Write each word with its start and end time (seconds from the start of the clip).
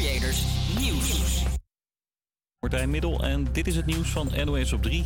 Creators 0.00 0.44
Nieuws. 0.78 1.42
Martijn 2.60 2.90
Middel 2.90 3.24
en 3.24 3.48
dit 3.52 3.66
is 3.66 3.76
het 3.76 3.86
nieuws 3.86 4.08
van 4.08 4.30
NOS 4.44 4.72
op 4.72 4.82
3. 4.82 5.04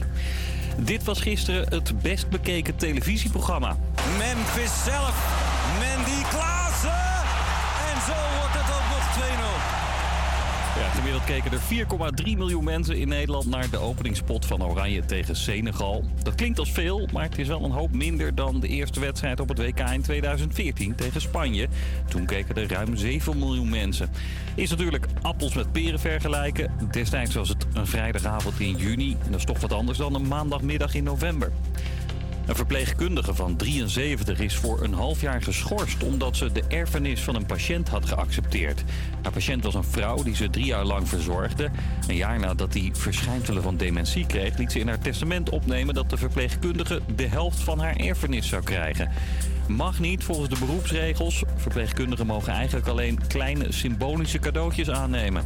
Dit 0.79 1.05
was 1.05 1.21
gisteren 1.21 1.69
het 1.69 2.03
best 2.03 2.29
bekeken 2.29 2.77
televisieprogramma. 2.77 3.77
Memphis 4.19 4.85
zelf. 4.85 5.43
Mandy 5.79 6.24
keken 11.25 11.53
er 11.53 11.61
4,3 12.25 12.37
miljoen 12.37 12.65
mensen 12.65 12.97
in 12.97 13.09
Nederland 13.09 13.47
naar 13.47 13.71
de 13.71 13.79
openingspot 13.79 14.47
van 14.47 14.65
Oranje 14.65 15.05
tegen 15.05 15.37
Senegal. 15.37 16.05
Dat 16.23 16.35
klinkt 16.35 16.59
als 16.59 16.73
veel, 16.73 17.09
maar 17.13 17.23
het 17.23 17.39
is 17.39 17.49
wel 17.49 17.65
een 17.65 17.71
hoop 17.71 17.93
minder 17.93 18.35
dan 18.35 18.61
de 18.61 18.69
eerste 18.69 19.01
wedstrijd 19.01 19.41
op 19.41 19.49
het 19.49 19.59
WK 19.59 19.81
in 19.81 20.03
2014 20.03 20.95
tegen 20.95 21.21
Spanje. 21.21 21.69
Toen 22.09 22.27
keken 22.27 22.55
er 22.55 22.69
ruim 22.69 22.97
7 22.97 23.39
miljoen 23.39 23.69
mensen. 23.69 24.11
Is 24.55 24.71
natuurlijk 24.71 25.07
appels 25.23 25.55
met 25.55 25.73
peren 25.73 26.01
vergelijken. 26.01 26.73
Destijds 26.91 27.35
was 27.35 27.49
het 27.49 27.67
een 27.73 27.87
vrijdagavond 27.87 28.61
in 28.61 28.77
juni 28.77 29.17
en 29.25 29.31
dat 29.31 29.39
is 29.39 29.47
toch 29.47 29.61
wat 29.61 29.73
anders 29.73 29.99
dan 29.99 30.15
een 30.15 30.29
maandagmiddag 30.29 30.95
in 30.95 31.05
november. 31.05 31.53
Een 32.47 32.55
verpleegkundige 32.55 33.35
van 33.35 33.57
73 33.57 34.39
is 34.39 34.57
voor 34.57 34.83
een 34.83 34.93
half 34.93 35.21
jaar 35.21 35.43
geschorst 35.43 36.03
omdat 36.03 36.37
ze 36.37 36.53
de 36.53 36.63
erfenis 36.69 37.23
van 37.23 37.35
een 37.35 37.47
patiënt 37.47 37.89
had 37.89 38.07
geaccepteerd. 38.07 38.85
Haar 39.23 39.33
patiënt 39.33 39.65
was 39.65 39.75
een 39.75 39.85
vrouw 39.85 40.23
die 40.23 40.35
ze 40.35 40.51
drie 40.51 40.65
jaar 40.65 40.85
lang 40.85 41.09
verzorgde. 41.09 41.71
Een 42.09 42.17
jaar 42.17 42.39
nadat 42.39 42.75
hij 42.75 42.91
verschijnselen 42.93 43.63
van 43.63 43.77
dementie 43.77 44.27
kreeg, 44.27 44.59
liet 44.59 44.73
ze 44.73 44.79
in 44.79 44.89
haar 44.89 44.99
testament 44.99 45.51
opnemen 45.51 45.95
dat 45.95 46.11
de 46.11 46.17
verpleegkundige 46.17 47.01
de 47.17 47.27
helft 47.27 47.61
van 47.61 47.79
haar 47.79 47.97
erfenis 47.97 48.49
zou 48.49 48.63
krijgen. 48.63 49.11
Mag 49.69 50.01
niet 50.01 50.25
volgens 50.25 50.49
de 50.49 50.67
beroepsregels. 50.67 51.43
Verpleegkundigen 51.57 52.27
mogen 52.27 52.53
eigenlijk 52.53 52.87
alleen 52.87 53.27
kleine 53.27 53.73
symbolische 53.73 54.39
cadeautjes 54.39 54.91
aannemen. 54.91 55.45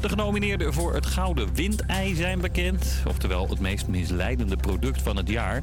De 0.00 0.08
genomineerden 0.08 0.72
voor 0.72 0.94
het 0.94 1.06
Gouden 1.06 1.54
Windei 1.54 2.14
zijn 2.14 2.40
bekend. 2.40 3.02
Oftewel 3.08 3.48
het 3.48 3.60
meest 3.60 3.86
misleidende 3.86 4.56
product 4.56 5.02
van 5.02 5.16
het 5.16 5.28
jaar. 5.28 5.62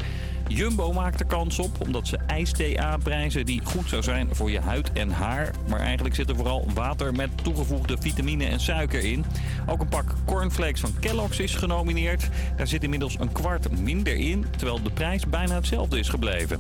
Jumbo 0.53 0.91
maakt 0.93 1.19
er 1.19 1.25
kans 1.25 1.59
op 1.59 1.81
omdat 1.81 2.07
ze 2.07 2.17
ijsthee 2.27 2.81
aanprijzen 2.81 3.45
die 3.45 3.61
goed 3.63 3.89
zou 3.89 4.03
zijn 4.03 4.27
voor 4.31 4.51
je 4.51 4.59
huid 4.59 4.91
en 4.93 5.09
haar. 5.09 5.51
Maar 5.67 5.79
eigenlijk 5.79 6.15
zit 6.15 6.29
er 6.29 6.35
vooral 6.35 6.67
water 6.73 7.13
met 7.13 7.29
toegevoegde 7.43 7.97
vitamine 7.99 8.45
en 8.45 8.59
suiker 8.59 9.03
in. 9.03 9.25
Ook 9.67 9.81
een 9.81 9.87
pak 9.87 10.15
cornflakes 10.25 10.79
van 10.79 10.99
Kellogg's 10.99 11.39
is 11.39 11.55
genomineerd. 11.55 12.29
Daar 12.57 12.67
zit 12.67 12.83
inmiddels 12.83 13.19
een 13.19 13.31
kwart 13.31 13.79
minder 13.81 14.15
in, 14.15 14.45
terwijl 14.57 14.81
de 14.83 14.91
prijs 14.91 15.25
bijna 15.25 15.55
hetzelfde 15.55 15.99
is 15.99 16.09
gebleven. 16.09 16.59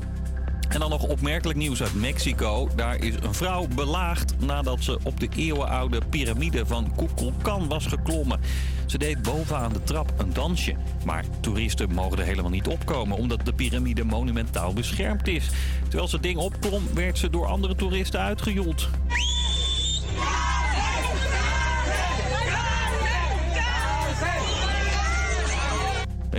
En 0.71 0.79
dan 0.79 0.89
nog 0.89 1.03
opmerkelijk 1.03 1.59
nieuws 1.59 1.81
uit 1.81 1.93
Mexico. 1.93 2.69
Daar 2.75 3.03
is 3.03 3.13
een 3.21 3.33
vrouw 3.33 3.67
belaagd 3.75 4.33
nadat 4.39 4.83
ze 4.83 4.99
op 5.03 5.19
de 5.19 5.29
eeuwenoude 5.35 6.01
piramide 6.09 6.65
van 6.65 6.91
Kukulkan 6.95 7.67
was 7.67 7.85
geklommen. 7.85 8.39
Ze 8.85 8.97
deed 8.97 9.21
bovenaan 9.21 9.73
de 9.73 9.83
trap 9.83 10.13
een 10.17 10.33
dansje. 10.33 10.75
Maar 11.05 11.25
toeristen 11.39 11.93
mogen 11.93 12.17
er 12.17 12.25
helemaal 12.25 12.51
niet 12.51 12.67
opkomen 12.67 13.17
omdat 13.17 13.45
de 13.45 13.53
piramide 13.53 14.03
monumentaal 14.03 14.73
beschermd 14.73 15.27
is. 15.27 15.49
Terwijl 15.83 16.07
ze 16.07 16.15
het 16.15 16.23
ding 16.23 16.37
opklom, 16.37 16.83
werd 16.93 17.17
ze 17.17 17.29
door 17.29 17.45
andere 17.45 17.75
toeristen 17.75 18.19
uitgejoeld. 18.19 18.89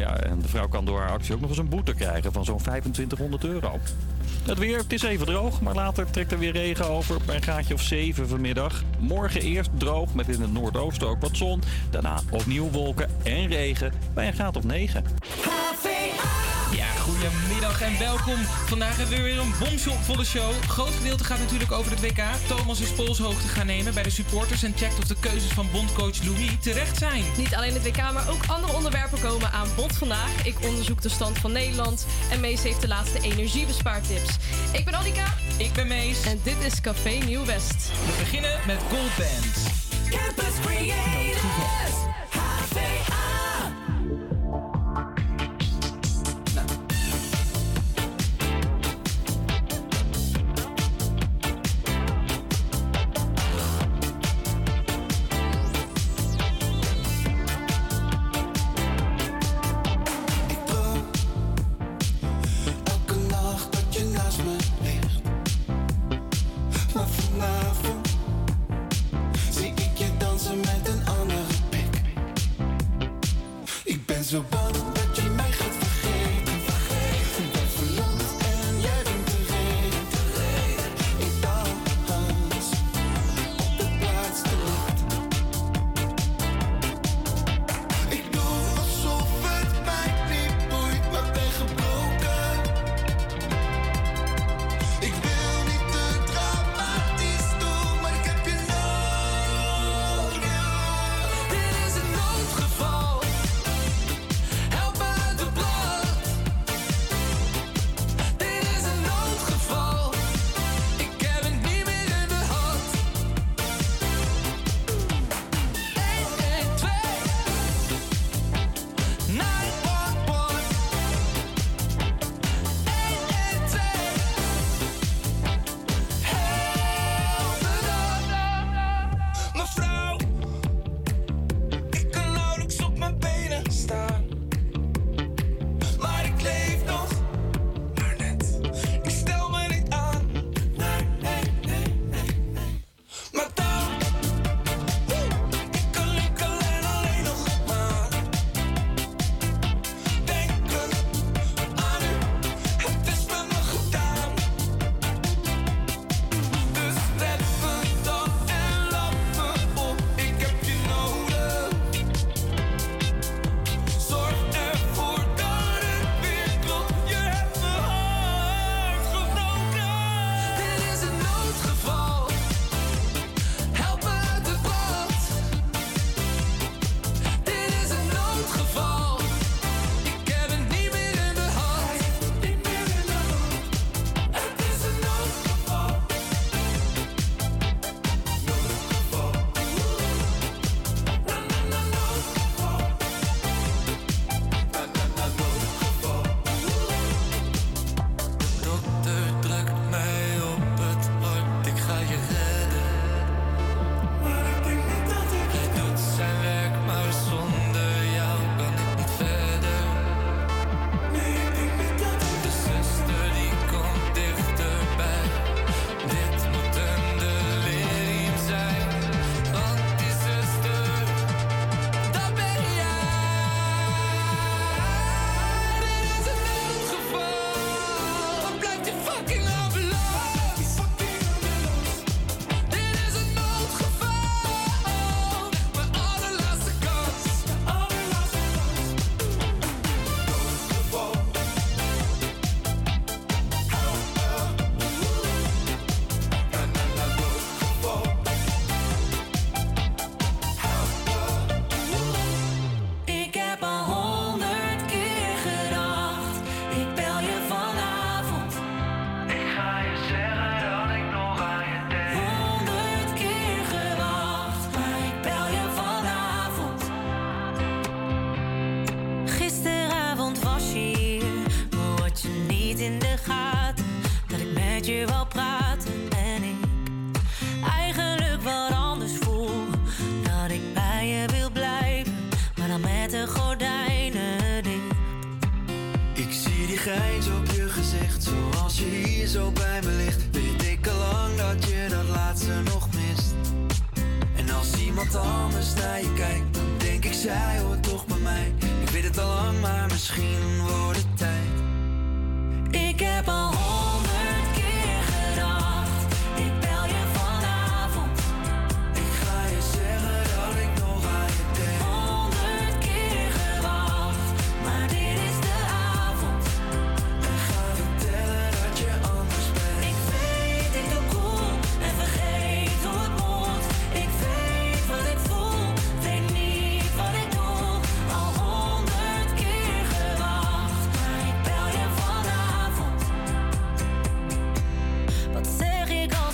En 0.01 0.39
de 0.39 0.49
vrouw 0.49 0.69
kan 0.69 0.85
door 0.85 1.01
haar 1.01 1.11
actie 1.11 1.35
ook 1.35 1.41
nog 1.41 1.49
eens 1.49 1.59
een 1.59 1.69
boete 1.69 1.95
krijgen 1.95 2.33
van 2.33 2.45
zo'n 2.45 2.59
2500 2.59 3.45
euro. 3.45 3.79
Het 4.47 4.59
weer, 4.59 4.79
het 4.79 4.93
is 4.93 5.03
even 5.03 5.27
droog, 5.27 5.61
maar 5.61 5.75
later 5.75 6.11
trekt 6.11 6.33
er 6.33 6.39
weer 6.39 6.53
regen 6.53 6.89
over 6.89 7.17
bij 7.27 7.37
een 7.37 7.43
graadje 7.43 7.75
of 7.75 7.83
7 7.83 8.29
vanmiddag. 8.29 8.83
Morgen 8.99 9.41
eerst 9.41 9.71
droog 9.77 10.15
met 10.15 10.29
in 10.29 10.41
het 10.41 10.53
noordoosten 10.53 11.09
ook 11.09 11.21
wat 11.21 11.37
zon. 11.37 11.63
Daarna 11.91 12.21
opnieuw 12.31 12.71
wolken 12.71 13.11
en 13.23 13.47
regen 13.47 13.93
bij 14.15 14.27
een 14.27 14.35
graad 14.35 14.57
of 14.57 14.65
9. 14.65 15.05
Ja, 15.45 16.52
goedemiddag 17.03 17.81
en 17.81 17.99
welkom. 17.99 18.45
Vandaag 18.67 18.97
hebben 18.97 19.17
we 19.17 19.23
weer 19.23 19.39
een 19.39 19.55
bomvolle 19.59 20.25
show. 20.25 20.53
Groot 20.69 20.95
gedeelte 20.95 21.25
gaat 21.25 21.39
natuurlijk 21.39 21.73
over 21.73 21.91
het 21.91 22.01
WK. 22.01 22.23
Thomas 22.47 22.81
is 22.81 22.93
polshoogte 22.93 23.49
gaan 23.49 23.67
nemen 23.67 23.95
bij 23.95 24.03
de 24.03 24.11
supporters 24.11 24.63
en 24.63 24.73
checkt 24.77 24.99
of 24.99 25.05
de 25.05 25.17
keuzes 25.21 25.51
van 25.51 25.67
bondcoach 25.73 26.25
Louis 26.25 26.51
terecht 26.61 26.99
zijn. 26.99 27.25
Niet 27.37 27.55
alleen 27.55 27.73
het 27.73 27.83
WK, 27.83 27.97
maar 27.97 28.29
ook 28.31 28.47
andere 28.47 28.73
onderwerpen 28.73 29.21
komen 29.21 29.53
aan 29.53 29.69
bod 29.77 29.93
vandaag. 29.93 30.47
Ik 30.47 30.55
onderzoek 30.65 31.03
de 31.03 31.09
stand 31.09 31.39
van 31.39 31.53
Nederland 31.53 32.07
en 32.31 32.41
Mees 32.41 32.63
heeft 32.63 32.81
de 32.81 32.89
laatste 32.89 33.21
energiebespaartips. 33.21 34.37
Ik 34.73 34.85
ben 34.85 34.95
Annika. 34.95 35.35
Ik 35.59 35.73
ben 35.73 35.87
Mees. 35.87 36.23
En 36.25 36.41
dit 36.43 36.57
is 36.73 36.81
Café 36.81 37.11
Nieuw 37.11 37.45
West. 37.45 37.91
We 38.07 38.15
beginnen 38.19 38.61
met 38.67 38.79
Gold 38.91 39.17
Band. 39.17 39.57
Campus 40.11 40.55
Creators. 40.61 42.12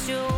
Ik 0.08 0.37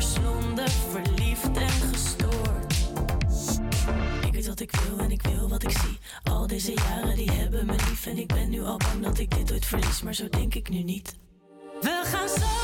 verslonden, 0.00 0.70
verliefd 0.70 1.56
en 1.56 1.68
gestoord. 1.68 2.76
wat 4.46 4.60
ik 4.60 4.70
wil 4.70 4.98
en 4.98 5.10
ik 5.10 5.22
wil 5.22 5.48
wat 5.48 5.62
ik 5.62 5.70
zie. 5.70 5.98
Al 6.24 6.46
deze 6.46 6.72
jaren 6.74 7.16
die 7.16 7.30
hebben 7.30 7.66
me 7.66 7.72
lief 7.72 8.06
en 8.06 8.18
ik 8.18 8.26
ben 8.26 8.50
nu 8.50 8.62
al 8.62 8.76
bang 8.76 9.04
dat 9.04 9.18
ik 9.18 9.36
dit 9.36 9.52
ooit 9.52 9.66
verlies, 9.66 10.02
maar 10.02 10.14
zo 10.14 10.28
denk 10.28 10.54
ik 10.54 10.68
nu 10.68 10.82
niet. 10.82 11.16
We 11.80 12.02
gaan 12.04 12.28
sowieso 12.28 12.57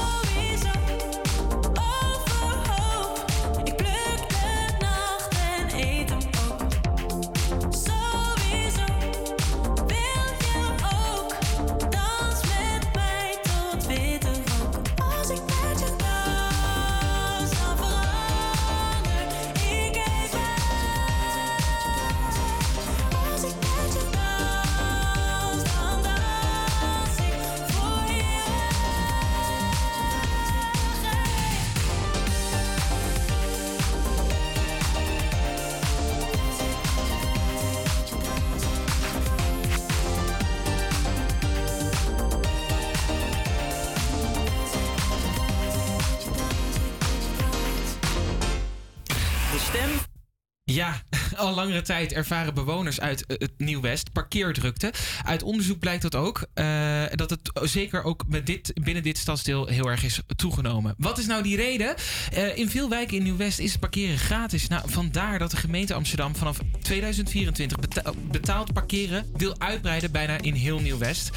langere 51.55 51.83
tijd 51.83 52.13
ervaren 52.13 52.55
bewoners 52.55 53.01
uit 53.01 53.27
eh, 53.27 53.37
het 53.39 53.53
Nieuw-West 53.57 54.13
parkeerdrukte. 54.13 54.93
Uit 55.25 55.43
onderzoek 55.43 55.79
blijkt 55.79 56.03
dat 56.03 56.15
ook. 56.15 56.47
eh, 56.55 57.03
dat 57.15 57.31
het 57.31 57.41
zeker 57.63 58.03
ook 58.05 58.25
met 58.29 58.47
dit, 58.47 58.73
binnen 58.83 59.03
dit 59.03 59.19
stadsdeel 59.19 59.67
heel 59.67 59.91
erg 59.91 60.05
is 60.05 60.21
toegenomen. 60.37 60.95
Wat 60.99 61.19
is 61.19 61.27
nou 61.27 61.43
die 61.43 61.57
reden? 61.57 61.95
Eh, 62.33 62.57
in 62.57 62.71
veel 62.71 62.89
wijken 62.89 63.17
in 63.17 63.23
Nieuw-West 63.23 63.59
is 63.59 63.71
het 63.71 63.81
parkeren 63.81 64.19
gratis. 64.19 64.69
Nou, 64.69 64.83
vandaar 64.91 65.39
dat 65.39 65.51
de 65.51 65.57
gemeente 65.57 65.95
Amsterdam 65.95 66.37
vanaf 66.37 66.59
2024 66.83 67.79
beta- 67.79 68.13
betaald 68.31 68.73
parkeren 68.73 69.27
wil 69.37 69.55
uitbreiden 69.59 70.11
bijna 70.13 70.41
in 70.41 70.55
heel 70.55 70.81
Nieuw-West. 70.81 71.31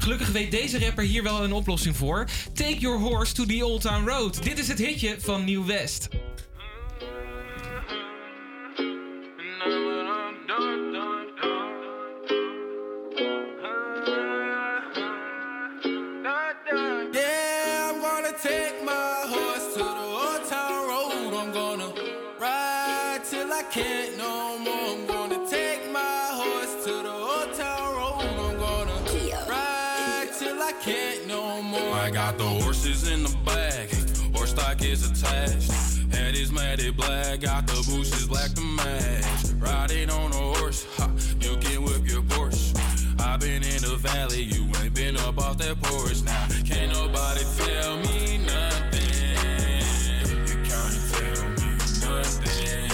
Gelukkig 0.00 0.28
weet 0.28 0.50
deze 0.50 0.78
rapper 0.78 1.04
hier 1.04 1.22
wel 1.22 1.44
een 1.44 1.52
oplossing 1.52 1.96
voor. 1.96 2.28
Take 2.52 2.78
your 2.78 2.98
horse 2.98 3.32
to 3.34 3.44
the 3.46 3.64
Old 3.66 3.80
Town 3.80 4.08
Road. 4.08 4.42
Dit 4.42 4.58
is 4.58 4.68
het 4.68 4.78
hitje 4.78 5.16
van 5.20 5.44
Nieuw-West. 5.44 6.08
Yeah, 10.50 10.56
I'm 17.88 18.00
gonna 18.00 18.32
take 18.42 18.82
my 18.84 19.22
horse 19.28 19.74
to 19.74 19.78
the 19.78 19.84
old 19.84 20.44
town 20.48 20.88
road. 20.88 21.34
I'm 21.34 21.52
gonna 21.52 21.92
ride 22.40 23.20
till 23.30 23.52
I 23.52 23.62
can't 23.70 24.18
no 24.18 24.58
more. 24.58 24.74
I'm 24.74 25.06
gonna 25.06 25.46
take 25.48 25.88
my 25.92 26.26
horse 26.32 26.84
to 26.84 26.94
the 27.04 27.12
old 27.12 27.54
town 27.54 27.94
road. 27.94 28.18
I'm 28.18 28.58
gonna 28.58 28.98
ride 29.48 30.30
till 30.36 30.60
I 30.60 30.72
can't 30.82 31.28
no 31.28 31.62
more. 31.62 31.94
I 31.94 32.10
got 32.10 32.38
the 32.38 32.44
horses 32.44 33.08
in 33.08 33.22
the 33.22 33.36
bag, 33.44 33.88
horse 34.34 34.50
stock 34.50 34.82
is 34.82 35.08
attached. 35.08 35.70
Black, 36.96 37.40
got 37.40 37.66
the 37.68 37.74
bushes 37.88 38.26
black 38.26 38.52
to 38.54 38.60
match. 38.60 39.49
Riding 39.60 40.10
on 40.10 40.32
a 40.32 40.58
horse, 40.58 40.86
ha, 40.96 41.10
you 41.40 41.56
can 41.58 41.82
whip 41.82 42.08
your 42.08 42.22
Porsche. 42.22 42.74
i 43.20 43.36
been 43.36 43.62
in 43.62 43.82
the 43.82 43.96
valley, 43.98 44.42
you 44.42 44.66
ain't 44.82 44.94
been 44.94 45.18
up 45.18 45.38
off 45.38 45.58
that 45.58 45.80
porch. 45.82 46.22
Now, 46.22 46.46
can't 46.64 46.90
nobody 46.92 47.42
tell 47.58 47.98
me 47.98 48.38
nothing. 48.38 49.20
You 50.48 50.56
can't 50.64 51.00
tell 51.12 51.44
me 51.60 51.68
nothing. 52.00 52.90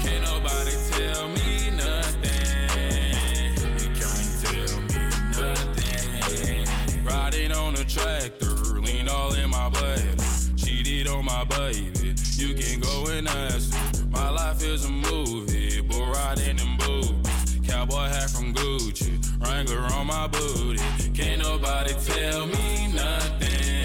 Can't 0.00 0.24
nobody 0.24 0.74
tell 0.90 1.28
me 1.28 1.70
nothing. 1.70 3.54
You 3.78 3.88
can't 3.94 4.30
tell 4.42 4.74
me 4.90 5.02
nothing. 5.38 7.04
Riding 7.04 7.52
on 7.52 7.74
a 7.76 7.84
tractor, 7.84 8.54
lean 8.80 9.08
all 9.08 9.32
in 9.34 9.50
my 9.50 9.68
blood. 9.68 10.18
Cheated 10.56 11.06
on 11.06 11.24
my 11.24 11.44
baby. 11.44 12.14
You 12.32 12.54
can 12.54 12.80
go 12.80 13.06
and 13.06 13.28
ask 13.28 13.72
her. 13.72 13.95
My 14.16 14.30
life 14.30 14.62
is 14.62 14.84
a 14.86 14.90
movie, 14.90 15.82
but 15.82 16.00
riding 16.16 16.58
in 16.58 16.76
boots. 16.78 17.56
Cowboy 17.68 18.06
hat 18.14 18.30
from 18.30 18.54
Gucci, 18.54 19.12
Wrangler 19.44 19.84
on 19.94 20.06
my 20.06 20.26
booty. 20.26 20.82
Can't 21.12 21.42
nobody 21.42 21.92
tell 22.10 22.46
me 22.46 22.88
nothing. 22.94 23.84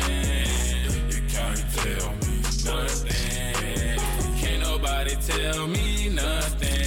You 1.14 1.22
can't 1.36 1.64
tell 1.76 2.10
me 2.24 2.36
nothing. 2.66 4.00
Can't 4.42 4.62
nobody 4.62 5.16
tell 5.16 5.68
me 5.68 6.10
nothing. 6.10 6.81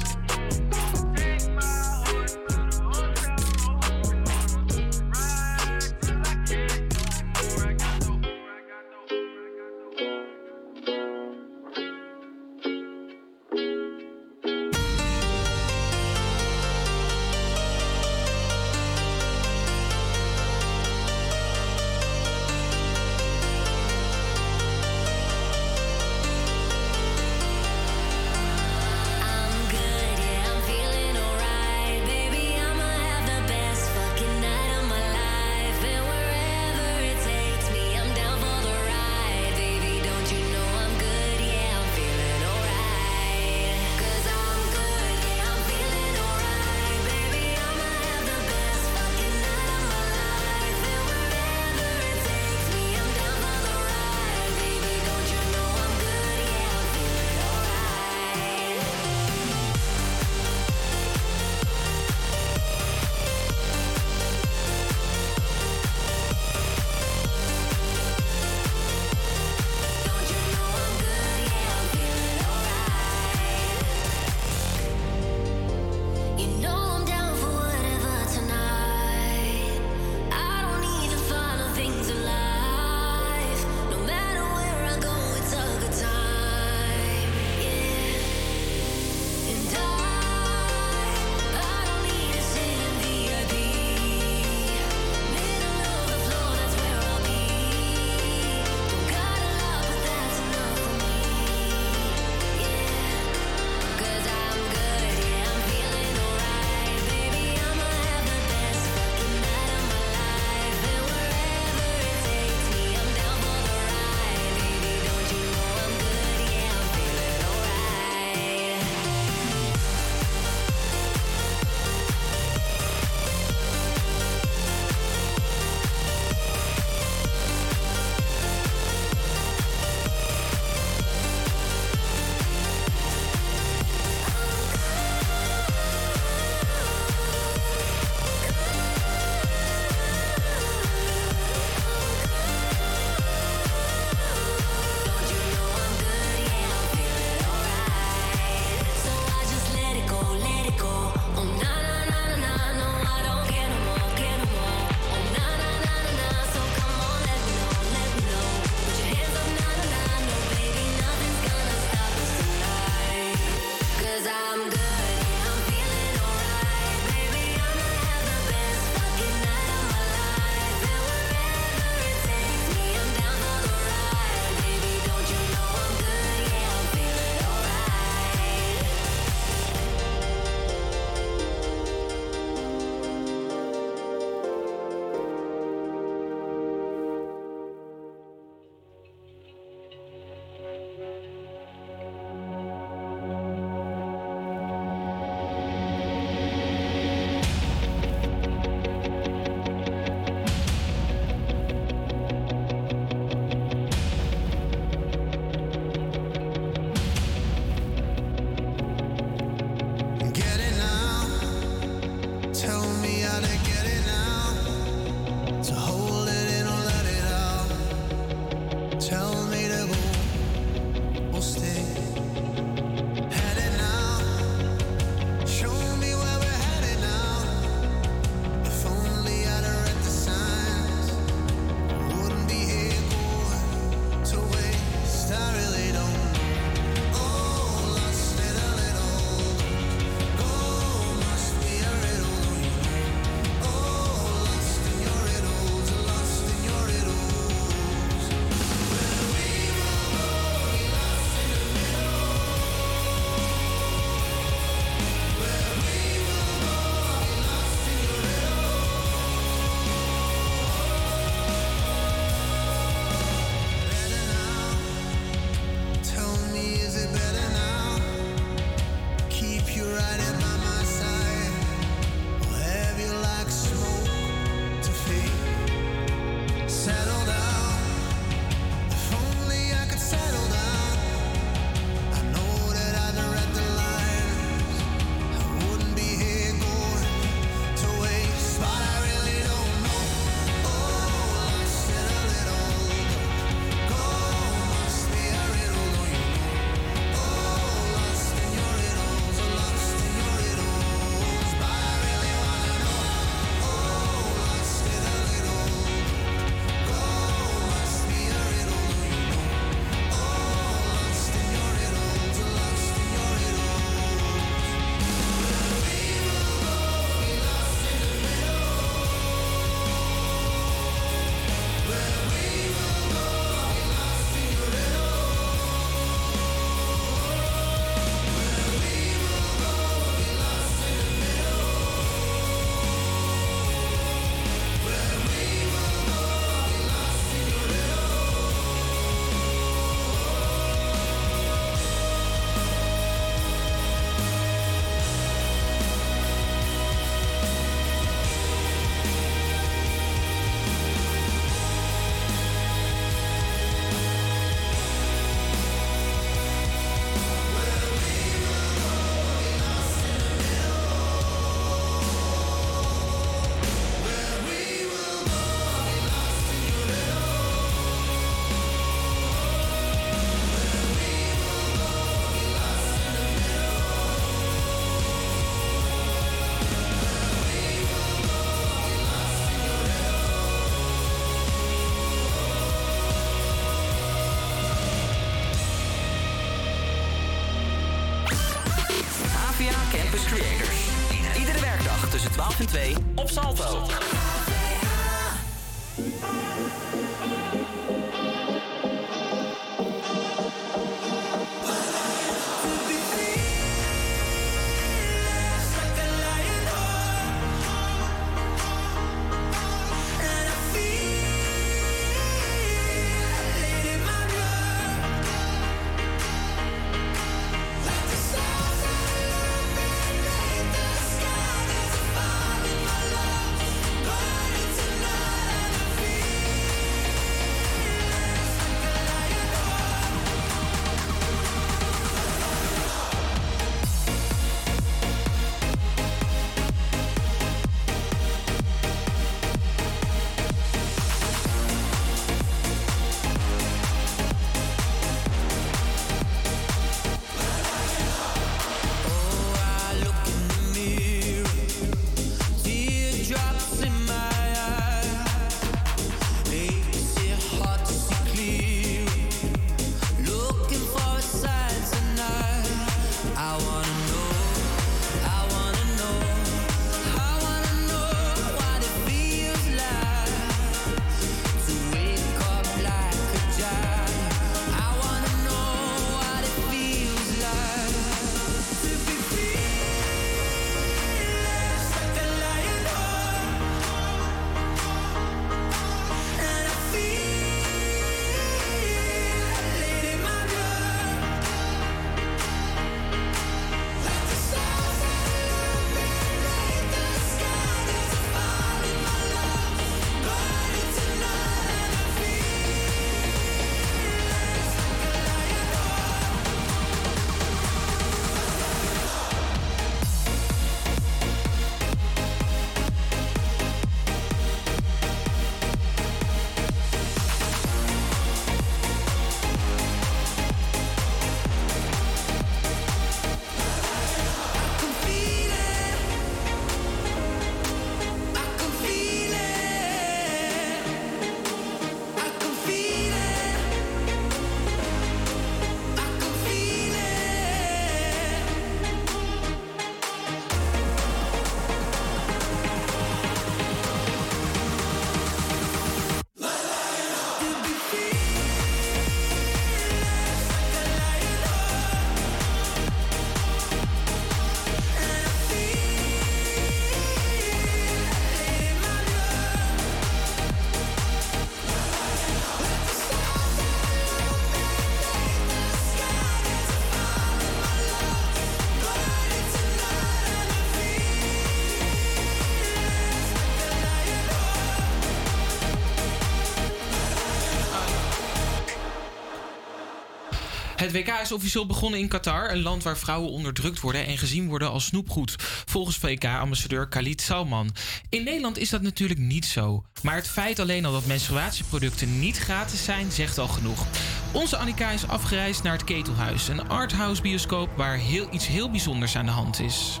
Het 580.84 580.92
WK 580.92 581.18
is 581.22 581.32
officieel 581.32 581.66
begonnen 581.66 582.00
in 582.00 582.08
Qatar, 582.08 582.50
een 582.50 582.62
land 582.62 582.82
waar 582.82 582.98
vrouwen 582.98 583.30
onderdrukt 583.30 583.80
worden 583.80 584.06
en 584.06 584.18
gezien 584.18 584.48
worden 584.48 584.70
als 584.70 584.84
snoepgoed, 584.84 585.34
volgens 585.64 586.00
WK-ambassadeur 586.00 586.88
Khalid 586.88 587.20
Salman. 587.20 587.70
In 588.08 588.24
Nederland 588.24 588.58
is 588.58 588.70
dat 588.70 588.82
natuurlijk 588.82 589.20
niet 589.20 589.46
zo. 589.46 589.84
Maar 590.02 590.14
het 590.14 590.28
feit 590.28 590.58
alleen 590.58 590.84
al 590.84 590.92
dat 590.92 591.06
menstruatieproducten 591.06 592.18
niet 592.18 592.38
gratis 592.38 592.84
zijn, 592.84 593.12
zegt 593.12 593.38
al 593.38 593.48
genoeg. 593.48 593.86
Onze 594.32 594.56
Annika 594.56 594.90
is 594.90 595.08
afgereisd 595.08 595.62
naar 595.62 595.72
het 595.72 595.84
Ketelhuis, 595.84 596.48
een 596.48 596.68
arthouse 596.68 597.22
bioscoop 597.22 597.68
waar 597.76 597.96
heel, 597.96 598.28
iets 598.30 598.46
heel 598.46 598.70
bijzonders 598.70 599.16
aan 599.16 599.26
de 599.26 599.32
hand 599.32 599.60
is. 599.60 600.00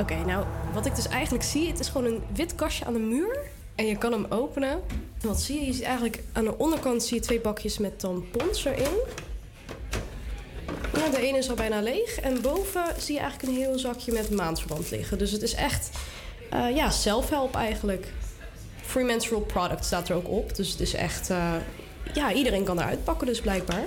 Oké, 0.00 0.24
nou, 0.24 0.46
wat 0.72 0.86
ik 0.86 0.94
dus 0.94 1.08
eigenlijk 1.08 1.44
zie, 1.44 1.68
het 1.68 1.80
is 1.80 1.88
gewoon 1.88 2.06
een 2.06 2.22
wit 2.34 2.54
kastje 2.54 2.84
aan 2.84 2.92
de 2.92 2.98
muur. 2.98 3.38
En 3.74 3.86
je 3.86 3.98
kan 3.98 4.12
hem 4.12 4.26
openen. 4.28 4.70
En 5.20 5.28
wat 5.28 5.40
zie 5.40 5.60
je? 5.60 5.66
Je 5.66 5.72
ziet 5.72 5.82
eigenlijk 5.82 6.22
aan 6.32 6.44
de 6.44 6.58
onderkant 6.58 7.02
zie 7.02 7.16
je 7.16 7.22
twee 7.22 7.40
bakjes 7.40 7.78
met 7.78 7.98
tampons 7.98 8.64
erin. 8.64 8.94
De 11.10 11.20
ene 11.20 11.38
is 11.38 11.48
al 11.48 11.54
bijna 11.54 11.80
leeg. 11.80 12.20
En 12.20 12.40
boven 12.40 12.84
zie 12.98 13.14
je 13.14 13.20
eigenlijk 13.20 13.52
een 13.52 13.58
heel 13.58 13.78
zakje 13.78 14.12
met 14.12 14.30
maandverband 14.30 14.90
liggen. 14.90 15.18
Dus 15.18 15.30
het 15.30 15.42
is 15.42 15.54
echt, 15.54 15.90
eh, 16.50 16.76
ja, 16.76 16.90
self-help 16.90 17.54
eigenlijk. 17.54 18.06
Free 18.82 19.04
menstrual 19.04 19.40
product 19.40 19.84
staat 19.84 20.08
er 20.08 20.16
ook 20.16 20.28
op. 20.28 20.56
Dus 20.56 20.70
het 20.70 20.80
is 20.80 20.94
echt, 20.94 21.30
eh, 21.30 21.54
ja, 22.14 22.32
iedereen 22.32 22.64
kan 22.64 22.78
eruit 22.78 23.04
pakken 23.04 23.26
dus 23.26 23.40
blijkbaar. 23.40 23.84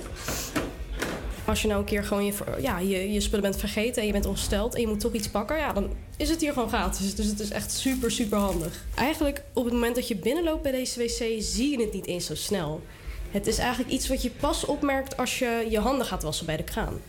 Als 1.44 1.62
je 1.62 1.68
nou 1.68 1.80
een 1.80 1.86
keer 1.86 2.04
gewoon 2.04 2.24
je, 2.24 2.32
ja, 2.60 2.78
je, 2.78 3.12
je 3.12 3.20
spullen 3.20 3.42
bent 3.42 3.56
vergeten 3.56 4.00
en 4.00 4.06
je 4.06 4.12
bent 4.12 4.26
ongesteld 4.26 4.74
en 4.74 4.80
je 4.80 4.86
moet 4.86 5.00
toch 5.00 5.12
iets 5.12 5.28
pakken, 5.28 5.56
ja, 5.56 5.72
dan 5.72 5.90
is 6.16 6.28
het 6.28 6.40
hier 6.40 6.52
gewoon 6.52 6.68
gratis. 6.68 7.14
Dus 7.14 7.26
het 7.26 7.40
is 7.40 7.50
echt 7.50 7.72
super, 7.72 8.10
super 8.10 8.38
handig. 8.38 8.84
Eigenlijk 8.94 9.42
op 9.52 9.64
het 9.64 9.72
moment 9.72 9.94
dat 9.94 10.08
je 10.08 10.16
binnenloopt 10.16 10.62
bij 10.62 10.72
deze 10.72 10.98
wc 10.98 11.42
zie 11.42 11.70
je 11.70 11.80
het 11.80 11.92
niet 11.92 12.06
eens 12.06 12.26
zo 12.26 12.34
snel. 12.34 12.82
Het 13.30 13.46
is 13.46 13.58
eigenlijk 13.58 13.90
iets 13.90 14.08
wat 14.08 14.22
je 14.22 14.30
pas 14.30 14.64
opmerkt 14.64 15.16
als 15.16 15.38
je 15.38 15.66
je 15.70 15.78
handen 15.78 16.06
gaat 16.06 16.22
wassen 16.22 16.46
bij 16.46 16.56
de 16.56 16.64
kraan. 16.64 17.00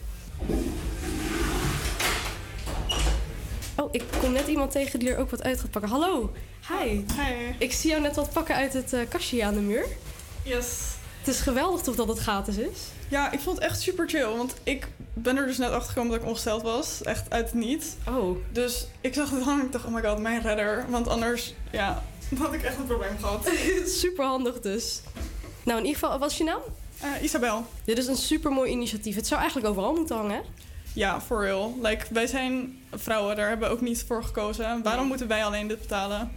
Oh, 3.76 3.90
ik 3.92 4.04
kom 4.20 4.32
net 4.32 4.48
iemand 4.48 4.72
tegen 4.72 5.00
die 5.00 5.10
er 5.10 5.18
ook 5.18 5.30
wat 5.30 5.44
uit 5.44 5.60
gaat 5.60 5.72
pakken. 5.72 5.92
Hallo. 5.92 6.32
Hi. 6.68 6.90
Hi. 6.90 7.54
Ik 7.58 7.72
zie 7.74 7.90
jou 7.90 8.02
net 8.02 8.16
wat 8.16 8.34
pakken 8.34 8.56
uit 8.56 8.74
het 8.74 8.94
eh, 8.94 9.00
kastje 9.10 9.46
aan 9.46 9.54
de 9.54 9.60
muur. 9.60 9.86
Yes. 10.44 10.66
Het 11.20 11.28
is 11.28 11.40
geweldig 11.42 11.82
toch 11.82 11.96
dat 11.96 12.08
het 12.08 12.20
gratis 12.20 12.58
is? 12.58 12.80
Ja, 13.08 13.32
ik 13.32 13.40
vond 13.40 13.56
het 13.56 13.66
echt 13.66 13.82
super 13.82 14.10
chill. 14.10 14.36
Want 14.38 14.54
ik 14.64 14.88
ben 15.14 15.38
er 15.38 15.46
dus 15.46 15.58
net 15.58 15.70
achter 15.70 15.88
gekomen 15.90 16.12
dat 16.12 16.22
ik 16.22 16.28
ongesteld 16.28 16.62
was. 16.62 17.04
Echt 17.04 17.30
uit 17.30 17.46
het 17.46 17.54
niet. 17.54 17.98
Oh. 18.08 18.38
Dus 18.52 18.88
ik 19.02 19.14
zag 19.14 19.30
het 19.30 19.44
hangen 19.44 19.60
en 19.60 19.66
ik 19.66 19.72
dacht, 19.72 19.86
oh 19.86 19.94
my 19.94 20.02
god, 20.02 20.20
mijn 20.20 20.42
redder. 20.42 20.86
Want 20.90 21.08
anders, 21.08 21.54
ja, 21.72 22.04
dan 22.30 22.40
had 22.46 22.54
ik 22.54 22.64
echt 22.64 22.78
een 22.78 22.86
probleem 22.86 23.18
gehad. 23.20 23.50
super 24.02 24.26
handig 24.26 24.60
dus. 24.60 25.02
Nou, 25.68 25.80
in 25.80 25.86
ieder 25.86 26.02
geval, 26.02 26.20
wat 26.20 26.32
is 26.32 26.38
je 26.38 26.44
naam? 26.44 26.62
Eh, 27.02 27.24
Isabel. 27.24 27.66
Dit 27.84 27.98
is 27.98 28.08
een 28.08 28.16
super 28.16 28.52
mooi 28.52 28.72
initiatief. 28.72 29.16
Het 29.16 29.28
zou 29.28 29.40
eigenlijk 29.40 29.70
overal 29.70 29.94
moeten 29.94 30.16
hangen, 30.16 30.32
hè? 30.36 30.42
Ja, 30.94 31.22
for 31.22 31.42
real. 31.44 31.78
Like, 31.82 32.06
wij 32.10 32.28
zijn 32.28 32.80
vrouwen, 32.94 33.36
daar 33.36 33.48
hebben 33.50 33.68
we 33.68 33.74
ook 33.74 33.82
niet 33.82 34.04
voor 34.08 34.24
gekozen. 34.24 34.84
Waarom 34.84 35.08
moeten 35.08 35.28
wij 35.28 35.46
alleen 35.46 35.68
dit 35.68 35.80
betalen? 35.80 36.32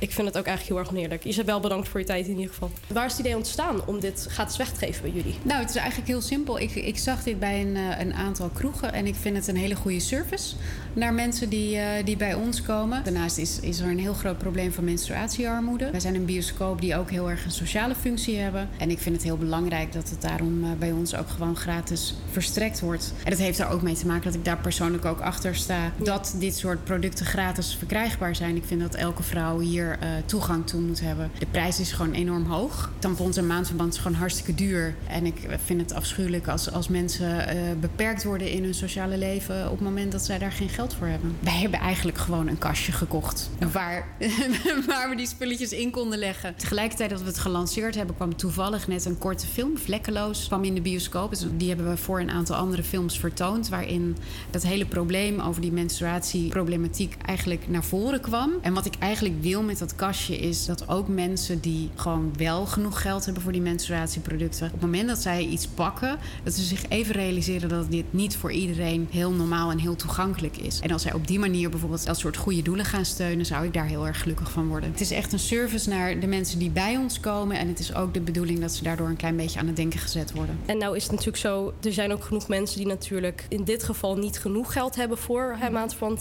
Ik 0.00 0.12
vind 0.12 0.26
het 0.26 0.38
ook 0.38 0.46
eigenlijk 0.46 0.66
heel 0.66 0.78
erg 0.78 0.88
oneerlijk. 0.88 1.24
Isabel, 1.24 1.60
bedankt 1.60 1.88
voor 1.88 2.00
je 2.00 2.06
tijd 2.06 2.26
in 2.26 2.36
ieder 2.36 2.52
geval. 2.52 2.70
Waar 2.86 3.06
is 3.06 3.12
het 3.12 3.20
idee 3.20 3.36
ontstaan 3.36 3.86
om 3.86 4.00
dit 4.00 4.26
gratis 4.30 4.56
weg 4.56 4.72
te 4.72 4.86
geven 4.86 5.02
bij 5.02 5.10
jullie? 5.10 5.34
Nou, 5.42 5.60
het 5.60 5.70
is 5.70 5.76
eigenlijk 5.76 6.08
heel 6.08 6.20
simpel. 6.20 6.58
Ik, 6.60 6.74
ik 6.74 6.98
zag 6.98 7.22
dit 7.22 7.38
bij 7.38 7.60
een, 7.60 7.76
eh, 7.76 8.00
een 8.00 8.14
aantal 8.14 8.48
kroegen 8.48 8.92
en 8.92 9.06
ik 9.06 9.14
vind 9.14 9.36
het 9.36 9.48
een 9.48 9.56
hele 9.56 9.74
goede 9.74 10.00
service 10.00 10.54
naar 10.92 11.14
mensen 11.14 11.48
die, 11.48 11.76
eh, 11.76 12.04
die 12.04 12.16
bij 12.16 12.34
ons 12.34 12.62
komen. 12.62 13.04
Daarnaast 13.04 13.38
is, 13.38 13.60
is 13.60 13.80
er 13.80 13.88
een 13.88 13.98
heel 13.98 14.14
groot 14.14 14.38
probleem 14.38 14.72
van 14.72 14.84
menstruatiearmoede. 14.84 15.90
Wij 15.90 16.00
zijn 16.00 16.14
een 16.14 16.24
bioscoop 16.24 16.80
die 16.80 16.96
ook 16.96 17.10
heel 17.10 17.30
erg 17.30 17.44
een 17.44 17.50
sociale 17.50 17.94
functie 17.94 18.38
hebben. 18.38 18.68
En 18.78 18.90
ik 18.90 18.98
vind 18.98 19.14
het 19.14 19.24
heel 19.24 19.36
belangrijk 19.36 19.92
dat 19.92 20.10
het 20.10 20.20
daarom 20.22 20.64
eh, 20.64 20.70
bij 20.78 20.92
ons 20.92 21.14
ook 21.14 21.28
gewoon 21.28 21.56
gratis 21.56 22.14
verstrekt 22.30 22.80
wordt. 22.80 23.12
En 23.24 23.30
dat 23.30 23.38
heeft 23.38 23.58
er 23.58 23.68
ook 23.68 23.82
mee 23.82 23.94
te 23.94 24.06
maken 24.06 24.24
dat 24.24 24.34
ik 24.34 24.44
daar 24.44 24.58
persoonlijk 24.58 25.04
ook 25.04 25.20
achter 25.20 25.54
sta 25.54 25.92
dat 25.96 26.34
dit 26.38 26.56
soort 26.56 26.84
producten 26.84 27.26
gratis 27.26 27.74
verkrijgbaar 27.78 28.36
zijn. 28.36 28.56
Ik 28.56 28.64
vind 28.64 28.80
dat 28.80 28.94
elke 28.94 29.22
vrouw 29.22 29.58
hier 29.58 29.89
eh, 29.92 30.08
toegang 30.26 30.66
toe 30.66 30.80
moet 30.80 31.00
hebben. 31.00 31.30
De 31.38 31.46
prijs 31.46 31.80
is 31.80 31.92
gewoon 31.92 32.12
enorm 32.12 32.44
hoog. 32.44 32.90
Tampons 32.98 33.36
en 33.36 33.46
maandverband 33.46 33.94
is 33.94 33.98
gewoon 34.00 34.16
hartstikke 34.16 34.54
duur. 34.54 34.94
En 35.06 35.26
ik 35.26 35.48
vind 35.64 35.80
het 35.80 35.92
afschuwelijk 35.92 36.48
als, 36.48 36.72
als 36.72 36.88
mensen 36.88 37.48
eh, 37.48 37.56
beperkt 37.80 38.24
worden 38.24 38.50
in 38.50 38.64
hun 38.64 38.74
sociale 38.74 39.18
leven 39.18 39.64
op 39.64 39.70
het 39.70 39.80
moment 39.80 40.12
dat 40.12 40.24
zij 40.24 40.38
daar 40.38 40.52
geen 40.52 40.68
geld 40.68 40.94
voor 40.94 41.06
hebben. 41.06 41.36
Wij 41.40 41.58
hebben 41.58 41.80
eigenlijk 41.80 42.18
gewoon 42.18 42.48
een 42.48 42.58
kastje 42.58 42.92
gekocht 42.92 43.50
waar, 43.72 44.08
waar 44.86 45.08
we 45.08 45.16
die 45.16 45.26
spulletjes 45.26 45.72
in 45.72 45.90
konden 45.90 46.18
leggen. 46.18 46.54
Tegelijkertijd 46.56 47.10
dat 47.10 47.20
we 47.20 47.26
het 47.26 47.38
gelanceerd 47.38 47.94
hebben, 47.94 48.16
kwam 48.16 48.36
toevallig 48.36 48.88
net 48.88 49.04
een 49.04 49.18
korte 49.18 49.46
film, 49.46 49.78
Vlekkeloos, 49.78 50.46
kwam 50.46 50.64
in 50.64 50.74
de 50.74 50.80
bioscoop. 50.80 51.30
Dus 51.30 51.44
die 51.56 51.68
hebben 51.68 51.88
we 51.88 51.96
voor 51.96 52.20
een 52.20 52.30
aantal 52.30 52.56
andere 52.56 52.82
films 52.82 53.18
vertoond, 53.18 53.68
waarin 53.68 54.16
dat 54.50 54.62
hele 54.62 54.86
probleem 54.86 55.40
over 55.40 55.60
die 55.60 55.72
menstruatieproblematiek 55.72 57.16
eigenlijk 57.26 57.68
naar 57.68 57.84
voren 57.84 58.20
kwam. 58.20 58.52
En 58.62 58.74
wat 58.74 58.86
ik 58.86 58.94
eigenlijk 58.98 59.42
wil 59.42 59.62
met 59.62 59.78
dat 59.80 59.94
kastje 59.94 60.38
is 60.38 60.66
dat 60.66 60.88
ook 60.88 61.08
mensen 61.08 61.60
die 61.60 61.90
gewoon 61.94 62.32
wel 62.36 62.66
genoeg 62.66 63.02
geld 63.02 63.24
hebben 63.24 63.42
voor 63.42 63.52
die 63.52 63.60
menstruatieproducten, 63.60 64.66
op 64.66 64.72
het 64.72 64.80
moment 64.80 65.08
dat 65.08 65.18
zij 65.18 65.44
iets 65.44 65.66
pakken, 65.66 66.18
dat 66.44 66.52
ze 66.52 66.62
zich 66.62 66.88
even 66.88 67.14
realiseren 67.14 67.68
dat 67.68 67.90
dit 67.90 68.12
niet 68.12 68.36
voor 68.36 68.52
iedereen 68.52 69.08
heel 69.10 69.32
normaal 69.32 69.70
en 69.70 69.78
heel 69.78 69.96
toegankelijk 69.96 70.56
is. 70.56 70.80
En 70.80 70.90
als 70.90 71.02
zij 71.02 71.12
op 71.12 71.26
die 71.26 71.38
manier 71.38 71.70
bijvoorbeeld 71.70 72.06
dat 72.06 72.18
soort 72.18 72.36
goede 72.36 72.62
doelen 72.62 72.84
gaan 72.84 73.04
steunen, 73.04 73.46
zou 73.46 73.64
ik 73.64 73.74
daar 73.74 73.86
heel 73.86 74.06
erg 74.06 74.20
gelukkig 74.20 74.50
van 74.50 74.68
worden. 74.68 74.90
Het 74.90 75.00
is 75.00 75.10
echt 75.10 75.32
een 75.32 75.38
service 75.38 75.88
naar 75.88 76.20
de 76.20 76.26
mensen 76.26 76.58
die 76.58 76.70
bij 76.70 76.96
ons 76.96 77.20
komen 77.20 77.58
en 77.58 77.68
het 77.68 77.78
is 77.78 77.94
ook 77.94 78.14
de 78.14 78.20
bedoeling 78.20 78.60
dat 78.60 78.72
ze 78.72 78.82
daardoor 78.82 79.08
een 79.08 79.16
klein 79.16 79.36
beetje 79.36 79.58
aan 79.58 79.66
het 79.66 79.76
denken 79.76 79.98
gezet 79.98 80.32
worden. 80.32 80.58
En 80.66 80.78
nou 80.78 80.96
is 80.96 81.02
het 81.02 81.10
natuurlijk 81.10 81.38
zo, 81.38 81.74
er 81.82 81.92
zijn 81.92 82.12
ook 82.12 82.24
genoeg 82.24 82.48
mensen 82.48 82.78
die 82.78 82.86
natuurlijk 82.86 83.46
in 83.48 83.64
dit 83.64 83.82
geval 83.82 84.16
niet 84.16 84.38
genoeg 84.38 84.72
geld 84.72 84.96
hebben 84.96 85.18
voor 85.18 85.56
hè, 85.58 85.68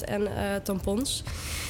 en 0.01 0.35
eh, 0.35 0.55
tampons. 0.63 1.23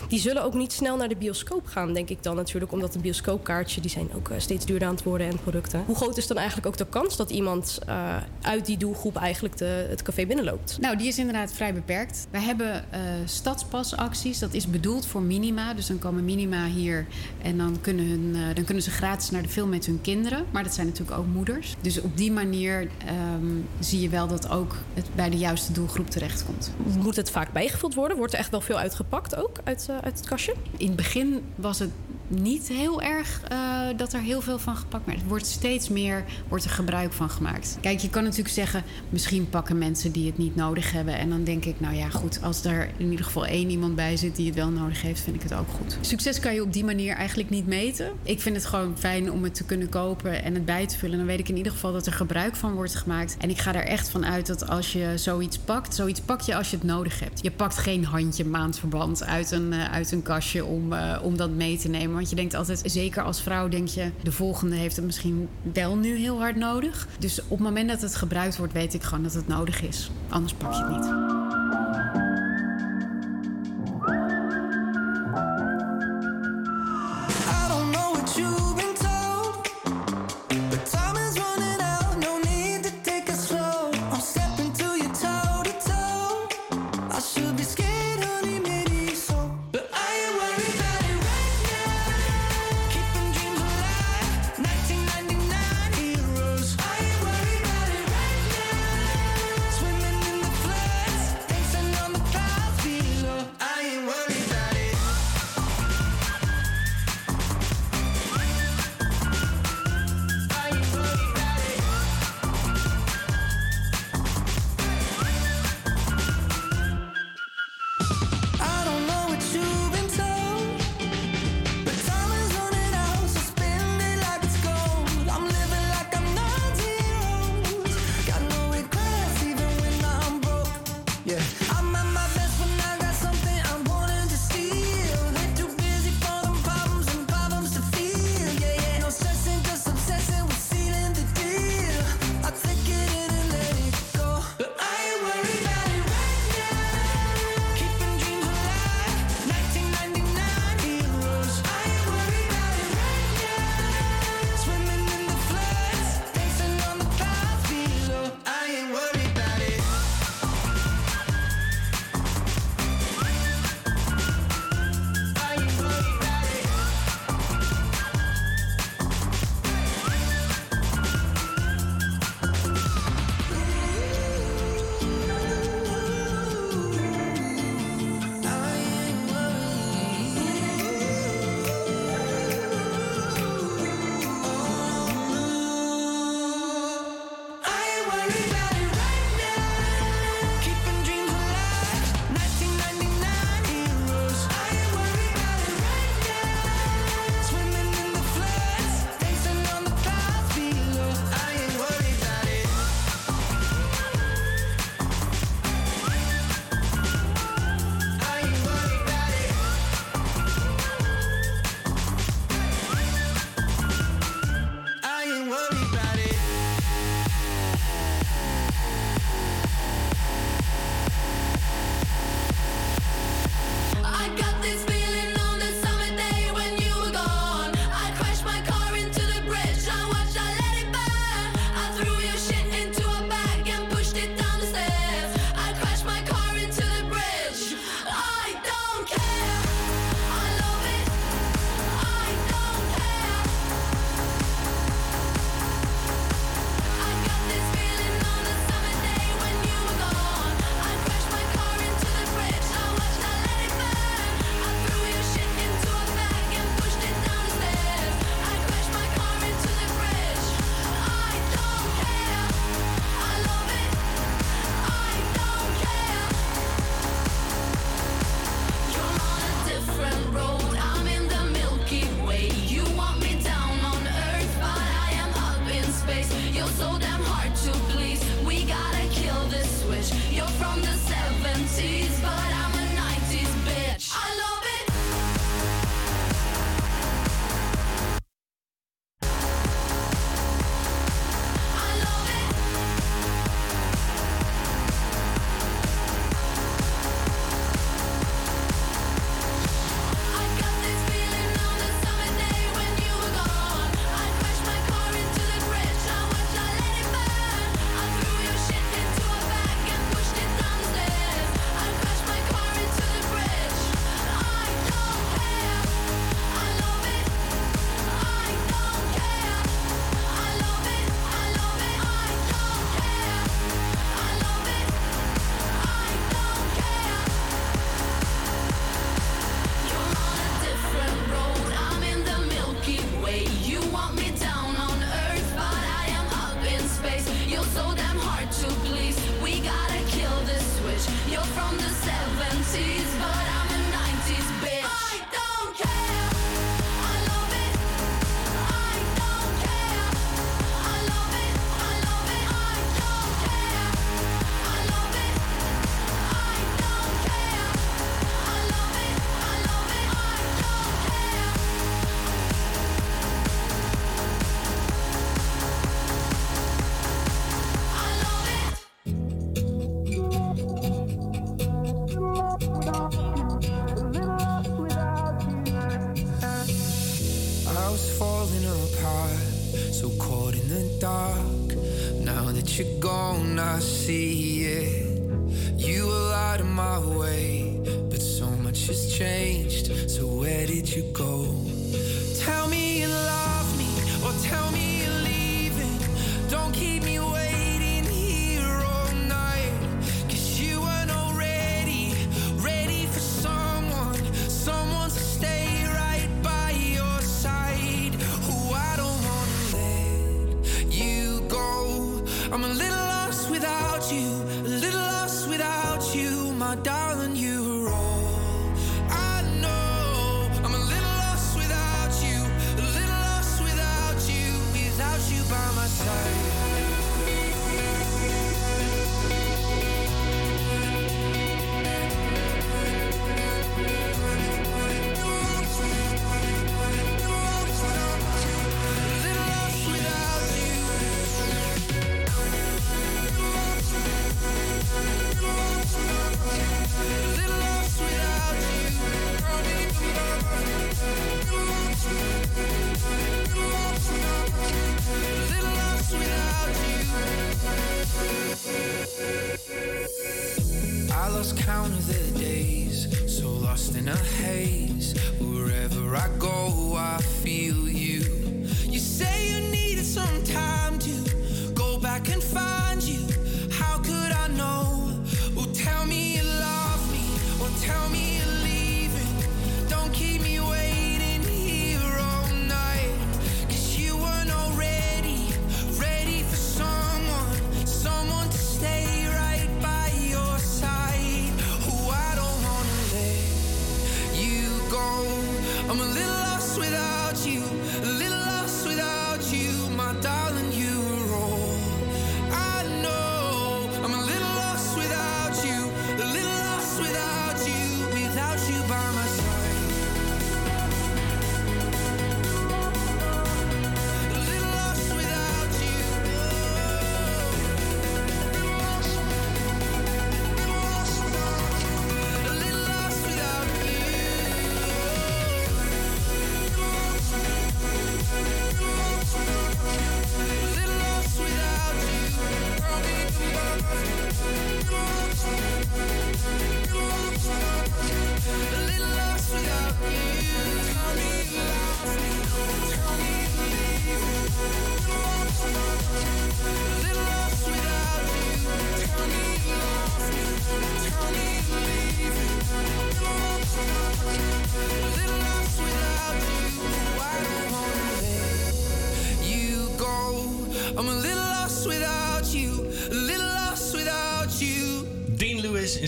Die 0.07 0.19
zullen 0.19 0.43
ook 0.43 0.53
niet 0.53 0.73
snel 0.73 0.97
naar 0.97 1.07
de 1.07 1.15
bioscoop 1.15 1.65
gaan, 1.65 1.78
denk 1.87 2.09
ik 2.09 2.23
dan 2.23 2.35
natuurlijk, 2.35 2.71
omdat 2.71 2.95
een 2.95 3.01
bioscoopkaartje, 3.01 3.81
die 3.81 3.89
zijn 3.89 4.09
ook 4.15 4.29
eh, 4.29 4.39
steeds 4.39 4.65
duurder 4.65 4.87
aan 4.87 4.93
het 4.93 5.03
worden 5.03 5.27
en 5.27 5.39
producten. 5.39 5.83
Hoe 5.85 5.95
groot 5.95 6.17
is 6.17 6.27
dan 6.27 6.37
eigenlijk 6.37 6.67
ook 6.67 6.77
de 6.77 6.85
kans 6.85 7.17
dat 7.17 7.29
iemand 7.29 7.79
eh, 7.85 8.15
uit 8.41 8.65
die 8.65 8.77
doelgroep 8.77 9.15
eigenlijk 9.15 9.57
de, 9.57 9.85
het 9.89 10.01
café 10.01 10.25
binnenloopt? 10.25 10.77
Nou, 10.81 10.97
die 10.97 11.07
is 11.07 11.17
inderdaad 11.17 11.53
vrij 11.53 11.73
beperkt. 11.73 12.27
Wij 12.31 12.41
hebben 12.41 12.91
eh 12.91 12.99
stadspasacties. 13.25 14.39
Dat 14.39 14.53
is 14.53 14.67
bedoeld 14.67 15.05
voor 15.05 15.21
minima. 15.21 15.73
Dus 15.73 15.87
dan 15.87 15.99
komen 15.99 16.25
minima 16.25 16.65
hier 16.65 17.05
en 17.41 17.57
dan 17.57 17.77
kunnen, 17.81 18.05
hun, 18.05 18.35
dan 18.53 18.63
kunnen 18.63 18.83
ze 18.83 18.91
gratis 18.91 19.29
naar 19.29 19.41
de 19.41 19.49
film 19.49 19.69
met 19.69 19.85
hun 19.85 20.01
kinderen. 20.01 20.45
Maar 20.51 20.63
dat 20.63 20.73
zijn 20.73 20.87
natuurlijk 20.87 21.17
ook 21.17 21.25
moeders. 21.25 21.75
Dus 21.81 22.01
op 22.01 22.17
die 22.17 22.31
manier 22.31 22.89
ehm, 23.05 23.45
zie 23.79 24.01
je 24.01 24.09
wel 24.09 24.27
dat 24.27 24.49
ook 24.49 24.75
het 24.93 25.05
bij 25.15 25.29
de 25.29 25.37
juiste 25.37 25.71
doelgroep 25.71 26.09
terechtkomt. 26.09 26.71
Moet 26.97 27.15
het 27.15 27.31
vaak 27.31 27.51
bijgevuld 27.51 27.93
worden? 27.93 28.17
Wordt 28.17 28.33
er 28.33 28.39
echt 28.39 28.51
wel 28.51 28.61
veel 28.61 28.77
uitgepakt 28.77 29.35
ook 29.35 29.57
uit, 29.63 29.89
uit 30.03 30.17
het 30.17 30.27
kastje? 30.27 30.53
In 30.77 30.87
het 30.87 30.95
begin 30.95 31.41
was 31.55 31.68
het 31.77 31.91
niet 32.29 32.67
heel 32.67 33.01
erg 33.01 33.41
eh, 33.47 33.57
dat 33.97 34.13
er 34.13 34.21
heel 34.21 34.41
veel 34.41 34.59
van 34.59 34.75
gepakt 34.75 35.05
werd. 35.05 35.17
Het 35.17 35.27
wordt 35.27 35.45
steeds 35.45 35.89
meer 35.89 36.23
wordt 36.47 36.63
er 36.63 36.69
gebruik 36.69 37.13
van 37.13 37.29
gemaakt. 37.29 37.77
Kijk, 37.81 37.99
je 37.99 38.09
kan 38.09 38.23
natuurlijk 38.23 38.49
zeggen, 38.49 38.83
misschien 39.09 39.49
pakken 39.49 39.77
mensen 39.77 40.11
die 40.11 40.25
het 40.25 40.37
niet 40.37 40.55
nodig 40.55 40.91
hebben. 40.91 41.17
En 41.17 41.29
dan 41.29 41.43
denk 41.43 41.65
ik, 41.65 41.79
nou 41.79 41.95
ja, 41.95 42.09
goed, 42.09 42.39
als 42.41 42.65
er 42.65 42.89
in 42.97 43.09
ieder 43.09 43.25
geval 43.25 43.45
één 43.45 43.69
iemand 43.69 43.95
bij 43.95 44.17
zit 44.17 44.35
die 44.35 44.45
het 44.45 44.55
wel 44.55 44.69
nodig 44.69 45.01
heeft, 45.01 45.21
vind 45.21 45.35
ik 45.35 45.41
het 45.41 45.53
ook 45.53 45.69
goed. 45.77 45.97
Succes 46.01 46.39
kan 46.39 46.53
je 46.53 46.61
op 46.61 46.73
die 46.73 46.85
manier 46.85 47.15
eigenlijk 47.15 47.49
niet 47.49 47.67
meten. 47.67 48.11
Ik 48.23 48.41
vind 48.41 48.55
het 48.55 48.65
gewoon 48.65 48.97
fijn 48.97 49.31
om 49.31 49.43
het 49.43 49.55
te 49.55 49.63
kunnen 49.63 49.89
kopen 49.89 50.43
en 50.43 50.53
het 50.53 50.65
bij 50.65 50.87
te 50.87 50.97
vullen. 50.97 51.17
Dan 51.17 51.27
weet 51.27 51.39
ik 51.39 51.49
in 51.49 51.57
ieder 51.57 51.71
geval 51.71 51.93
dat 51.93 52.05
er 52.05 52.13
gebruik 52.13 52.55
van 52.55 52.73
wordt 52.73 52.95
gemaakt. 52.95 53.37
En 53.39 53.49
ik 53.49 53.57
ga 53.57 53.75
er 53.75 53.85
echt 53.85 54.09
van 54.09 54.25
uit 54.25 54.47
dat 54.47 54.69
als 54.69 54.93
je 54.93 55.13
zoiets 55.15 55.57
pakt, 55.57 55.95
zoiets 55.95 56.21
pak 56.21 56.41
je 56.41 56.55
als 56.55 56.69
je 56.69 56.75
het 56.75 56.85
nodig 56.85 57.19
hebt. 57.19 57.39
Je 57.41 57.51
pakt 57.51 57.77
geen 57.77 58.05
handje 58.05 58.45
maandverband 58.45 59.23
uit 59.23 59.51
een, 59.51 59.73
eh, 59.73 59.91
uit 59.91 60.11
een 60.11 60.21
kastje 60.21 60.65
om, 60.65 60.93
eh, 60.93 61.19
om 61.23 61.37
dat 61.37 61.49
mee 61.49 61.77
te 61.77 61.89
nemen. 61.89 62.18
Want 62.19 62.31
je 62.31 62.37
denkt 62.37 62.53
altijd, 62.53 62.81
zeker 62.85 63.23
als 63.23 63.41
vrouw, 63.41 63.67
denk 63.67 63.87
je, 63.87 64.11
de 64.23 64.31
volgende 64.31 64.75
heeft 64.75 64.95
het 64.95 65.05
misschien 65.05 65.47
wel 65.73 65.95
nu 65.95 66.15
heel 66.17 66.39
hard 66.39 66.55
nodig. 66.55 67.07
Dus 67.19 67.41
op 67.41 67.49
het 67.49 67.59
moment 67.59 67.89
dat 67.89 68.01
het 68.01 68.15
gebruikt 68.15 68.57
wordt, 68.57 68.73
weet 68.73 68.93
ik 68.93 69.03
gewoon 69.03 69.23
dat 69.23 69.33
het 69.33 69.47
nodig 69.47 69.81
is. 69.81 70.11
Anders 70.29 70.53
pak 70.53 70.73
je 70.73 70.83
het 70.83 70.89
niet. 70.89 72.18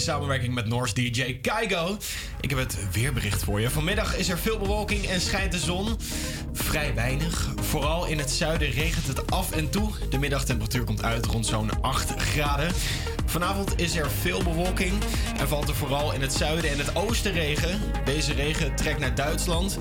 samenwerking 0.02 0.54
met 0.54 0.68
Norse 0.68 0.94
DJ 0.94 1.40
Kaigo. 1.42 1.98
Ik 2.42 2.50
heb 2.50 2.60
het 2.60 2.78
weerbericht 2.92 3.44
voor 3.44 3.62
je. 3.62 3.70
Vanmiddag 3.70 4.18
is 4.18 4.30
er 4.30 4.38
veel 4.38 4.58
bewolking 4.58 5.06
en 5.06 5.22
schijnt 5.22 5.52
de 5.52 5.60
zon. 5.60 5.98
Vrij 6.54 6.94
weinig. 6.96 7.54
Vooral 7.62 8.06
in 8.06 8.18
het 8.18 8.32
zuiden 8.32 8.72
regent 8.72 9.08
het 9.08 9.32
af 9.32 9.52
en 9.52 9.70
toe. 9.70 9.90
De 10.10 10.20
middagtemperatuur 10.20 10.84
komt 10.84 11.04
uit 11.04 11.26
rond 11.26 11.46
zo'n 11.46 11.82
8 11.82 12.22
graden. 12.22 12.72
Vanavond 13.26 13.80
is 13.82 13.96
er 13.96 14.12
veel 14.12 14.44
bewolking 14.44 14.94
en 15.40 15.48
valt 15.48 15.68
er 15.68 15.76
vooral 15.76 16.14
in 16.14 16.22
het 16.22 16.34
zuiden 16.34 16.72
en 16.72 16.78
het 16.78 16.96
oosten 16.96 17.32
regen. 17.32 17.80
Deze 18.06 18.34
regen 18.34 18.76
trekt 18.76 19.00
naar 19.00 19.16
Duitsland, 19.16 19.78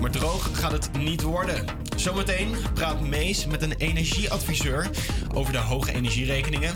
maar 0.00 0.10
droog 0.10 0.50
gaat 0.52 0.72
het 0.72 0.90
niet 0.98 1.22
worden. 1.22 1.64
Zometeen 1.96 2.56
praat 2.74 3.00
Mees 3.00 3.46
met 3.46 3.62
een 3.62 3.74
energieadviseur 3.78 4.90
over 5.34 5.52
de 5.52 5.58
hoge 5.58 5.92
energierekeningen. 5.92 6.74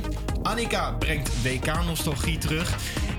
Annika 0.57 0.92
brengt 0.92 1.42
WK-nostalgie 1.42 2.38
terug. 2.38 2.76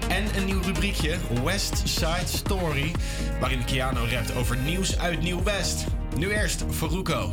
En 0.07 0.37
een 0.37 0.45
nieuw 0.45 0.61
rubriekje, 0.61 1.17
West 1.43 1.81
Side 1.87 2.27
Story, 2.37 2.91
waarin 3.39 3.65
Keanu 3.65 3.99
rapt 4.09 4.35
over 4.35 4.57
nieuws 4.57 4.99
uit 4.99 5.21
Nieuw-West. 5.21 5.85
Nu 6.15 6.31
eerst 6.31 6.65
Faruko 6.69 7.31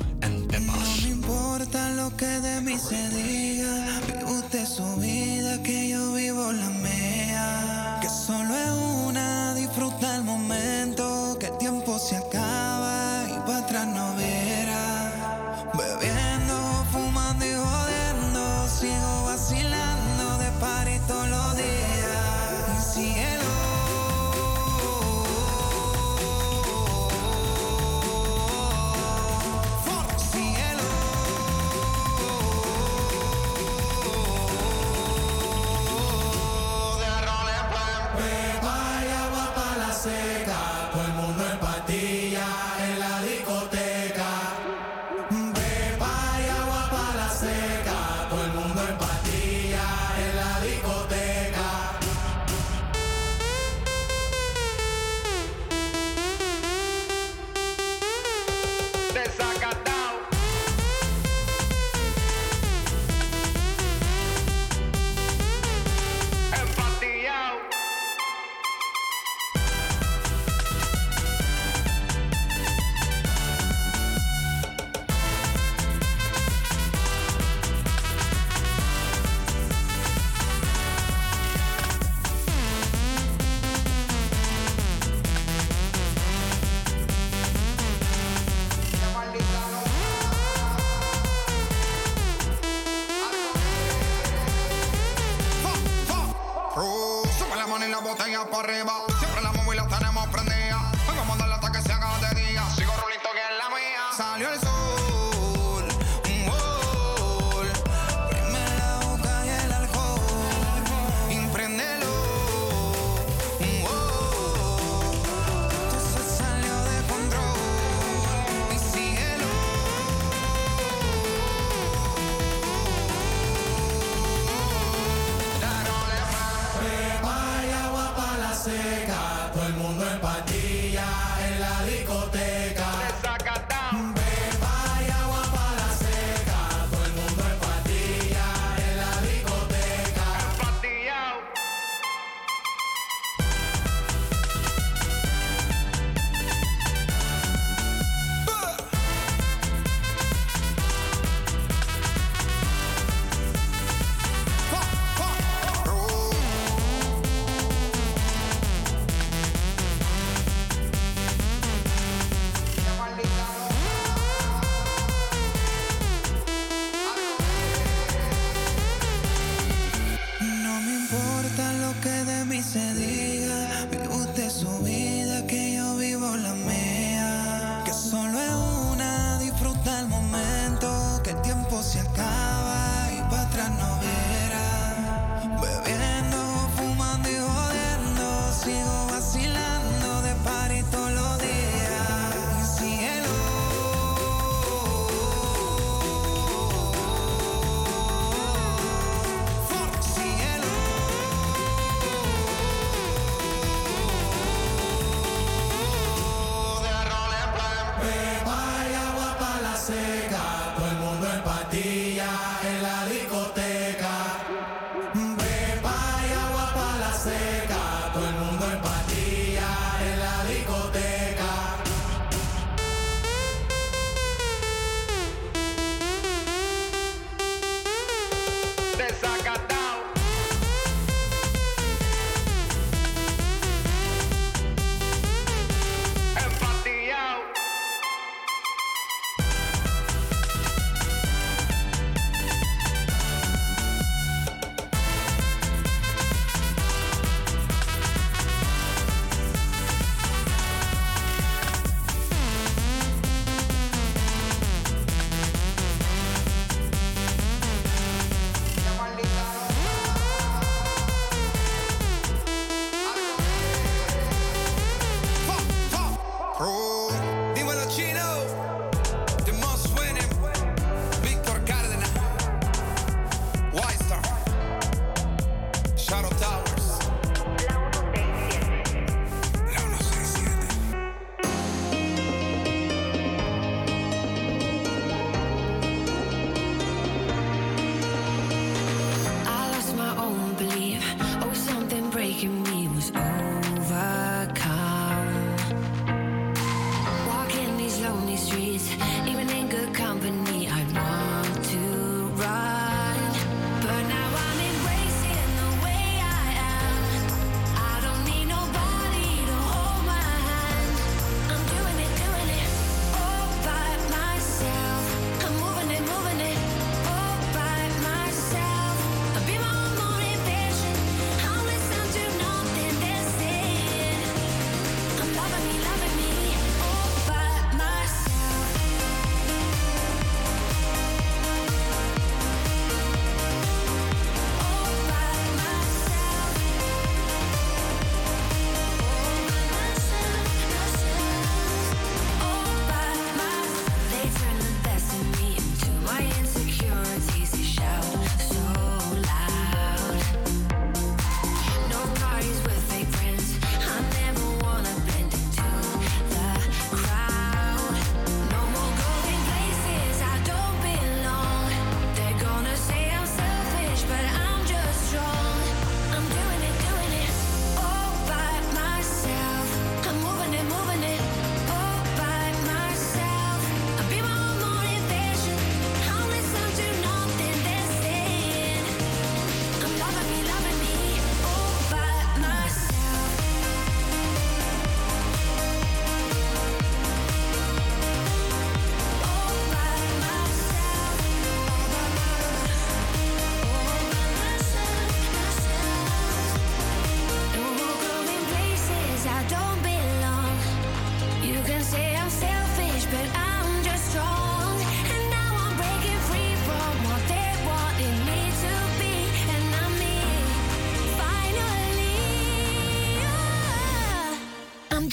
see 22.94 23.33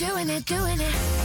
doing 0.02 0.30
it, 0.30 0.44
doing 0.46 0.82
it. 0.82 1.21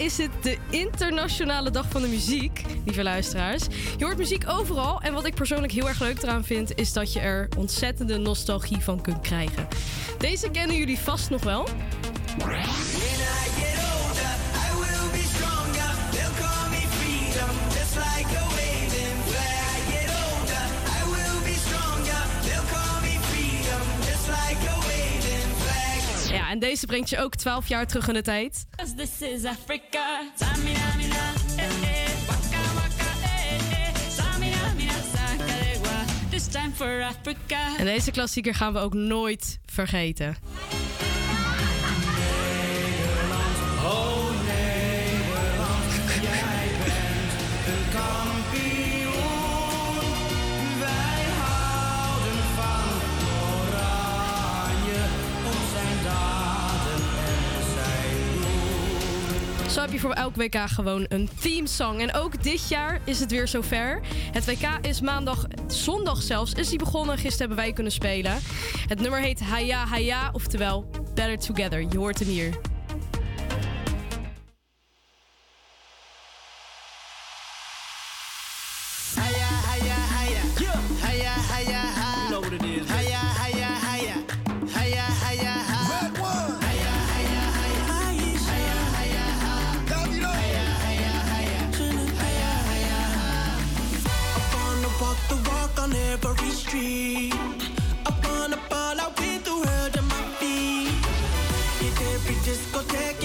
is 0.00 0.18
het 0.18 0.30
de 0.42 0.56
Internationale 0.70 1.70
Dag 1.70 1.88
van 1.90 2.02
de 2.02 2.08
Muziek, 2.08 2.62
lieve 2.84 3.02
luisteraars. 3.02 3.66
Je 3.96 4.04
hoort 4.04 4.18
muziek 4.18 4.48
overal 4.48 5.00
en 5.00 5.12
wat 5.12 5.26
ik 5.26 5.34
persoonlijk 5.34 5.72
heel 5.72 5.88
erg 5.88 6.00
leuk 6.00 6.22
eraan 6.22 6.44
vind, 6.44 6.78
is 6.78 6.92
dat 6.92 7.12
je 7.12 7.20
er 7.20 7.48
ontzettende 7.58 8.18
nostalgie 8.18 8.78
van 8.78 9.00
kunt 9.00 9.20
krijgen. 9.20 9.68
Deze 10.18 10.50
kennen 10.50 10.76
jullie 10.76 10.98
vast 10.98 11.30
nog 11.30 11.42
wel. 11.42 11.66
Deze 26.60 26.86
brengt 26.86 27.10
je 27.10 27.18
ook 27.18 27.34
12 27.34 27.68
jaar 27.68 27.86
terug 27.86 28.08
in 28.08 28.14
de 28.14 28.22
tijd. 28.22 28.66
This 28.96 29.20
is 29.20 29.44
Africa. 29.44 30.20
En 37.78 37.84
deze 37.84 38.10
klassieker 38.10 38.54
gaan 38.54 38.72
we 38.72 38.78
ook 38.78 38.94
nooit 38.94 39.58
vergeten. 39.66 40.36
Zo 59.70 59.80
heb 59.80 59.92
je 59.92 59.98
voor 59.98 60.12
elk 60.12 60.36
WK 60.36 60.56
gewoon 60.66 61.06
een 61.08 61.28
themesong. 61.40 62.00
En 62.00 62.14
ook 62.14 62.42
dit 62.42 62.68
jaar 62.68 63.00
is 63.04 63.20
het 63.20 63.30
weer 63.30 63.48
zover. 63.48 64.00
Het 64.32 64.44
WK 64.44 64.86
is 64.86 65.00
maandag, 65.00 65.46
zondag 65.66 66.22
zelfs, 66.22 66.52
is 66.52 66.68
die 66.68 66.78
begonnen. 66.78 67.18
Gisteren 67.18 67.38
hebben 67.38 67.56
wij 67.56 67.72
kunnen 67.72 67.92
spelen. 67.92 68.38
Het 68.86 69.00
nummer 69.00 69.20
heet 69.20 69.40
Haya 69.40 69.86
Haya, 69.86 70.30
oftewel 70.32 70.90
Better 71.14 71.38
Together. 71.38 71.80
Je 71.90 71.98
hoort 71.98 72.18
hem 72.18 72.28
hier. 72.28 72.60
discoteca. 102.70 103.19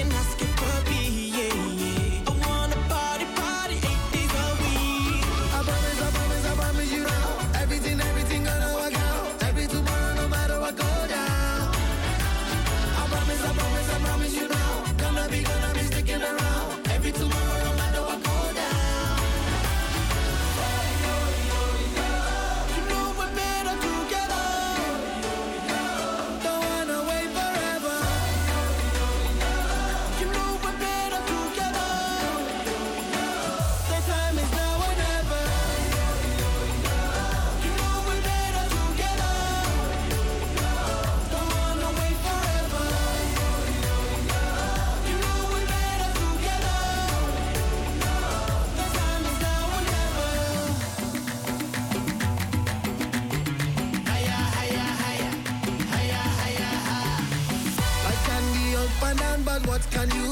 what 59.75 59.91
can 59.91 60.09
you 60.15 60.24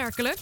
opmerkelijk. 0.00 0.38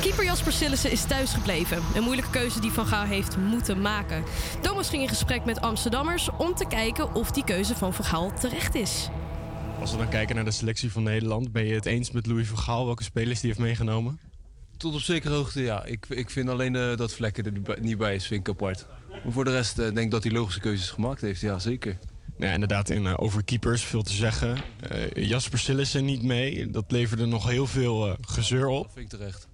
Keeper 0.00 0.24
Jasper 0.24 0.52
Sillissen 0.52 0.90
is 0.90 1.04
thuisgebleven. 1.04 1.82
Een 1.94 2.02
moeilijke 2.02 2.30
keuze 2.30 2.60
die 2.60 2.70
Van 2.70 2.86
Gaal 2.86 3.04
heeft 3.04 3.36
moeten 3.36 3.80
maken. 3.80 4.24
Thomas 4.60 4.88
ging 4.88 5.02
in 5.02 5.08
gesprek 5.08 5.44
met 5.44 5.60
Amsterdammers 5.60 6.28
om 6.38 6.54
te 6.54 6.66
kijken 6.66 7.14
of 7.14 7.30
die 7.30 7.44
keuze 7.44 7.74
van 7.74 7.94
Van 7.94 8.04
Gaal 8.04 8.32
terecht 8.40 8.74
is. 8.74 9.08
Als 9.80 9.90
we 9.90 9.96
dan 9.96 10.08
kijken 10.08 10.34
naar 10.34 10.44
de 10.44 10.50
selectie 10.50 10.92
van 10.92 11.02
Nederland, 11.02 11.52
ben 11.52 11.64
je 11.64 11.74
het 11.74 11.86
eens 11.86 12.10
met 12.10 12.26
Louis 12.26 12.48
van 12.48 12.58
Gaal 12.58 12.84
welke 12.86 13.02
spelers 13.02 13.40
die 13.40 13.48
heeft 13.48 13.62
meegenomen? 13.62 14.18
Tot 14.76 14.94
op 14.94 15.00
zekere 15.00 15.34
hoogte, 15.34 15.62
ja. 15.62 15.84
Ik, 15.84 16.06
ik 16.08 16.30
vind 16.30 16.48
alleen 16.48 16.76
eh, 16.76 16.96
dat 16.96 17.12
Vlekken 17.12 17.44
er 17.44 17.80
niet 17.80 17.98
bij- 17.98 18.14
is, 18.14 18.26
vind 18.26 18.40
ik 18.40 18.48
apart. 18.48 18.86
Maar 19.24 19.32
voor 19.32 19.44
de 19.44 19.50
rest 19.50 19.78
eh, 19.78 19.84
denk 19.84 19.98
ik 19.98 20.10
dat 20.10 20.22
hij 20.22 20.32
logische 20.32 20.60
keuzes 20.60 20.90
gemaakt 20.90 21.20
heeft, 21.20 21.40
ja, 21.40 21.58
zeker. 21.58 21.98
Ja, 22.38 22.52
inderdaad, 22.52 22.90
in, 22.90 23.06
eh, 23.06 23.14
over 23.16 23.44
keepers 23.44 23.82
veel 23.82 24.02
te 24.02 24.12
zeggen. 24.12 24.56
Eh, 24.80 25.10
Jasper 25.28 25.58
Sillissen 25.58 26.04
niet 26.04 26.22
mee. 26.22 26.70
Dat 26.70 26.84
leverde 26.88 27.26
nog 27.26 27.48
heel 27.48 27.66
veel 27.66 28.06
eh, 28.08 28.14
gezeur 28.20 28.66
op. 28.66 28.90
Vind 28.92 29.12
ik 29.12 29.18
terecht. 29.18 29.48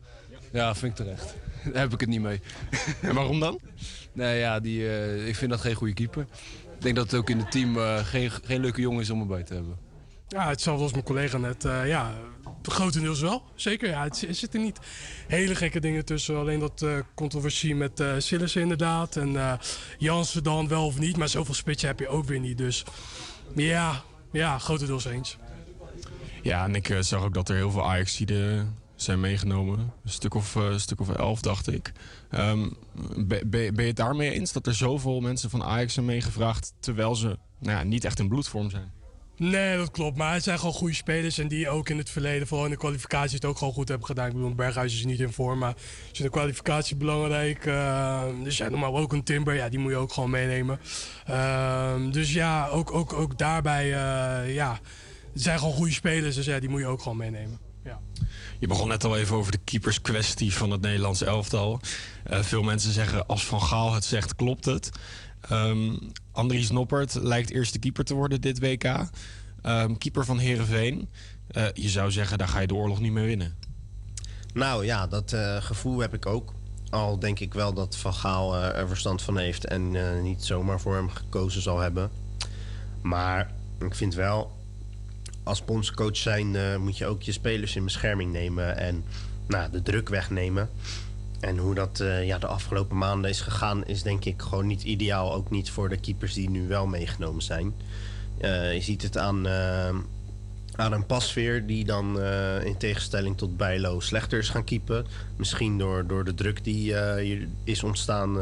Ja, 0.52 0.74
vind 0.74 0.98
ik 0.98 1.04
terecht. 1.06 1.34
Daar 1.72 1.82
heb 1.82 1.92
ik 1.92 2.00
het 2.00 2.08
niet 2.08 2.20
mee. 2.20 2.40
En 3.02 3.14
waarom 3.14 3.40
dan? 3.40 3.60
Nee, 4.12 4.38
ja, 4.38 4.60
die, 4.60 4.88
eh, 4.88 5.26
ik 5.28 5.36
vind 5.36 5.50
dat 5.50 5.60
geen 5.60 5.74
goede 5.74 5.94
keeper. 5.94 6.26
Ik 6.76 6.82
denk 6.82 6.96
dat 6.96 7.10
het 7.10 7.20
ook 7.20 7.30
in 7.30 7.38
het 7.38 7.50
team 7.50 7.76
eh, 7.76 7.98
geen, 8.06 8.30
geen 8.30 8.60
leuke 8.60 8.80
jongen 8.80 9.00
is 9.00 9.10
om 9.10 9.20
erbij 9.20 9.42
te 9.42 9.54
hebben. 9.54 9.76
Ja, 10.28 10.48
hetzelfde 10.48 10.82
als 10.82 10.92
mijn 10.92 11.04
collega 11.04 11.38
net. 11.38 11.64
eh, 11.64 11.86
ja, 11.88 12.12
grotendeels 12.72 13.20
wel. 13.20 13.42
Zeker, 13.54 13.88
ja. 13.88 14.02
Het, 14.02 14.24
er 14.28 14.34
zitten 14.34 14.62
niet 14.62 14.78
hele 15.26 15.54
gekke 15.54 15.80
dingen 15.80 16.04
tussen. 16.04 16.36
Alleen 16.36 16.60
dat 16.60 16.82
eh, 16.82 16.98
controversie 17.14 17.74
met 17.74 18.02
Sillissen 18.18 18.62
inderdaad. 18.62 19.16
En 19.16 19.36
eh 19.36 19.52
Jansen 19.98 20.42
dan 20.42 20.68
wel 20.68 20.86
of 20.86 20.98
niet. 20.98 21.16
Maar 21.16 21.28
zoveel 21.28 21.54
spitsen 21.54 21.88
heb 21.88 21.98
je 21.98 22.08
ook 22.08 22.24
weer 22.24 22.40
niet. 22.40 22.58
Dus 22.58 22.84
ja, 23.54 24.02
ja 24.32 24.58
grotendeels 24.58 25.04
eens. 25.04 25.36
Ja, 26.42 26.64
en 26.64 26.74
ik 26.74 26.96
zag 27.00 27.22
ook 27.22 27.34
dat 27.34 27.48
er 27.48 27.56
heel 27.56 27.70
veel 27.70 27.88
Ajaxiden 27.88 28.76
zijn 28.94 29.20
meegenomen. 29.20 29.78
Een 29.78 30.10
stuk 30.10 30.34
of, 30.34 30.58
stuk 30.76 31.00
of 31.00 31.08
elf, 31.08 31.40
dacht 31.40 31.72
ik. 31.72 31.92
Ehm, 32.30 32.68
ben 33.46 33.74
je 33.76 33.82
het 33.82 33.96
daarmee 33.96 34.30
eens 34.30 34.52
dat 34.52 34.66
er 34.66 34.74
zoveel 34.74 35.20
mensen 35.20 35.50
van 35.50 35.64
Ajax 35.64 35.94
zijn 35.94 36.06
meegevraagd... 36.06 36.74
terwijl 36.80 37.14
ze 37.14 37.38
nou 37.58 37.78
ja, 37.78 37.82
niet 37.82 38.04
echt 38.04 38.18
in 38.18 38.28
bloedvorm 38.28 38.70
zijn? 38.70 38.92
Nee, 39.36 39.76
dat 39.76 39.90
klopt. 39.90 40.16
Maar 40.16 40.32
het 40.32 40.42
zijn 40.42 40.58
gewoon 40.58 40.74
goede 40.74 40.94
spelers. 40.94 41.38
En 41.38 41.48
die 41.48 41.68
ook 41.68 41.88
in 41.88 41.98
het 41.98 42.10
verleden, 42.10 42.46
vooral 42.46 42.66
in 42.66 42.72
de 42.72 42.78
kwalificatie, 42.78 43.34
het 43.34 43.44
ook 43.44 43.58
gewoon 43.58 43.72
goed 43.72 43.88
hebben 43.88 44.06
gedaan. 44.06 44.26
Ik 44.26 44.32
bedoel, 44.32 44.54
Berghuis 44.54 44.94
is 44.94 45.04
niet 45.04 45.20
in 45.20 45.32
vorm, 45.32 45.58
maar 45.58 45.74
is 46.12 46.18
de 46.18 46.30
kwalificatie 46.30 46.96
belangrijk. 46.96 47.66
Uh, 47.66 48.22
dus 48.42 48.56
ja, 48.56 48.68
normaal 48.68 48.98
ook 48.98 49.12
een 49.12 49.22
Timber, 49.24 49.54
ja, 49.54 49.68
die 49.68 49.78
moet 49.78 49.90
je 49.90 49.96
ook 49.96 50.12
gewoon 50.12 50.30
meenemen. 50.30 50.80
Uh, 51.30 51.92
dus 52.10 52.32
ja, 52.32 52.68
ook, 52.68 52.92
ook, 52.92 53.12
ook 53.12 53.38
daarbij, 53.38 53.84
uh, 53.86 54.54
ja, 54.54 54.80
het 55.32 55.42
zijn 55.42 55.58
gewoon 55.58 55.74
goede 55.74 55.92
spelers. 55.92 56.34
Dus 56.34 56.46
ja, 56.46 56.60
die 56.60 56.68
moet 56.68 56.80
je 56.80 56.86
ook 56.86 57.02
gewoon 57.02 57.18
meenemen. 57.18 57.58
Ja. 57.84 58.00
Je 58.58 58.66
begon 58.66 58.88
net 58.88 59.04
al 59.04 59.16
even 59.16 59.36
over 59.36 59.52
de 59.52 59.60
keeperskwestie 59.64 60.54
van 60.54 60.70
het 60.70 60.80
Nederlands 60.80 61.22
elftal. 61.22 61.80
Uh, 62.30 62.42
veel 62.42 62.62
mensen 62.62 62.92
zeggen, 62.92 63.26
als 63.26 63.46
Van 63.46 63.62
Gaal 63.62 63.94
het 63.94 64.04
zegt, 64.04 64.36
klopt 64.36 64.64
het. 64.64 64.90
Um, 65.52 65.98
Andries 66.32 66.70
Noppert 66.70 67.14
lijkt 67.14 67.50
eerste 67.50 67.78
keeper 67.78 68.04
te 68.04 68.14
worden 68.14 68.40
dit 68.40 68.58
WK. 68.58 68.84
Um, 69.62 69.98
keeper 69.98 70.24
van 70.24 70.38
Herenveen. 70.38 71.08
Uh, 71.56 71.66
je 71.72 71.88
zou 71.88 72.10
zeggen, 72.10 72.38
daar 72.38 72.48
ga 72.48 72.60
je 72.60 72.66
de 72.66 72.74
oorlog 72.74 73.00
niet 73.00 73.12
mee 73.12 73.26
winnen. 73.26 73.54
Nou 74.54 74.84
ja, 74.84 75.06
dat 75.06 75.32
uh, 75.32 75.56
gevoel 75.56 75.98
heb 75.98 76.14
ik 76.14 76.26
ook. 76.26 76.54
Al 76.90 77.18
denk 77.18 77.40
ik 77.40 77.54
wel 77.54 77.74
dat 77.74 77.96
Van 77.96 78.14
Gaal 78.14 78.56
uh, 78.56 78.76
er 78.76 78.88
verstand 78.88 79.22
van 79.22 79.38
heeft 79.38 79.64
en 79.64 79.92
niet 80.22 80.44
zomaar 80.44 80.80
voor 80.80 80.94
hem 80.94 81.10
gekozen 81.10 81.62
zal 81.62 81.78
hebben. 81.78 82.10
Maar 83.02 83.50
ik 83.78 83.94
vind 83.94 84.14
wel, 84.14 84.56
als 85.42 85.64
bondscoach 85.64 86.16
zijn 86.16 86.80
moet 86.80 86.98
je 86.98 87.06
ook 87.06 87.22
je 87.22 87.32
spelers 87.32 87.76
in 87.76 87.84
bescherming 87.84 88.32
nemen 88.32 88.76
en 88.76 89.04
nou, 89.46 89.70
de 89.70 89.82
druk 89.82 90.08
wegnemen. 90.08 90.68
En 91.44 91.58
hoe 91.58 91.74
dat 91.74 92.00
uh, 92.00 92.26
ja, 92.26 92.38
de 92.38 92.46
afgelopen 92.46 92.98
maanden 92.98 93.30
is 93.30 93.40
gegaan, 93.40 93.86
is 93.86 94.02
denk 94.02 94.24
ik 94.24 94.42
gewoon 94.42 94.66
niet 94.66 94.82
ideaal. 94.82 95.34
Ook 95.34 95.50
niet 95.50 95.70
voor 95.70 95.88
de 95.88 95.96
keepers 95.96 96.34
die 96.34 96.50
nu 96.50 96.68
wel 96.68 96.86
meegenomen 96.86 97.42
zijn. 97.42 97.74
Uh, 98.40 98.74
je 98.74 98.80
ziet 98.80 99.02
het 99.02 99.18
aan, 99.18 99.46
uh, 99.46 99.88
aan 100.76 100.92
een 100.92 101.06
pasveer 101.06 101.66
die 101.66 101.84
dan 101.84 102.20
in 102.64 102.76
tegenstelling 102.76 103.36
tot 103.36 103.56
Bijlo 103.56 104.00
slechter 104.00 104.38
is 104.38 104.48
gaan 104.48 104.64
keepen. 104.64 105.06
Misschien 105.36 105.78
door, 105.78 106.06
door 106.06 106.24
de 106.24 106.34
druk 106.34 106.64
die 106.64 106.94
is 107.64 107.82
ontstaan 107.82 108.34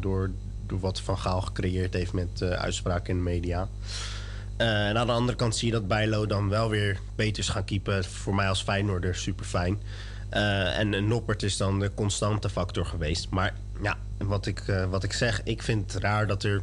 door, 0.00 0.30
door 0.66 0.80
wat 0.80 1.00
Van 1.00 1.18
Gaal 1.18 1.40
gecreëerd 1.40 1.94
heeft 1.94 2.12
met 2.12 2.42
uitspraken 2.42 3.10
in 3.10 3.16
de 3.16 3.30
media. 3.30 3.68
en 4.56 4.98
aan 4.98 5.06
de 5.06 5.12
andere 5.12 5.38
kant 5.38 5.56
zie 5.56 5.66
je 5.66 5.74
dat 5.74 5.88
Bijlo 5.88 6.26
dan 6.26 6.48
wel 6.48 6.68
weer 6.70 6.98
beter 7.16 7.42
is 7.42 7.48
gaan 7.48 7.64
keepen. 7.64 8.04
Voor 8.04 8.34
mij 8.34 8.48
als 8.48 8.62
Feyenoorder 8.62 9.14
super 9.14 9.44
fijn. 9.44 9.78
Uh, 10.34 10.78
en 10.78 11.08
Noppert 11.08 11.42
is 11.42 11.56
dan 11.56 11.80
de 11.80 11.90
constante 11.94 12.48
factor 12.48 12.86
geweest. 12.86 13.30
Maar 13.30 13.54
ja, 13.82 13.98
wat 14.18 14.46
ik, 14.46 14.66
uh, 14.66 14.84
wat 14.84 15.04
ik 15.04 15.12
zeg, 15.12 15.40
ik 15.44 15.62
vind 15.62 15.92
het 15.92 16.02
raar 16.02 16.26
dat 16.26 16.42
er 16.42 16.62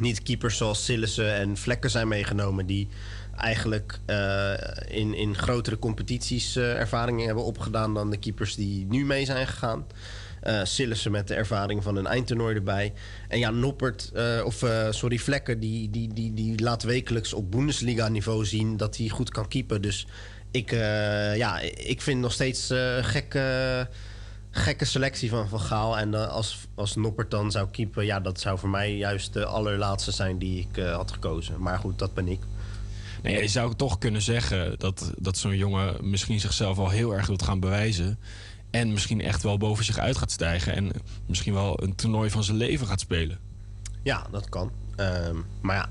niet 0.00 0.22
keepers 0.22 0.56
zoals 0.56 0.84
Sillissen 0.84 1.34
en 1.34 1.56
Vlekken 1.56 1.90
zijn 1.90 2.08
meegenomen... 2.08 2.66
die 2.66 2.88
eigenlijk 3.36 3.98
uh, 4.06 4.52
in, 4.88 5.14
in 5.14 5.36
grotere 5.36 5.78
competities 5.78 6.56
ervaringen 6.56 7.26
hebben 7.26 7.44
opgedaan... 7.44 7.94
dan 7.94 8.10
de 8.10 8.16
keepers 8.16 8.54
die 8.54 8.86
nu 8.86 9.04
mee 9.04 9.24
zijn 9.24 9.46
gegaan. 9.46 9.86
Uh, 10.46 10.60
Sillissen 10.64 11.10
met 11.10 11.28
de 11.28 11.34
ervaring 11.34 11.82
van 11.82 11.96
een 11.96 12.06
eindtoernooi 12.06 12.54
erbij. 12.54 12.92
En 13.28 13.38
ja, 13.38 13.50
Noppert, 13.50 14.12
of 14.44 14.64
sorry, 14.90 15.18
Vlekken, 15.18 15.60
die, 15.60 15.90
die, 15.90 16.12
die, 16.12 16.34
die 16.34 16.60
laat 16.60 16.82
wekelijks 16.82 17.32
op 17.32 17.50
Bundesliga-niveau 17.50 18.44
zien 18.44 18.76
dat 18.76 18.96
hij 18.96 19.08
goed 19.08 19.30
kan 19.30 19.48
keepen. 19.48 19.82
Dus 19.82 20.06
ik, 20.52 20.70
ja, 21.36 21.60
ik 21.76 22.02
vind 22.02 22.20
nog 22.20 22.32
steeds 22.32 22.72
gekke, 23.00 23.88
gekke 24.50 24.84
selectie 24.84 25.30
van 25.30 25.48
Van 25.48 25.60
Gaal. 25.60 25.98
En 25.98 26.30
als, 26.30 26.66
als 26.74 26.96
Noppert 26.96 27.30
dan 27.30 27.50
zou 27.50 27.68
keepen, 27.70 28.04
ja, 28.04 28.20
dat 28.20 28.40
zou 28.40 28.58
voor 28.58 28.68
mij 28.68 28.96
juist 28.96 29.32
de 29.32 29.44
allerlaatste 29.44 30.10
zijn 30.10 30.38
die 30.38 30.68
ik 30.70 30.84
had 30.84 31.12
gekozen. 31.12 31.60
Maar 31.60 31.78
goed, 31.78 31.98
dat 31.98 32.14
ben 32.14 32.28
ik. 32.28 32.40
Nee, 33.22 33.42
je 33.42 33.48
zou 33.48 33.74
toch 33.74 33.98
kunnen 33.98 34.22
zeggen 34.22 34.78
dat, 34.78 35.12
dat 35.18 35.36
zo'n 35.36 35.56
jongen 35.56 36.10
misschien 36.10 36.40
zichzelf 36.40 36.78
al 36.78 36.90
heel 36.90 37.14
erg 37.14 37.26
wilt 37.26 37.42
gaan 37.42 37.60
bewijzen. 37.60 38.18
En 38.70 38.92
misschien 38.92 39.20
echt 39.20 39.42
wel 39.42 39.58
boven 39.58 39.84
zich 39.84 39.98
uit 39.98 40.18
gaat 40.18 40.30
stijgen. 40.30 40.74
En 40.74 40.90
misschien 41.26 41.52
wel 41.52 41.82
een 41.82 41.94
toernooi 41.94 42.30
van 42.30 42.44
zijn 42.44 42.56
leven 42.56 42.86
gaat 42.86 43.00
spelen. 43.00 43.38
Ja, 44.02 44.26
dat 44.30 44.48
kan. 44.48 44.70
Um, 44.96 45.44
maar 45.60 45.76
ja, 45.76 45.88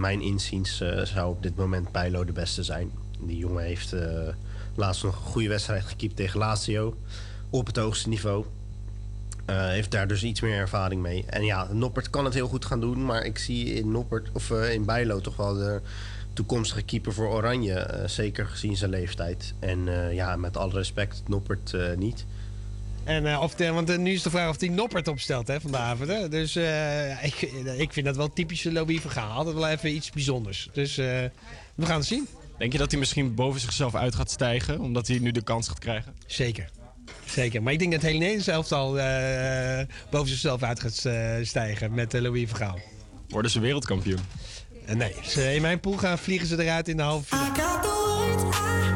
mijn 0.00 0.20
inziens 0.20 0.80
uh, 0.80 1.04
zou 1.04 1.30
op 1.30 1.42
dit 1.42 1.56
moment 1.56 1.92
Bijlo 1.92 2.24
de 2.24 2.32
beste 2.32 2.62
zijn. 2.62 2.90
Die 3.20 3.36
jongen 3.36 3.64
heeft 3.64 3.94
uh, 3.94 4.00
Laatst 4.74 5.02
nog 5.02 5.16
een 5.16 5.22
goede 5.30 5.48
wedstrijd 5.48 5.84
gekiept 5.84 6.16
tegen 6.16 6.38
Lazio. 6.38 6.96
Op 7.50 7.66
het 7.66 7.76
hoogste 7.76 8.08
niveau. 8.08 8.44
Eh, 9.46 9.68
heeft 9.68 9.90
daar 9.90 10.08
dus 10.08 10.22
iets 10.22 10.40
meer 10.40 10.56
ervaring 10.56 11.02
mee. 11.02 11.24
En 11.26 11.44
ja, 11.44 11.68
Noppert 11.72 12.10
kan 12.10 12.24
het 12.24 12.34
heel 12.34 12.48
goed 12.48 12.64
gaan 12.64 12.80
doen. 12.80 13.04
Maar 13.04 13.24
ik 13.24 13.38
zie 13.38 13.74
in 13.74 13.90
Noppert, 13.90 14.28
of 14.32 14.50
eh, 14.50 14.72
in 14.72 14.84
Bijlo 14.84 15.20
toch 15.20 15.36
wel 15.36 15.54
de 15.54 15.80
toekomstige 16.32 16.82
keeper 16.82 17.12
voor 17.12 17.28
Oranje. 17.28 17.74
eh, 17.74 18.08
zeker 18.08 18.46
gezien 18.46 18.76
zijn 18.76 18.90
leeftijd. 18.90 19.54
En 19.58 19.88
eh, 19.88 20.14
ja, 20.14 20.36
met 20.36 20.56
alle 20.56 20.72
respect, 20.72 21.22
Noppert 21.26 21.74
eh, 21.74 21.96
niet. 21.96 22.24
En, 23.04 23.26
eh, 23.26 23.40
of 23.42 23.56
want 23.58 23.90
eh, 23.90 23.98
nu 23.98 24.12
is 24.12 24.22
de 24.22 24.30
vraag 24.30 24.48
of 24.48 24.60
hij 24.60 24.68
Noppert 24.68 25.08
opstelt 25.08 25.48
hè, 25.48 25.60
vanavond. 25.60 26.08
Hè? 26.08 26.28
Dus 26.28 26.56
eh, 26.56 27.24
ik, 27.24 27.34
ik 27.78 27.92
vind 27.92 28.06
dat 28.06 28.16
wel 28.16 28.32
typische 28.32 28.72
Louis 28.72 29.00
Vergaal. 29.00 29.30
Altijd 29.30 29.54
wel 29.54 29.68
even 29.68 29.94
iets 29.94 30.10
bijzonders. 30.10 30.68
Dus 30.72 30.98
eh, 30.98 31.06
we 31.74 31.86
gaan 31.86 31.98
het 31.98 32.06
zien. 32.06 32.26
Denk 32.58 32.72
je 32.72 32.78
dat 32.78 32.90
hij 32.90 33.00
misschien 33.00 33.34
boven 33.34 33.60
zichzelf 33.60 33.94
uit 33.94 34.14
gaat 34.14 34.30
stijgen, 34.30 34.80
omdat 34.80 35.06
hij 35.08 35.18
nu 35.18 35.30
de 35.30 35.42
kans 35.42 35.68
gaat 35.68 35.78
krijgen? 35.78 36.14
Zeker. 36.26 36.70
Zeker. 37.26 37.62
Maar 37.62 37.72
ik 37.72 37.78
denk 37.78 37.90
dat 37.92 38.00
het 38.00 38.10
hele 38.10 38.22
Nederlands 38.24 38.48
elftal 38.70 38.98
eh 39.00 39.86
boven 40.10 40.28
zichzelf 40.28 40.62
uit 40.62 40.80
gaat 40.80 41.04
eh, 41.04 41.34
stijgen 41.42 41.94
met 41.94 42.14
eh, 42.14 42.20
Louis 42.20 42.48
Vergaal. 42.48 42.78
Worden 43.28 43.50
ze 43.50 43.60
wereldkampioen? 43.60 44.20
Nee. 44.94 45.14
Ze- 45.22 45.54
in 45.54 45.62
mijn 45.62 45.80
pool 45.80 45.96
gaan 45.96 46.18
vliegen 46.18 46.48
ze 46.48 46.62
eruit 46.62 46.88
in 46.88 46.96
de 46.96 47.02
halve 47.02 47.36
finale. 47.36 48.87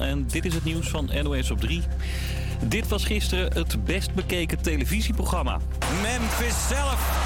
En 0.00 0.26
dit 0.26 0.44
is 0.44 0.54
het 0.54 0.64
nieuws 0.64 0.88
van 0.88 1.10
NOS 1.22 1.50
op 1.50 1.60
3. 1.60 1.82
Dit 2.64 2.88
was 2.88 3.04
gisteren 3.04 3.52
het 3.52 3.84
best 3.84 4.14
bekeken 4.14 4.60
televisieprogramma. 4.60 5.58
Memphis 6.02 6.68
zelf. 6.68 7.17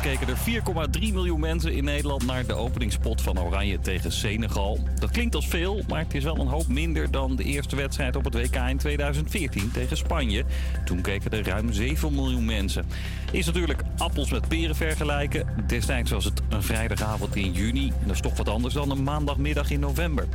Keken 0.00 0.28
er 0.28 0.88
4,3 1.00 1.12
miljoen 1.12 1.40
mensen 1.40 1.72
in 1.72 1.84
Nederland 1.84 2.26
naar 2.26 2.46
de 2.46 2.54
openingspot 2.54 3.22
van 3.22 3.40
Oranje 3.40 3.80
tegen 3.80 4.12
Senegal. 4.12 4.78
Dat 4.98 5.10
klinkt 5.10 5.34
als 5.34 5.48
veel, 5.48 5.82
maar 5.88 5.98
het 5.98 6.14
is 6.14 6.24
wel 6.24 6.38
een 6.38 6.46
hoop 6.46 6.68
minder 6.68 7.10
dan 7.10 7.36
de 7.36 7.44
eerste 7.44 7.76
wedstrijd 7.76 8.16
op 8.16 8.24
het 8.24 8.34
WK 8.34 8.54
in 8.54 8.76
2014 8.76 9.70
tegen 9.70 9.96
Spanje. 9.96 10.44
Toen 10.84 11.00
keken 11.00 11.30
er 11.30 11.46
ruim 11.46 11.72
7 11.72 12.14
miljoen 12.14 12.44
mensen. 12.44 12.84
Is 13.32 13.46
natuurlijk 13.46 13.82
appels 13.98 14.30
met 14.30 14.48
peren 14.48 14.76
vergelijken. 14.76 15.46
Destijds 15.66 16.10
was 16.10 16.24
het 16.24 16.42
een 16.48 16.62
vrijdagavond 16.62 17.36
in 17.36 17.52
juni. 17.52 17.92
Dat 18.04 18.14
is 18.14 18.20
toch 18.20 18.36
wat 18.36 18.48
anders 18.48 18.74
dan 18.74 18.90
een 18.90 19.02
maandagmiddag 19.02 19.70
in 19.70 19.80
november. 19.80 20.26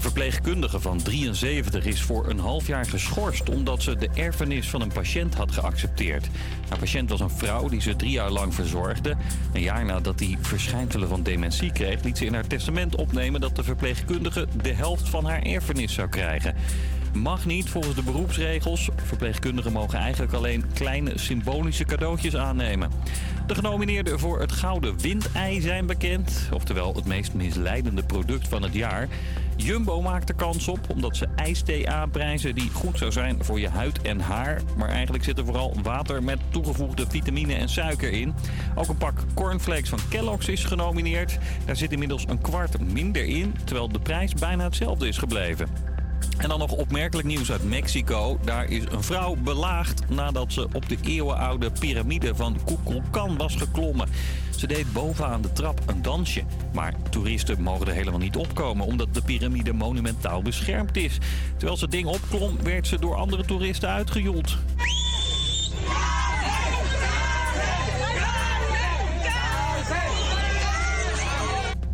Een 0.00 0.06
verpleegkundige 0.06 0.80
van 0.80 1.02
73 1.02 1.84
is 1.84 2.02
voor 2.02 2.28
een 2.28 2.38
half 2.38 2.66
jaar 2.66 2.86
geschorst 2.86 3.48
omdat 3.48 3.82
ze 3.82 3.96
de 3.96 4.08
erfenis 4.14 4.70
van 4.70 4.80
een 4.80 4.92
patiënt 4.92 5.34
had 5.34 5.52
geaccepteerd. 5.52 6.28
Haar 6.68 6.78
patiënt 6.78 7.10
was 7.10 7.20
een 7.20 7.30
vrouw 7.30 7.68
die 7.68 7.80
ze 7.80 7.96
drie 7.96 8.10
jaar 8.10 8.30
lang 8.30 8.54
verzorgde. 8.54 9.16
Een 9.52 9.62
jaar 9.62 9.84
nadat 9.84 10.20
hij 10.20 10.36
verschijnselen 10.40 11.08
van 11.08 11.22
dementie 11.22 11.72
kreeg, 11.72 12.02
liet 12.02 12.18
ze 12.18 12.24
in 12.24 12.34
haar 12.34 12.46
testament 12.46 12.96
opnemen 12.96 13.40
dat 13.40 13.56
de 13.56 13.62
verpleegkundige 13.62 14.46
de 14.62 14.72
helft 14.72 15.08
van 15.08 15.24
haar 15.24 15.42
erfenis 15.42 15.94
zou 15.94 16.08
krijgen. 16.08 16.54
Mag 17.12 17.46
niet 17.46 17.68
volgens 17.68 17.94
de 17.94 18.02
beroepsregels. 18.02 18.88
Verpleegkundigen 18.96 19.72
mogen 19.72 19.98
eigenlijk 19.98 20.32
alleen 20.32 20.64
kleine 20.74 21.18
symbolische 21.18 21.84
cadeautjes 21.84 22.36
aannemen. 22.36 22.90
De 23.46 23.54
genomineerden 23.54 24.18
voor 24.18 24.40
het 24.40 24.52
Gouden 24.52 24.98
Windei 25.00 25.60
zijn 25.60 25.86
bekend. 25.86 26.48
Oftewel 26.52 26.94
het 26.94 27.06
meest 27.06 27.34
misleidende 27.34 28.02
product 28.02 28.48
van 28.48 28.62
het 28.62 28.74
jaar. 28.74 29.08
Jumbo 29.60 30.00
maakt 30.00 30.28
er 30.28 30.34
kans 30.34 30.68
op 30.68 30.78
omdat 30.88 31.16
ze 31.16 31.26
ijsthee 31.36 31.88
aanprijzen 31.88 32.54
die 32.54 32.70
goed 32.70 32.98
zou 32.98 33.12
zijn 33.12 33.44
voor 33.44 33.60
je 33.60 33.68
huid 33.68 34.02
en 34.02 34.20
haar. 34.20 34.62
Maar 34.76 34.88
eigenlijk 34.88 35.24
zit 35.24 35.38
er 35.38 35.44
vooral 35.44 35.74
water 35.82 36.22
met 36.22 36.38
toegevoegde 36.50 37.06
vitamine 37.08 37.54
en 37.54 37.68
suiker 37.68 38.12
in. 38.12 38.34
Ook 38.74 38.88
een 38.88 38.96
pak 38.96 39.24
cornflakes 39.34 39.88
van 39.88 39.98
Kellogg's 40.08 40.48
is 40.48 40.64
genomineerd. 40.64 41.38
Daar 41.64 41.76
zit 41.76 41.92
inmiddels 41.92 42.24
een 42.28 42.40
kwart 42.40 42.92
minder 42.92 43.24
in, 43.24 43.54
terwijl 43.64 43.88
de 43.88 44.00
prijs 44.00 44.34
bijna 44.34 44.64
hetzelfde 44.64 45.08
is 45.08 45.18
gebleven. 45.18 45.68
En 46.40 46.48
dan 46.48 46.58
nog 46.58 46.72
opmerkelijk 46.72 47.28
nieuws 47.28 47.52
uit 47.52 47.64
Mexico. 47.64 48.38
Daar 48.44 48.70
is 48.70 48.82
een 48.90 49.02
vrouw 49.02 49.34
belaagd 49.34 50.08
nadat 50.08 50.52
ze 50.52 50.68
op 50.72 50.88
de 50.88 50.96
eeuwenoude 51.02 51.70
piramide 51.70 52.34
van 52.34 52.56
Kukulkan 52.64 53.36
was 53.36 53.56
geklommen. 53.56 54.08
Ze 54.56 54.66
deed 54.66 54.92
bovenaan 54.92 55.42
de 55.42 55.52
trap 55.52 55.80
een 55.86 56.02
dansje. 56.02 56.42
Maar 56.72 56.94
toeristen 57.10 57.62
mogen 57.62 57.86
er 57.86 57.92
helemaal 57.92 58.18
niet 58.18 58.36
opkomen 58.36 58.86
omdat 58.86 59.14
de 59.14 59.22
piramide 59.22 59.72
monumentaal 59.72 60.42
beschermd 60.42 60.96
is. 60.96 61.18
Terwijl 61.56 61.76
ze 61.76 61.84
het 61.84 61.92
ding 61.92 62.06
opklom, 62.06 62.62
werd 62.62 62.86
ze 62.86 62.98
door 62.98 63.14
andere 63.14 63.44
toeristen 63.44 63.88
uitgejoeld. 63.88 64.56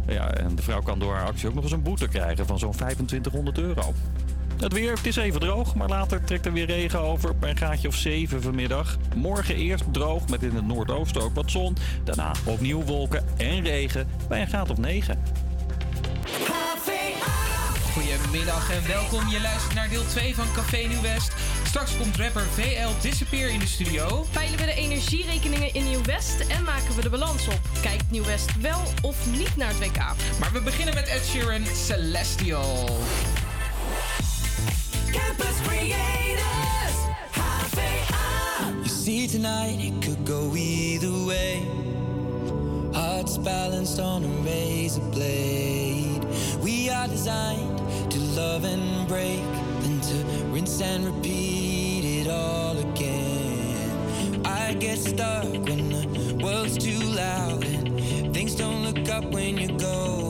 Ja, 0.07 0.31
en 0.31 0.55
de 0.55 0.63
vrouw 0.63 0.83
kan 0.83 0.99
door 0.99 1.15
haar 1.15 1.27
actie 1.27 1.49
ook 1.49 1.55
nog 1.55 1.63
eens 1.63 1.73
een 1.73 1.83
boete 1.83 2.09
krijgen 2.09 2.47
van 2.47 2.59
zo'n 2.59 2.73
2500 2.73 3.59
euro. 3.59 3.95
Het 4.61 4.73
weer, 4.73 4.93
het 4.93 5.07
is 5.07 5.17
even 5.17 5.41
droog, 5.41 5.75
maar 5.75 5.89
later 5.89 6.25
trekt 6.25 6.47
er 6.47 6.53
weer 6.53 6.67
regen 6.67 7.01
over 7.01 7.37
bij 7.37 7.51
een 7.51 7.57
graadje 7.57 7.89
of 7.89 7.95
7 7.95 8.43
vanmiddag. 8.43 8.97
Morgen 9.15 9.57
eerst 9.57 9.85
droog 9.93 10.29
met 10.29 10.43
in 10.43 10.55
het 10.55 10.67
noordoosten 10.67 11.23
ook 11.23 11.35
wat 11.35 11.51
zon. 11.51 11.77
Daarna 12.05 12.33
opnieuw 12.45 12.83
wolken 12.83 13.25
en 13.37 13.63
regen 13.63 14.09
bij 14.29 14.41
een 14.41 14.47
graad 14.47 14.71
of 14.71 14.79
9. 14.79 15.23
Goedemiddag 17.93 18.71
en 18.71 18.87
welkom. 18.87 19.29
Je 19.29 19.41
luistert 19.41 19.75
naar 19.75 19.89
deel 19.89 20.07
2 20.07 20.35
van 20.35 20.47
Café 20.55 20.77
Nieuw 20.77 21.01
West. 21.01 21.33
Straks 21.65 21.97
komt 21.97 22.17
rapper 22.17 22.43
VL 22.43 22.89
Disappear 23.01 23.51
in 23.51 23.59
de 23.59 23.67
studio. 23.67 24.27
Peilen 24.33 24.59
we 24.59 24.65
de 24.65 24.75
energierekeningen 24.75 25.75
in 25.75 25.85
Nieuw-West 25.85 26.41
en 26.41 26.65
maken 26.65 26.95
we 26.97 27.03
de 27.03 27.11
balans 27.11 27.49
op. 27.49 27.61
Kijkt 27.83 28.11
Nieuw-West 28.11 28.61
wel 28.61 28.83
of 29.03 29.27
niet 29.37 29.57
naar 29.57 29.69
het 29.69 29.79
WK? 29.79 29.99
Maar 30.41 30.53
we 30.53 30.61
beginnen 30.61 30.95
met 30.95 31.09
Ed 31.09 31.25
Sheeran, 31.25 31.65
Celestial. 31.87 32.99
See 39.47 39.53
tonight 39.53 39.79
it 39.81 40.03
could 40.03 40.25
go 40.25 40.55
either 40.55 41.13
way. 41.27 41.67
Hearts 42.93 43.39
balanced 43.39 44.01
on 44.01 44.25
a 44.25 44.29
razor 44.45 45.01
blade. 45.13 46.25
We 46.63 46.91
are 46.91 47.09
designed 47.09 47.79
to 48.11 48.19
love 48.41 48.65
and 48.65 49.07
break, 49.09 49.43
then 49.81 50.01
to 50.01 50.17
rinse 50.53 50.81
and 50.81 51.05
repeat 51.05 52.05
it 52.21 52.31
all 52.31 52.77
again. 52.79 54.47
I 54.47 54.75
get 54.75 54.99
stuck 54.99 55.45
when 55.45 55.91
the 55.91 56.41
world's 56.43 56.79
too 56.79 57.01
loud 57.01 57.65
and 57.65 58.35
things 58.35 58.55
don't 58.55 58.83
look 58.83 59.09
up 59.09 59.25
when 59.33 59.59
you're 59.59 59.79
going 59.79 60.26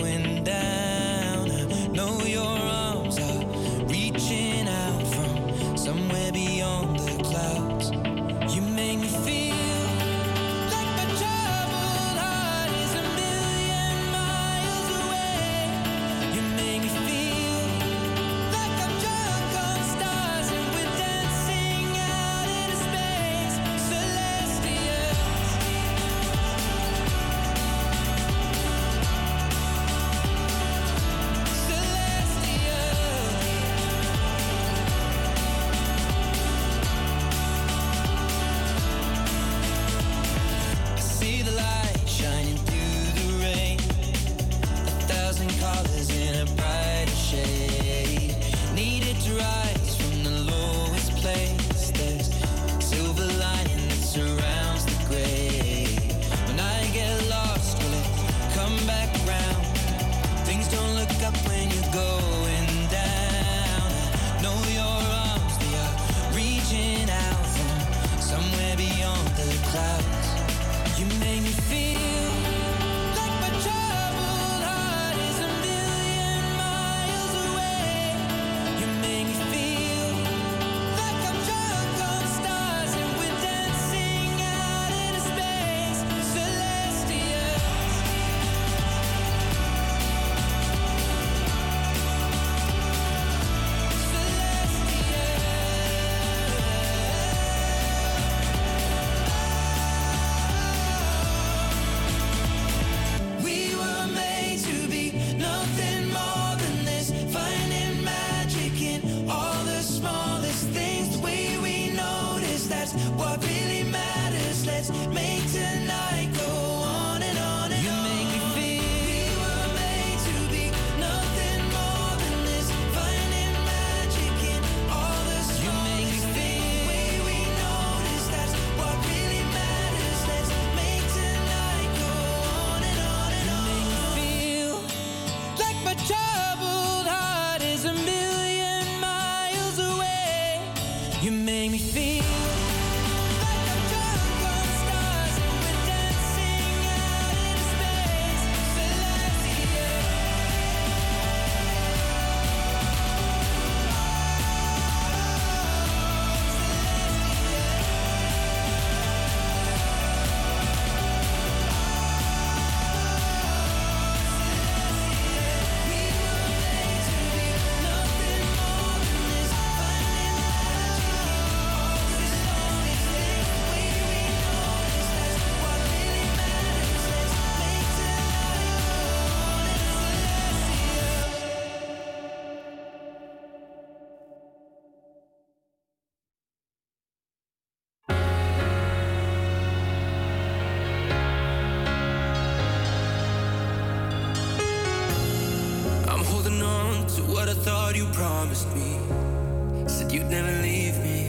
me. 198.77 199.89
Said 199.89 200.13
you'd 200.13 200.31
never 200.31 200.53
leave 200.63 200.97
me. 201.07 201.21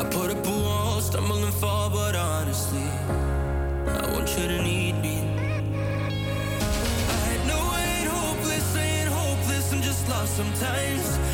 I 0.00 0.04
put 0.16 0.30
up 0.30 0.46
a 0.46 0.56
wall, 0.66 1.00
stumble 1.00 1.42
and 1.44 1.54
fall, 1.54 1.90
but 1.90 2.14
honestly, 2.14 2.86
I 4.02 4.04
want 4.12 4.28
you 4.36 4.46
to 4.52 4.62
need 4.62 4.94
me. 5.06 5.16
I 7.28 7.32
know 7.48 7.62
I 7.80 7.82
ain't 7.96 8.10
hopeless, 8.20 8.76
I 8.76 8.84
ain't 8.98 9.10
hopeless, 9.20 9.72
I'm 9.72 9.82
just 9.82 10.08
lost 10.08 10.36
sometimes. 10.36 11.25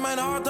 in 0.00 0.06
mijn 0.06 0.18
hart 0.18 0.49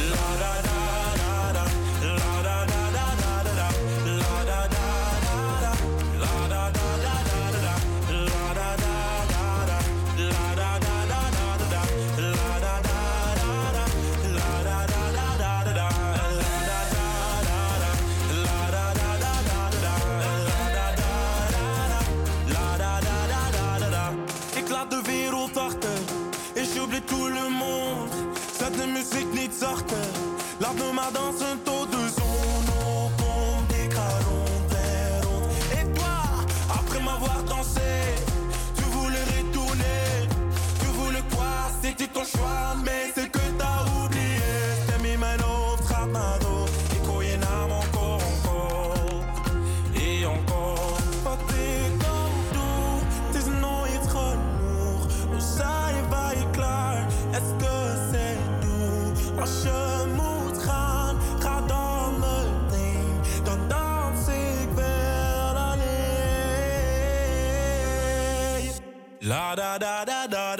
zachter 29.61 30.10
da 69.55 69.77
da 69.77 70.05
da 70.05 70.27
da 70.27 70.50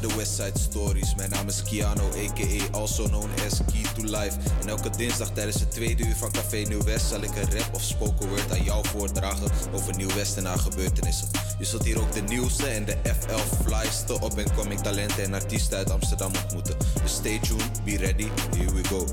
bij 0.00 0.08
de 0.08 0.16
Westside 0.16 0.58
Stories. 0.58 1.14
Mijn 1.14 1.30
naam 1.30 1.48
is 1.48 1.62
Kiano, 1.62 2.08
a.k.a. 2.08 2.78
also 2.78 3.04
known 3.04 3.30
as 3.46 3.58
Key 3.72 3.82
to 3.94 4.02
Life. 4.02 4.38
En 4.60 4.68
elke 4.68 4.90
dinsdag 4.90 5.30
tijdens 5.30 5.60
het 5.60 5.70
tweede 5.70 6.06
uur 6.06 6.14
van 6.14 6.30
Café 6.30 6.56
Nieuw 6.56 6.82
West 6.82 7.06
zal 7.06 7.22
ik 7.22 7.36
een 7.36 7.58
rap 7.58 7.74
of 7.74 7.82
spoken 7.82 8.28
word 8.28 8.50
aan 8.50 8.64
jou 8.64 8.86
voordragen 8.88 9.50
over 9.72 9.96
Nieuw 9.96 10.14
West 10.14 10.36
en 10.36 10.44
haar 10.44 10.58
gebeurtenissen. 10.58 11.28
Je 11.58 11.64
zult 11.64 11.84
hier 11.84 12.00
ook 12.00 12.12
de 12.12 12.20
nieuwste 12.20 12.66
en 12.66 12.84
de 12.84 12.96
FL 13.18 13.64
flyste 13.64 14.20
op 14.20 14.38
en 14.38 14.54
coming 14.54 14.80
talenten 14.80 15.24
en 15.24 15.34
artiesten 15.34 15.78
uit 15.78 15.90
Amsterdam 15.90 16.32
ontmoeten. 16.42 16.76
Dus 17.02 17.12
stay 17.12 17.38
tuned, 17.38 17.84
be 17.84 17.96
ready, 17.96 18.28
here 18.56 18.72
we 18.74 18.84
go. 18.84 19.06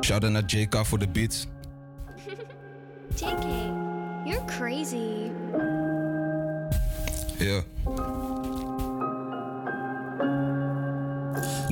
Shout 0.00 0.22
out 0.22 0.32
naar 0.32 0.44
JK 0.46 0.86
voor 0.86 0.98
de 0.98 1.08
beats. 1.08 1.46
JK, 3.16 3.46
you're 4.24 4.44
crazy. 4.46 5.30
Ja. 7.38 7.62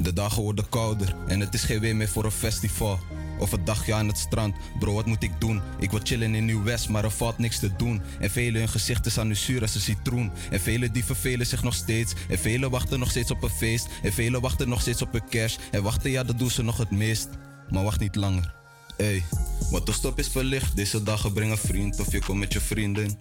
De 0.03 0.13
dagen 0.15 0.43
worden 0.43 0.69
kouder 0.69 1.15
en 1.27 1.41
het 1.41 1.55
is 1.55 1.63
geen 1.63 1.81
weer 1.81 1.97
meer 1.97 2.09
voor 2.09 2.25
een 2.25 2.31
festival. 2.31 2.99
Of 3.39 3.53
een 3.53 3.65
dagje 3.65 3.95
aan 3.95 4.09
het 4.09 4.19
strand. 4.19 4.57
Bro, 4.79 4.93
wat 4.95 5.07
moet 5.07 5.23
ik 5.23 5.41
doen? 5.41 5.61
Ik 5.79 5.91
wil 5.91 6.01
chillen 6.03 6.35
in 6.35 6.45
Nieuw-West, 6.45 6.89
maar 6.89 7.05
er 7.05 7.11
valt 7.11 7.39
niks 7.39 7.59
te 7.59 7.77
doen. 7.77 8.03
En 8.21 8.31
velen 8.31 8.61
hun 8.61 8.69
gezicht 8.69 9.07
is 9.07 9.19
aan 9.19 9.27
nu 9.27 9.35
zuur 9.35 9.61
als 9.61 9.75
een 9.75 9.81
citroen. 9.81 10.33
En 10.51 10.61
velen 10.61 10.93
die 10.93 11.05
vervelen 11.05 11.47
zich 11.47 11.63
nog 11.63 11.75
steeds. 11.75 12.15
En 12.29 12.39
velen 12.39 12.71
wachten 12.71 12.99
nog 12.99 13.11
steeds 13.11 13.31
op 13.31 13.43
een 13.43 13.51
feest. 13.51 13.89
En 14.03 14.13
velen 14.13 14.41
wachten 14.41 14.69
nog 14.69 14.81
steeds 14.81 15.03
op 15.03 15.15
een 15.15 15.29
cash. 15.29 15.57
En 15.71 15.83
wachten, 15.83 16.11
ja, 16.11 16.23
dat 16.23 16.39
doen 16.39 16.51
ze 16.51 16.63
nog 16.63 16.77
het 16.77 16.91
meest. 16.91 17.29
Maar 17.71 17.85
wacht 17.85 18.01
niet 18.01 18.17
langer. 18.17 18.62
Ey, 19.03 19.25
wat 19.71 19.87
de 19.87 19.93
stop 19.93 20.19
is 20.19 20.29
verlicht. 20.29 20.77
Deze 20.77 21.03
dagen 21.03 21.33
breng 21.33 21.51
een 21.51 21.59
vriend 21.59 22.01
of 22.01 22.13
je 22.13 22.21
komt 22.21 22.39
met 22.39 22.53
je 22.53 22.61
vrienden. 22.61 23.19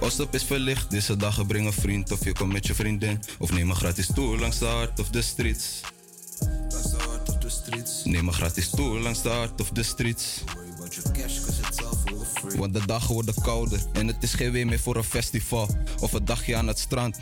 Oostop 0.00 0.34
is 0.34 0.44
verlicht, 0.44 0.90
deze 0.90 1.16
dagen 1.16 1.46
breng 1.46 1.66
een 1.66 1.72
vriend 1.72 2.12
of 2.12 2.24
je 2.24 2.32
komt 2.32 2.52
met 2.52 2.66
je 2.66 2.74
vriendin. 2.74 3.22
Of 3.38 3.52
neem 3.52 3.70
een 3.70 3.76
gratis 3.76 4.08
tour 4.14 4.38
langs 4.38 4.58
de 4.58 4.64
hart 4.64 5.00
of 5.00 5.10
de 5.10 5.22
streets. 5.22 5.80
Langs 6.68 6.90
de 6.90 6.96
hart 6.96 7.28
of 7.28 7.38
de 7.38 7.48
streets. 7.48 8.04
Neem 8.04 8.26
een 8.26 8.34
gratis 8.34 8.70
tour 8.70 9.00
langs 9.00 9.22
de 9.22 9.28
hart 9.28 9.60
of 9.60 9.70
de 9.70 9.82
streets. 9.82 10.44
Want 12.56 12.74
de 12.74 12.86
dagen 12.86 13.14
worden 13.14 13.34
kouder 13.42 13.80
en 13.92 14.06
het 14.06 14.22
is 14.22 14.34
geen 14.34 14.52
weer 14.52 14.66
meer 14.66 14.80
voor 14.80 14.96
een 14.96 15.04
festival 15.04 15.76
of 16.00 16.12
een 16.12 16.24
dagje 16.24 16.56
aan 16.56 16.66
het 16.66 16.78
strand. 16.78 17.18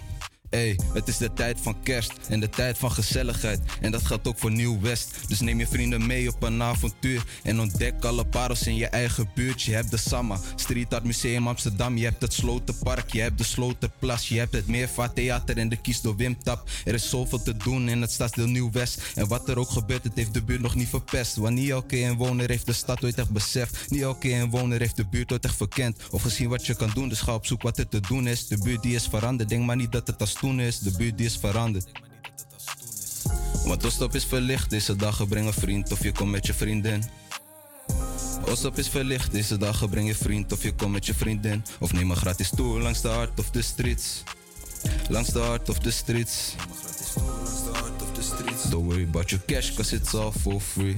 Ey, 0.51 0.79
het 0.93 1.09
is 1.09 1.17
de 1.17 1.33
tijd 1.33 1.61
van 1.61 1.83
kerst 1.83 2.13
en 2.29 2.41
de 2.41 2.49
tijd 2.49 2.79
van 2.79 2.93
gezelligheid. 2.93 3.61
En 3.81 3.91
dat 3.91 4.07
geldt 4.07 4.29
ook 4.29 4.39
voor 4.39 4.51
Nieuw-West. 4.51 5.29
Dus 5.29 5.41
neem 5.41 5.59
je 5.59 5.67
vrienden 5.67 6.07
mee 6.07 6.29
op 6.29 6.43
een 6.43 6.63
avontuur. 6.63 7.25
En 7.43 7.61
ontdek 7.61 8.05
alle 8.05 8.25
parels 8.25 8.67
in 8.67 8.75
je 8.75 8.87
eigen 8.87 9.31
buurt. 9.35 9.63
Je 9.63 9.73
hebt 9.73 9.91
de 9.91 9.97
Samma, 9.97 10.39
Street 10.55 10.95
Art 10.95 11.05
Museum 11.05 11.49
Amsterdam. 11.49 11.97
Je 11.97 12.05
hebt 12.05 12.23
het 12.23 12.33
Slotenpark, 12.33 13.13
je 13.13 13.21
hebt 13.21 13.39
de 13.39 13.45
Sloterplas. 13.45 14.29
Je 14.29 14.39
hebt 14.39 14.53
het 14.53 14.67
Meervaart 14.67 15.15
Theater 15.15 15.57
en 15.57 15.69
de 15.69 15.77
Kies 15.77 16.01
door 16.01 16.17
Wim 16.17 16.43
Tap. 16.43 16.71
Er 16.85 16.95
is 16.95 17.09
zoveel 17.09 17.43
te 17.43 17.57
doen 17.57 17.89
in 17.89 18.01
het 18.01 18.11
stadsdeel 18.11 18.47
Nieuw-West. 18.47 19.03
En 19.15 19.29
wat 19.29 19.49
er 19.49 19.59
ook 19.59 19.71
gebeurt, 19.71 20.05
het 20.05 20.17
heeft 20.17 20.35
de 20.35 20.43
buurt 20.43 20.61
nog 20.61 20.75
niet 20.75 20.89
verpest. 20.89 21.37
Want 21.37 21.55
niet 21.55 21.71
elke 21.71 21.99
inwoner 21.99 22.49
heeft 22.49 22.67
de 22.67 22.73
stad 22.73 23.05
ooit 23.05 23.19
echt 23.19 23.31
beseft. 23.31 23.91
Niet 23.91 24.03
elke 24.03 24.31
inwoner 24.31 24.79
heeft 24.79 24.97
de 24.97 25.07
buurt 25.07 25.33
ooit 25.33 25.45
echt 25.45 25.57
verkend. 25.57 25.99
Of 26.11 26.23
gezien 26.23 26.49
wat 26.49 26.67
je 26.67 26.75
kan 26.75 26.91
doen, 26.95 27.09
dus 27.09 27.21
ga 27.21 27.35
op 27.35 27.47
zoek 27.47 27.63
wat 27.63 27.79
er 27.79 27.89
te 27.89 28.01
doen 28.01 28.27
is. 28.27 28.47
De 28.47 28.59
buurt 28.59 28.83
die 28.83 28.95
is 28.95 29.07
veranderd, 29.07 29.49
denk 29.49 29.65
maar 29.65 29.77
niet 29.77 29.93
dat 29.93 30.07
het 30.07 30.21
als 30.21 30.39
toen 30.41 30.61
is. 30.61 30.79
De 30.79 30.91
buurt 30.91 31.17
die 31.17 31.27
is 31.27 31.37
veranderd. 31.37 31.91
Want 33.65 33.87
Oostop 33.87 34.15
is 34.15 34.25
verlicht, 34.25 34.71
deze 34.71 34.97
dagen 34.97 35.29
breng 35.29 35.47
een 35.47 35.53
vriend 35.53 35.93
of 35.93 36.03
je 36.03 36.13
komt 36.13 36.31
met 36.31 36.47
je 36.47 36.55
vriendin. 36.55 37.05
Oostop 38.45 38.79
is 38.79 38.89
verlicht, 38.89 39.33
deze 39.33 39.57
dagen 39.57 39.89
breng 39.91 40.07
je 40.07 40.15
vriend 40.15 40.53
of 40.53 40.63
je 40.63 40.75
komt 40.75 40.93
met 40.93 41.07
je 41.07 41.15
vriendin. 41.15 41.65
Of 41.79 41.93
neem 41.93 42.11
een 42.11 42.17
gratis 42.17 42.51
tour 42.57 42.81
langs 42.81 43.01
de 43.01 43.09
hart 43.09 43.39
of 43.39 43.51
de 43.51 43.63
streets. 43.63 44.23
Langs 45.09 45.29
de 45.29 45.39
hart 45.39 45.69
of 45.69 45.79
the 45.79 45.91
streets. 45.91 46.55
Don't 48.71 48.85
worry 48.85 49.05
about 49.05 49.31
your 49.31 49.45
cash, 49.45 49.75
cause 49.75 49.97
it's 49.97 50.15
all 50.15 50.33
for 50.33 50.61
free. 50.61 50.97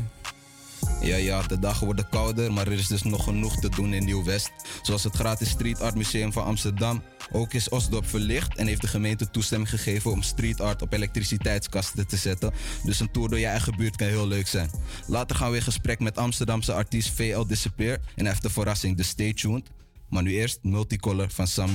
Ja, 1.00 1.16
ja, 1.16 1.42
de 1.42 1.59
dagen 1.59 1.84
worden 1.84 2.09
kouder, 2.09 2.52
maar 2.52 2.66
er 2.66 2.72
is 2.72 2.86
dus 2.86 3.02
nog 3.02 3.24
genoeg 3.24 3.56
te 3.56 3.68
doen 3.68 3.94
in 3.94 4.04
Nieuw-West. 4.04 4.50
Zoals 4.82 5.04
het 5.04 5.14
gratis 5.14 5.48
Street 5.48 5.80
Art 5.80 5.94
Museum 5.94 6.32
van 6.32 6.44
Amsterdam. 6.44 7.02
Ook 7.32 7.52
is 7.52 7.68
Osdorp 7.68 8.09
verlicht 8.09 8.56
en 8.56 8.66
heeft 8.66 8.80
de 8.80 8.86
gemeente 8.86 9.30
toestemming 9.30 9.70
gegeven 9.70 10.10
om 10.10 10.22
street 10.22 10.60
art 10.60 10.82
op 10.82 10.92
elektriciteitskasten 10.92 12.06
te 12.06 12.16
zetten. 12.16 12.52
Dus 12.84 13.00
een 13.00 13.10
tour 13.10 13.28
door 13.28 13.38
je 13.38 13.46
eigen 13.46 13.76
buurt 13.76 13.96
kan 13.96 14.06
heel 14.06 14.26
leuk 14.26 14.46
zijn. 14.46 14.70
Later 15.06 15.36
gaan 15.36 15.50
we 15.50 15.56
in 15.56 15.62
gesprek 15.62 16.00
met 16.00 16.18
Amsterdamse 16.18 16.72
artiest 16.72 17.10
VL 17.14 17.46
Disappear 17.46 17.94
en 17.94 18.00
hij 18.14 18.28
heeft 18.28 18.42
de 18.42 18.50
verrassing, 18.50 18.96
dus 18.96 19.09
stay 19.09 19.32
tuned. 19.32 19.70
Maar 20.09 20.22
nu 20.22 20.30
eerst 20.32 20.59
Multicolor 20.62 21.30
van 21.30 21.46
Sam 21.46 21.70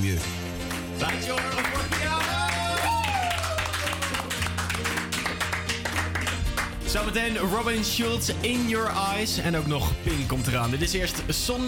Zometeen 6.88 7.36
Robin 7.36 7.84
Schultz, 7.84 8.30
In 8.40 8.68
Your 8.68 8.90
Eyes. 9.14 9.38
En 9.38 9.56
ook 9.56 9.66
nog 9.66 9.92
Pink 10.02 10.28
komt 10.28 10.46
eraan. 10.46 10.70
Dit 10.70 10.82
is 10.82 10.92
eerst 10.92 11.22
Son 11.28 11.64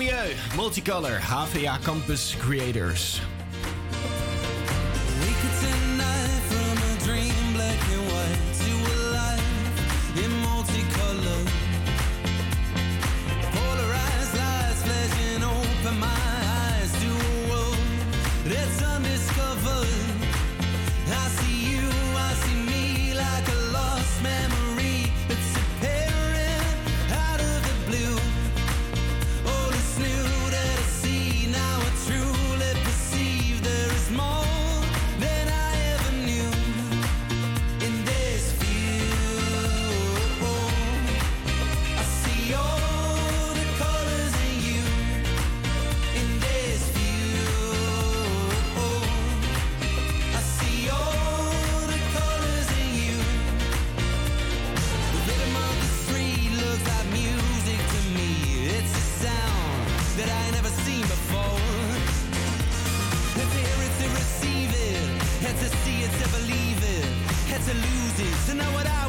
Multicolor, 0.56 1.20
HVA 1.20 1.78
Campus 1.82 2.36
Creators. 2.38 3.20
know 68.60 68.72
what 68.72 68.86
I 68.86 68.99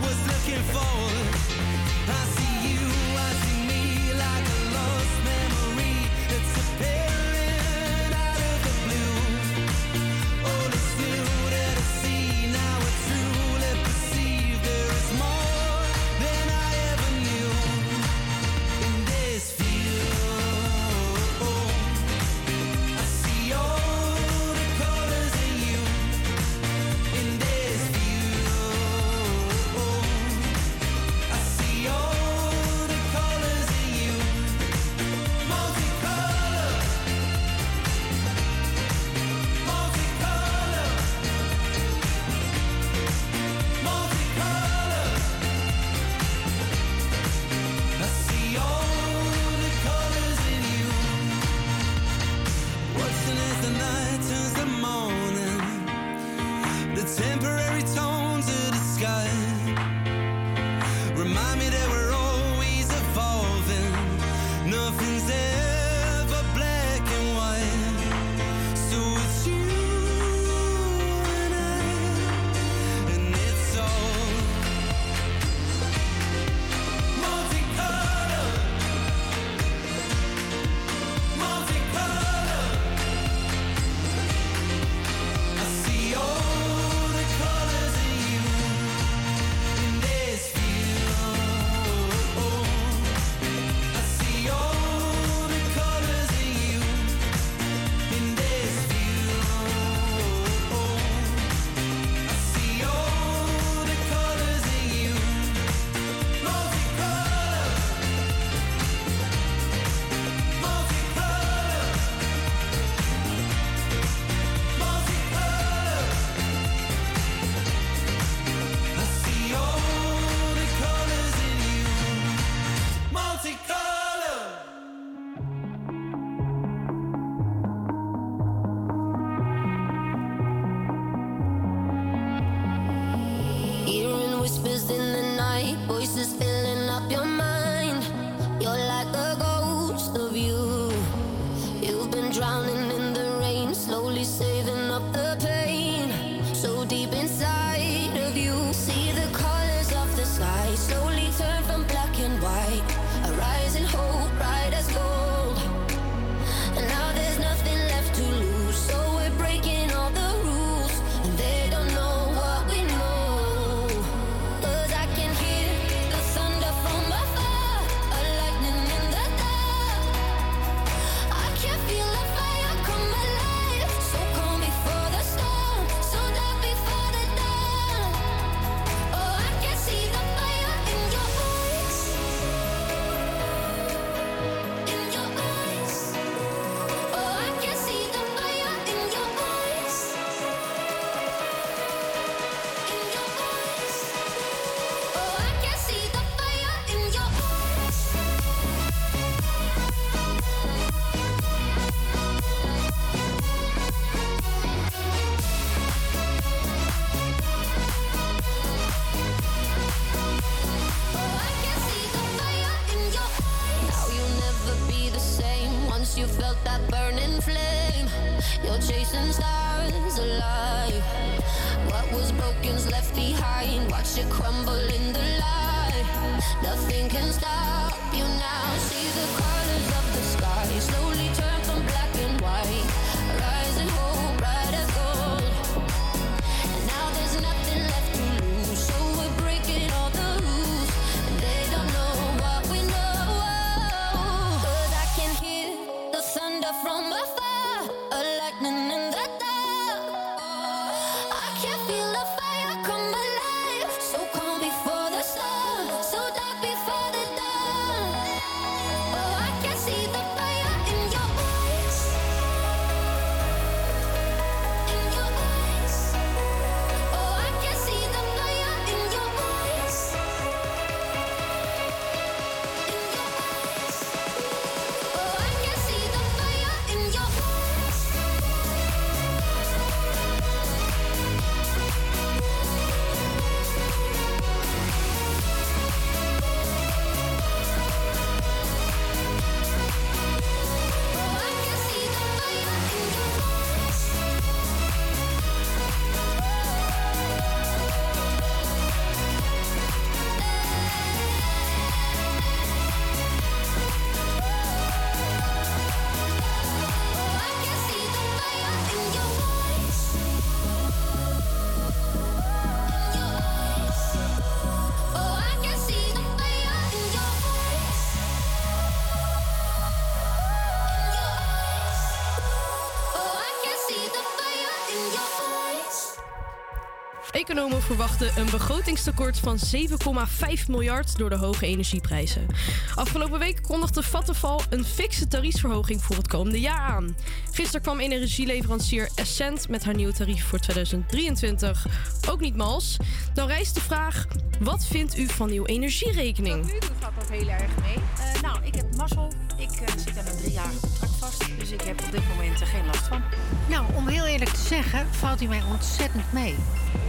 Economen 327.32 327.82
verwachten 327.82 328.32
een 328.38 328.50
begrotingstekort 328.50 329.40
van 329.40 329.58
7,5 329.76 330.68
miljard 330.68 331.18
door 331.18 331.30
de 331.30 331.36
hoge 331.36 331.66
energieprijzen. 331.66 332.48
Afgelopen 332.96 333.40
week 333.40 333.64
kondigde 333.64 334.04
Vattenfall 334.04 334.60
een 334.70 334.86
fikse 334.86 335.28
tariefsverhoging 335.28 336.04
voor 336.04 336.16
het 336.16 336.28
komende 336.28 336.60
jaar 336.60 336.80
aan. 336.80 337.16
Gisteren 337.52 337.82
kwam 337.82 338.00
energieleverancier 338.00 339.10
Essent 339.16 339.70
met 339.70 339.84
haar 339.84 339.96
nieuwe 339.96 340.14
tarief 340.14 340.46
voor 340.46 340.60
2023. 340.60 341.86
Ook 342.30 342.40
niet 342.40 342.56
mals. 342.56 342.98
Dan 343.34 343.48
rijst 343.48 343.76
de 343.76 343.82
vraag: 343.82 344.26
wat 344.60 344.86
vindt 344.86 345.18
u 345.18 345.28
van 345.28 345.50
uw 345.50 345.66
energierekening? 345.66 346.62
Wat 346.62 346.72
nu 346.72 346.80
doet, 346.80 346.92
gaat 347.00 347.14
dat 347.20 347.30
heel 347.30 347.48
erg 347.48 347.72
mee. 347.82 347.96
Eh, 347.96 348.42
nou, 348.42 348.58
ik 348.64 348.76
heb 348.76 348.96
mazzel 348.96 349.32
ik 349.62 349.82
eh, 349.82 349.94
zit 350.06 350.18
aan 350.18 350.28
een 350.28 350.38
driejarig 350.38 350.80
contract 350.80 351.14
vast, 351.20 351.60
dus 351.60 351.72
ik 351.72 351.82
heb 351.82 352.02
op 352.02 352.12
dit 352.12 352.28
moment 352.28 352.62
er 352.62 352.68
geen 352.68 352.86
last 352.86 353.08
van. 353.08 353.22
Nou, 353.70 353.86
om 353.96 354.08
heel 354.08 354.26
eerlijk 354.26 354.52
te 354.52 354.62
zeggen, 354.62 355.08
valt 355.14 355.40
hij 355.40 355.48
mij 355.48 355.62
ontzettend 355.72 356.34
mee. 356.34 356.56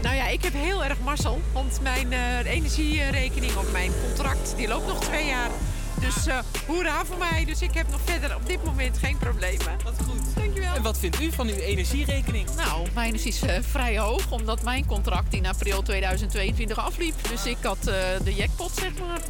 Nou 0.02 0.16
ja, 0.16 0.28
ik 0.28 0.42
heb 0.42 0.52
heel 0.52 0.84
erg 0.84 1.00
mazzel. 1.00 1.40
Want 1.52 1.80
mijn 1.82 2.12
eh, 2.12 2.38
energierekening 2.44 3.56
of 3.56 3.72
mijn 3.72 3.92
contract, 4.06 4.56
die 4.56 4.68
loopt 4.68 4.86
nog 4.86 5.00
twee 5.00 5.26
jaar. 5.26 5.50
Dus 6.00 6.26
eh 6.26 6.38
hoera 6.66 7.04
voor 7.04 7.18
mij. 7.18 7.44
Dus 7.44 7.62
ik 7.62 7.74
heb 7.74 7.90
nog 7.90 8.00
verder 8.04 8.36
op 8.36 8.46
dit 8.46 8.64
moment 8.64 8.98
geen 8.98 9.18
problemen. 9.18 9.76
Wat 9.84 9.94
goed. 10.08 10.41
En 10.76 10.82
wat 10.82 10.98
vindt 10.98 11.20
u 11.20 11.32
van 11.32 11.48
uw 11.48 11.54
energierekening? 11.54 12.46
Nou, 12.56 12.86
mijn 12.94 13.14
is 13.14 13.42
eh, 13.42 13.58
vrij 13.60 13.98
hoog, 13.98 14.30
omdat 14.30 14.62
mijn 14.62 14.86
contract 14.86 15.34
in 15.34 15.46
april 15.46 15.82
2022 15.82 16.78
afliep. 16.78 17.14
Dus 17.30 17.46
ik 17.46 17.56
had 17.62 17.86
eh, 17.86 17.94
de 18.24 18.34
jackpot, 18.34 18.70
zeg 18.74 18.90
maar. 18.98 19.20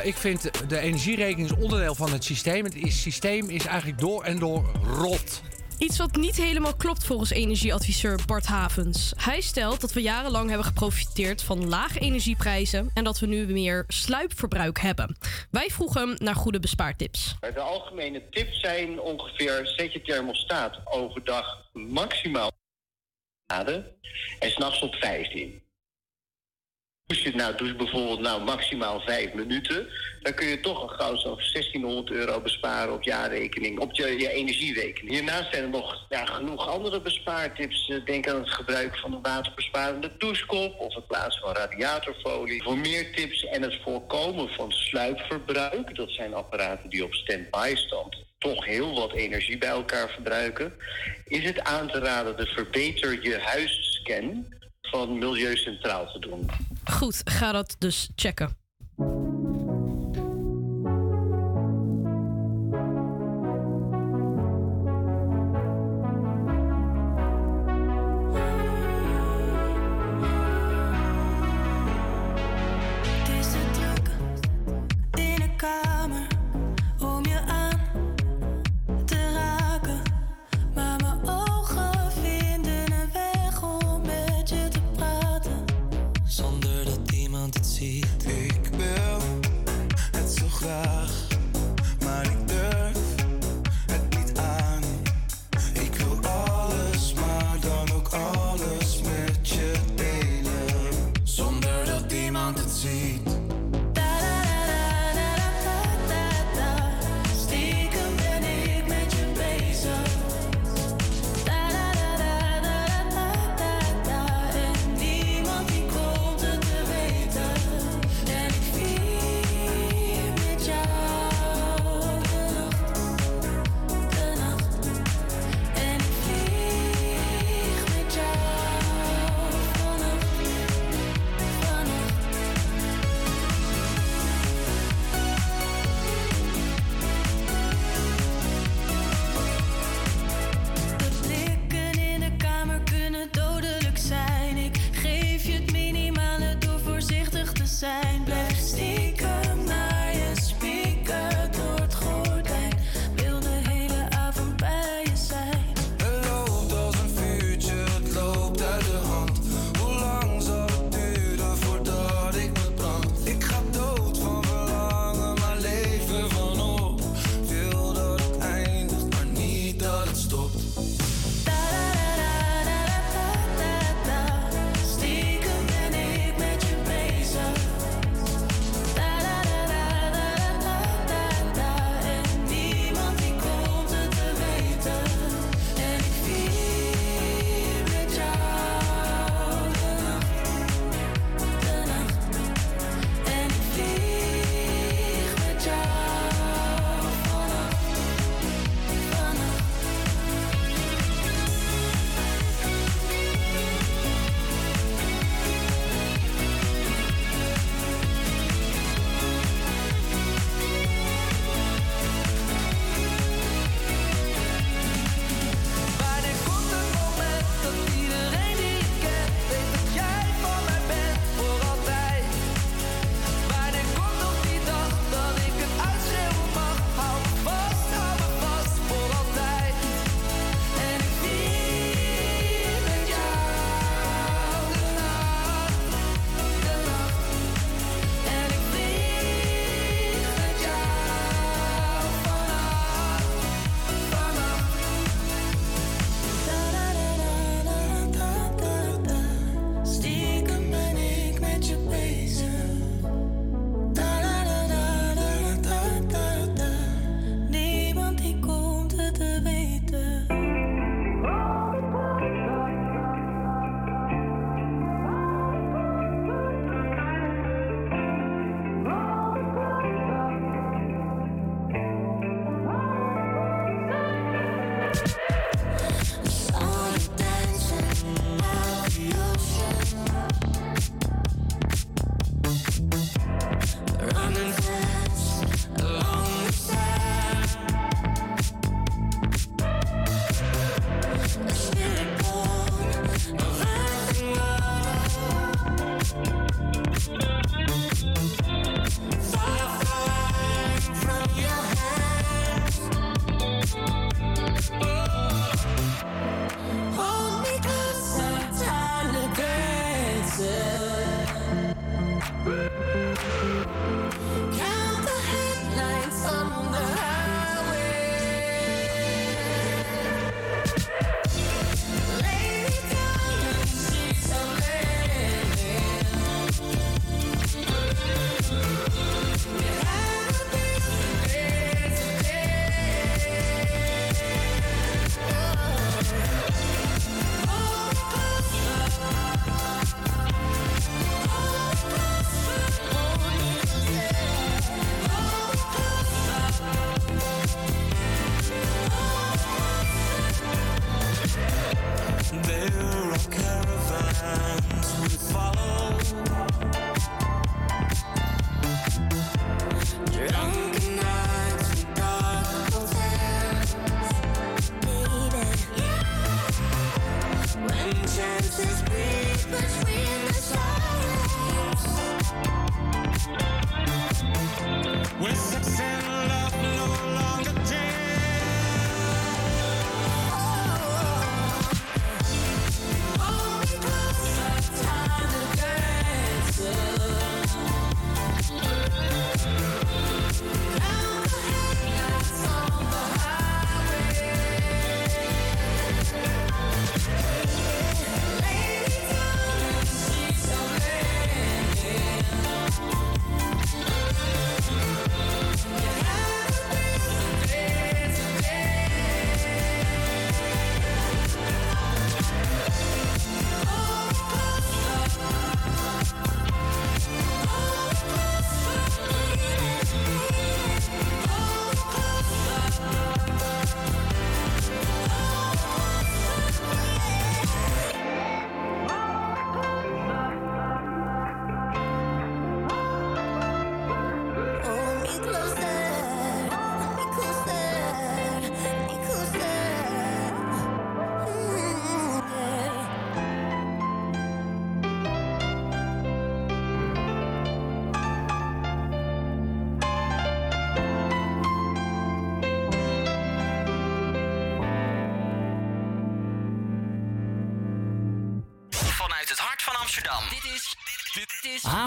Eh, 0.00 0.06
ik 0.06 0.16
vind 0.16 0.50
de 0.68 0.78
energierekening 0.78 1.50
is 1.50 1.56
onderdeel 1.56 1.94
van 1.94 2.12
het 2.12 2.24
systeem. 2.24 2.64
Het 2.64 2.74
is- 2.74 3.02
systeem 3.02 3.48
is 3.50 3.66
eigenlijk 3.66 3.98
door 4.00 4.22
en 4.24 4.38
door 4.38 4.70
rot. 4.98 5.42
Iets 5.78 5.98
wat 5.98 6.16
niet 6.16 6.36
helemaal 6.36 6.76
klopt 6.76 7.04
volgens 7.04 7.30
energieadviseur 7.30 8.18
Bart 8.26 8.46
Havens. 8.46 9.12
Hij 9.16 9.40
stelt 9.40 9.80
dat 9.80 9.92
we 9.92 10.02
jarenlang 10.02 10.48
hebben 10.48 10.66
geprofiteerd 10.66 11.42
van 11.42 11.68
lage 11.68 11.98
energieprijzen 11.98 12.90
en 12.94 13.04
dat 13.04 13.18
we 13.18 13.26
nu 13.26 13.46
meer 13.46 13.84
sluipverbruik 13.88 14.78
hebben. 14.78 15.16
Wij 15.50 15.68
vroegen 15.68 16.00
hem 16.00 16.16
naar 16.18 16.34
goede 16.34 16.60
bespaartips. 16.60 17.34
De 17.40 17.60
algemene 17.60 18.28
tips 18.30 18.60
zijn 18.60 19.00
ongeveer 19.00 19.66
zet 19.66 19.92
je 19.92 20.02
thermostaat 20.02 20.80
overdag 20.84 21.70
maximaal 21.72 22.50
graden 23.46 23.86
en 24.38 24.50
s'nachts 24.50 24.82
op 24.82 24.94
15. 24.94 25.62
Als 27.08 27.22
je 27.22 27.34
nou 27.34 27.56
doet 27.56 27.76
bijvoorbeeld 27.76 28.20
nou 28.20 28.44
maximaal 28.44 29.00
5 29.00 29.32
minuten, 29.32 29.88
dan 30.20 30.34
kun 30.34 30.46
je 30.46 30.60
toch 30.60 30.80
al 30.80 30.88
gauw 30.88 31.16
zo'n 31.16 31.36
1600 31.36 32.10
euro 32.10 32.40
besparen 32.40 32.94
op 32.94 33.02
jaarrekening, 33.02 33.78
op 33.78 33.94
je, 33.94 34.18
je 34.18 34.30
energierekening. 34.30 35.14
Hiernaast 35.14 35.52
zijn 35.52 35.62
er 35.62 35.68
nog 35.68 36.06
ja, 36.08 36.24
genoeg 36.24 36.68
andere 36.68 37.00
bespaartips. 37.00 37.88
Eh, 37.88 38.04
Denk 38.04 38.28
aan 38.28 38.40
het 38.40 38.50
gebruik 38.50 38.98
van 38.98 39.12
een 39.12 39.22
waterbesparende 39.22 40.12
douchekop 40.18 40.80
of 40.80 40.94
het 40.94 41.06
plaatsen 41.06 41.42
van 41.42 41.54
radiatorfolie. 41.54 42.62
Voor 42.62 42.78
meer 42.78 43.12
tips 43.12 43.44
en 43.44 43.62
het 43.62 43.78
voorkomen 43.82 44.48
van 44.48 44.72
sluipverbruik, 44.72 45.96
dat 45.96 46.10
zijn 46.10 46.34
apparaten 46.34 46.90
die 46.90 47.04
op 47.04 47.14
standby 47.14 47.72
stand 47.74 48.24
toch 48.38 48.64
heel 48.64 48.94
wat 48.94 49.12
energie 49.12 49.58
bij 49.58 49.68
elkaar 49.68 50.10
verbruiken, 50.10 50.72
is 51.24 51.44
het 51.44 51.60
aan 51.60 51.88
te 51.88 51.98
raden 51.98 52.36
de 52.36 52.46
Verbeter 52.46 53.22
Je 53.22 53.38
Huis 53.38 54.00
scan 54.00 54.54
van 54.90 55.18
Milieu 55.18 55.56
Centraal 55.56 56.12
te 56.12 56.18
doen. 56.18 56.50
Goed, 56.84 57.20
ga 57.24 57.52
dat 57.52 57.76
dus 57.78 58.10
checken. 58.16 58.56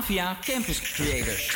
via 0.09 0.35
Campus 0.41 0.79
Creators. 0.79 1.48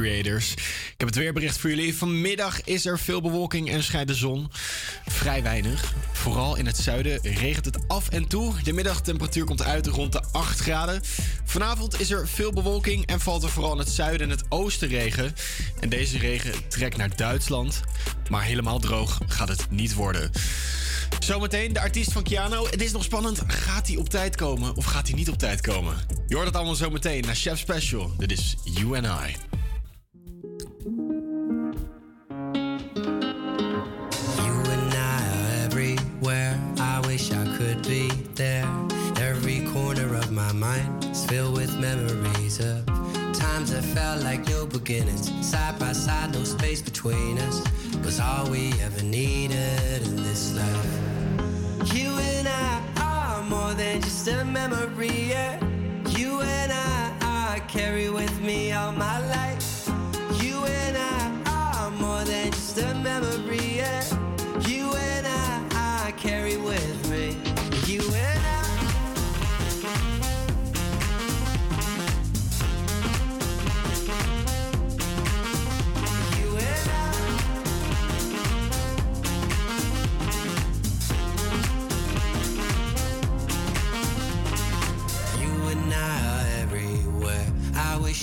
creators. 0.00 0.52
Ik 0.52 0.94
heb 0.96 1.08
het 1.08 1.16
weerbericht 1.16 1.58
voor 1.58 1.70
jullie. 1.70 1.96
Vanmiddag 1.96 2.64
is 2.64 2.86
er 2.86 2.98
veel 2.98 3.20
bewolking 3.20 3.70
en 3.70 3.82
schijnt 3.82 4.08
de 4.08 4.14
zon. 4.14 4.50
Vrij 5.06 5.42
weinig. 5.42 5.92
Vooral 6.12 6.56
in 6.56 6.66
het 6.66 6.76
zuiden 6.76 7.18
regent 7.22 7.64
het 7.64 7.88
af 7.88 8.08
en 8.08 8.26
toe. 8.28 8.54
De 8.62 8.72
middagtemperatuur 8.72 9.44
komt 9.44 9.62
uit 9.62 9.86
rond 9.86 10.12
de 10.12 10.22
8 10.32 10.60
graden. 10.60 11.02
Vanavond 11.44 12.00
is 12.00 12.10
er 12.10 12.28
veel 12.28 12.52
bewolking 12.52 13.06
en 13.06 13.20
valt 13.20 13.42
er 13.42 13.48
vooral 13.48 13.72
in 13.72 13.78
het 13.78 13.88
zuiden 13.88 14.26
en 14.26 14.36
het 14.36 14.44
oosten 14.48 14.88
regen. 14.88 15.34
En 15.80 15.88
deze 15.88 16.18
regen 16.18 16.68
trekt 16.68 16.96
naar 16.96 17.16
Duitsland. 17.16 17.80
Maar 18.30 18.42
helemaal 18.42 18.78
droog 18.78 19.18
gaat 19.26 19.48
het 19.48 19.70
niet 19.70 19.94
worden. 19.94 20.30
Zometeen 21.18 21.72
de 21.72 21.80
artiest 21.80 22.12
van 22.12 22.22
Keanu. 22.22 22.66
Het 22.70 22.82
is 22.82 22.92
nog 22.92 23.04
spannend. 23.04 23.42
Gaat 23.46 23.86
hij 23.86 23.96
op 23.96 24.08
tijd 24.08 24.36
komen 24.36 24.76
of 24.76 24.84
gaat 24.84 25.06
hij 25.06 25.16
niet 25.16 25.30
op 25.30 25.38
tijd 25.38 25.60
komen? 25.60 25.96
Je 26.26 26.34
hoort 26.34 26.46
het 26.46 26.56
allemaal 26.56 26.74
zometeen 26.74 27.22
naar 27.22 27.34
Chef 27.34 27.58
Special. 27.58 28.12
Dit 28.18 28.32
is 28.32 28.56
You 28.64 28.96
and 28.96 29.06
I. 29.06 29.36
beginnings. 44.78 45.32
Side 45.46 45.78
by 45.78 45.92
side, 45.92 46.32
no 46.32 46.44
space 46.44 46.82
between 46.82 47.38
us 47.38 47.62
was 48.04 48.20
all 48.20 48.50
we 48.50 48.72
ever 48.82 49.02
needed 49.02 50.02
in 50.06 50.16
this 50.16 50.54
life. 50.54 50.94
You 51.94 52.10
and 52.32 52.46
I 52.48 52.82
are 53.00 53.42
more 53.44 53.72
than 53.74 54.00
just 54.02 54.28
a 54.28 54.44
memory. 54.44 55.30
Yeah. 55.30 55.64
You 56.18 56.40
and 56.40 56.72
I, 56.72 57.54
I 57.56 57.60
carry 57.68 58.10
with 58.10 58.40
me 58.40 58.72
all 58.72 58.92
my 58.92 59.18
life. 59.36 59.88
You 60.42 60.56
and 60.64 60.96
I 60.96 61.20
are 61.46 61.90
more 61.90 62.24
than 62.24 62.50
just 62.52 62.78
a 62.78 62.94
memory. 62.94 63.65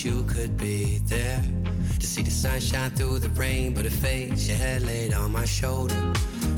you 0.06 0.24
could 0.24 0.58
be 0.58 0.98
there 1.06 1.42
to 2.00 2.06
see 2.06 2.22
the 2.24 2.32
sunshine 2.32 2.90
through 2.92 3.20
the 3.20 3.30
rain, 3.30 3.74
but 3.74 3.86
it 3.86 3.92
fades. 3.92 4.48
Your 4.50 4.58
head 4.58 4.82
laid 4.82 5.14
on 5.14 5.32
my 5.32 5.46
shoulder, 5.46 6.14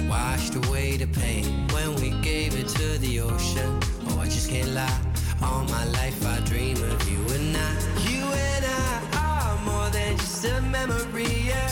washed 0.10 0.56
away 0.56 0.98
the 0.98 1.06
pain 1.06 1.68
when 1.68 1.96
we 1.96 2.10
gave 2.22 2.58
it 2.60 2.68
to 2.70 2.98
the 3.00 3.20
ocean. 3.20 3.80
Oh, 4.08 4.20
I 4.20 4.26
just 4.26 4.50
can't 4.50 4.70
lie. 4.70 5.00
All 5.44 5.64
my 5.66 5.86
life 6.00 6.26
I 6.26 6.40
dream 6.42 6.78
of 6.78 7.10
you 7.10 7.20
and 7.36 7.56
I. 7.56 7.72
You 8.10 8.24
and 8.24 8.66
I 8.66 8.94
are 9.28 9.58
more 9.64 9.90
than 9.92 10.18
just 10.18 10.46
a 10.46 10.62
memory. 10.62 11.48
Yeah. 11.52 11.72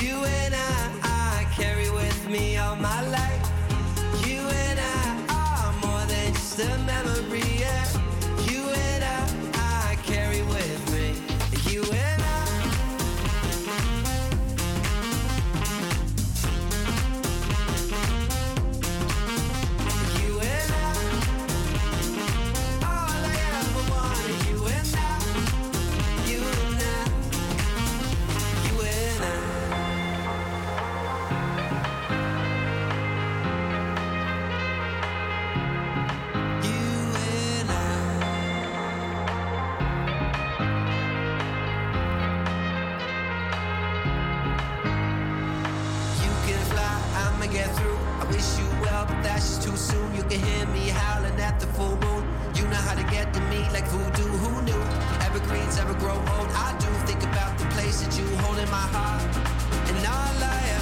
You 0.00 0.24
and 0.24 0.54
I, 0.54 0.90
I 1.02 1.46
carry 1.54 1.90
with 1.90 2.28
me 2.30 2.56
all 2.56 2.76
my 2.76 3.00
life. 3.08 3.44
You 4.26 4.40
and 4.40 4.80
I 4.80 5.08
are 5.28 5.72
more 5.86 6.06
than 6.06 6.32
just 6.32 6.58
a 6.60 6.78
memory. 6.86 7.61
get 47.52 47.68
through. 47.76 47.98
I 48.20 48.24
wish 48.32 48.58
you 48.58 48.66
well, 48.80 49.04
but 49.06 49.22
that's 49.22 49.46
just 49.48 49.62
too 49.62 49.76
soon. 49.76 50.14
You 50.14 50.22
can 50.22 50.40
hear 50.40 50.66
me 50.68 50.88
howling 50.88 51.38
at 51.38 51.60
the 51.60 51.66
full 51.66 51.96
moon. 52.04 52.22
You 52.54 52.64
know 52.64 52.82
how 52.88 52.94
to 52.94 53.04
get 53.14 53.32
to 53.34 53.40
me 53.52 53.60
like 53.72 53.86
voodoo. 53.88 54.28
Who 54.42 54.62
knew? 54.62 54.82
Evergreens 55.28 55.78
ever 55.78 55.94
grow 55.94 56.16
old. 56.34 56.50
I 56.66 56.74
do 56.80 56.88
think 57.06 57.22
about 57.22 57.58
the 57.58 57.66
place 57.76 58.00
that 58.02 58.16
you 58.18 58.26
hold 58.38 58.58
in 58.58 58.70
my 58.70 58.86
heart. 58.96 59.22
And 59.88 59.98
all 60.06 60.36
I 60.50 60.58
have. 60.68 60.81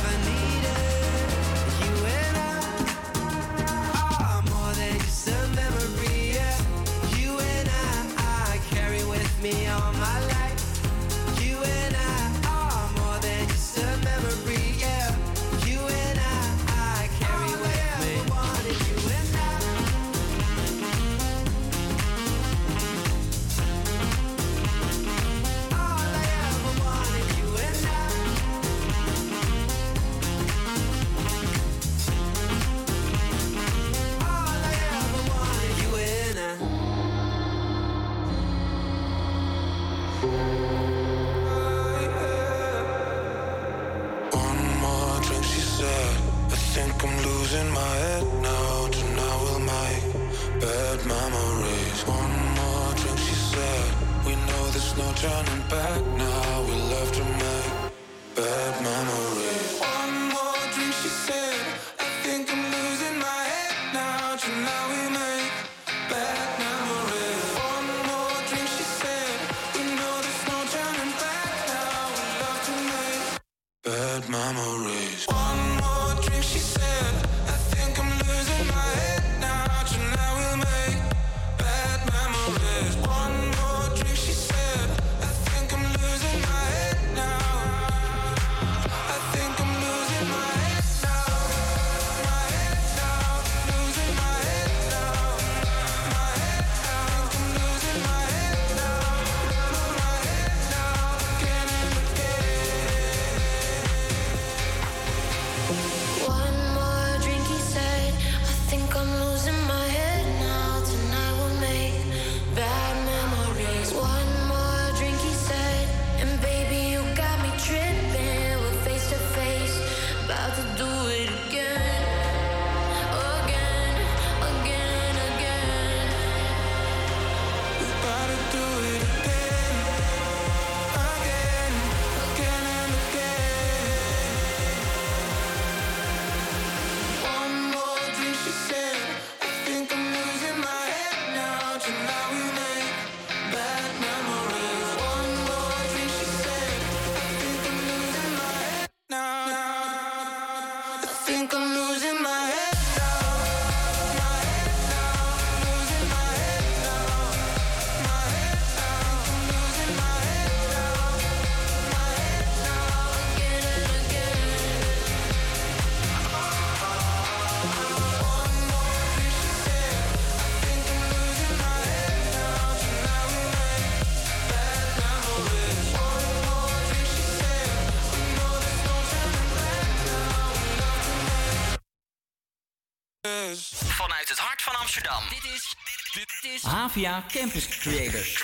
Avia 186.90 187.22
Campus 187.28 187.68
Creators. 187.68 188.39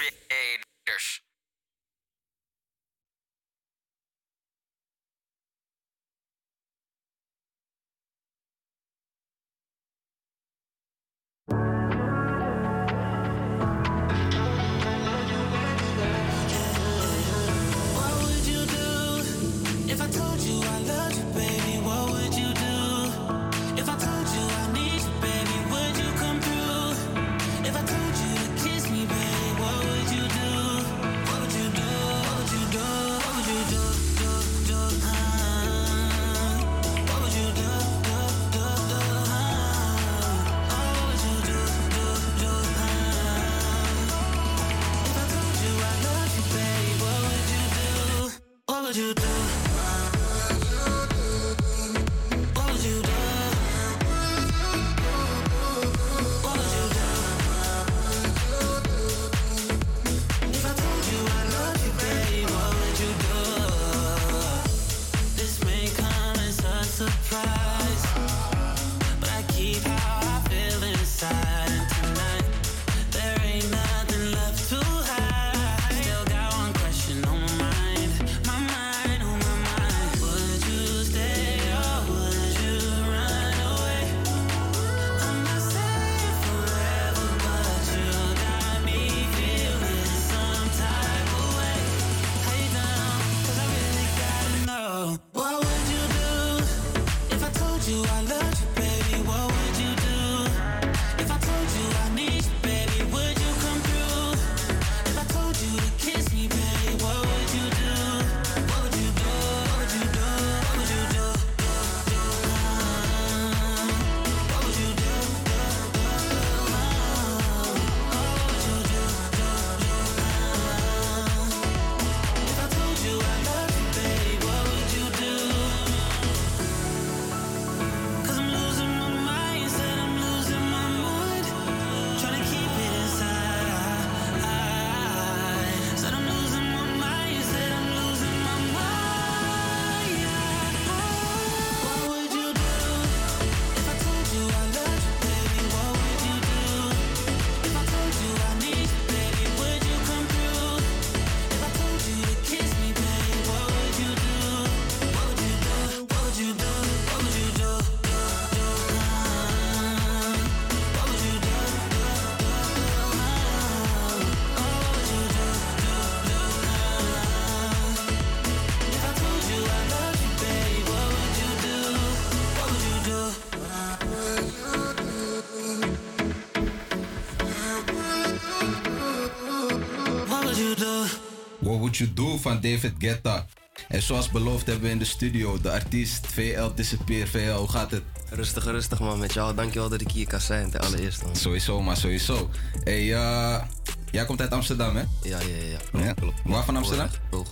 What 181.97 182.14
You 182.16 182.31
Do 182.31 182.39
van 182.39 182.60
David 182.60 182.93
Guetta. 182.98 183.47
En 183.89 184.02
zoals 184.02 184.31
beloofd 184.31 184.66
hebben 184.66 184.85
we 184.85 184.90
in 184.90 184.98
de 184.98 185.05
studio 185.05 185.60
de 185.60 185.70
artiest 185.70 186.27
VL 186.27 186.68
Disappear. 186.74 187.27
VL, 187.27 187.59
hoe 187.59 187.68
gaat 187.68 187.90
het? 187.90 188.02
Rustig, 188.31 188.64
rustig 188.64 189.01
man 189.01 189.18
met 189.18 189.32
jou. 189.32 189.55
Dankjewel 189.55 189.89
dat 189.89 190.01
ik 190.01 190.10
hier 190.10 190.27
kan 190.27 190.40
zijn, 190.40 190.70
ten 190.70 190.81
allereerste. 190.81 191.24
man. 191.24 191.36
Sowieso, 191.36 191.82
maar 191.82 191.97
sowieso. 191.97 192.51
Hey, 192.85 193.14
eh, 193.14 193.62
jij 194.10 194.24
komt 194.24 194.40
uit 194.40 194.51
Amsterdam, 194.51 194.97
hè? 194.97 195.02
Ja, 195.23 195.40
ja, 195.40 195.66
ja. 195.70 195.78
Klopt, 195.90 196.05
Ja. 196.06 196.12
klopt. 196.12 196.40
Waar 196.44 196.64
van 196.64 196.77
Amsterdam? 196.77 197.09
Goed. 197.31 197.47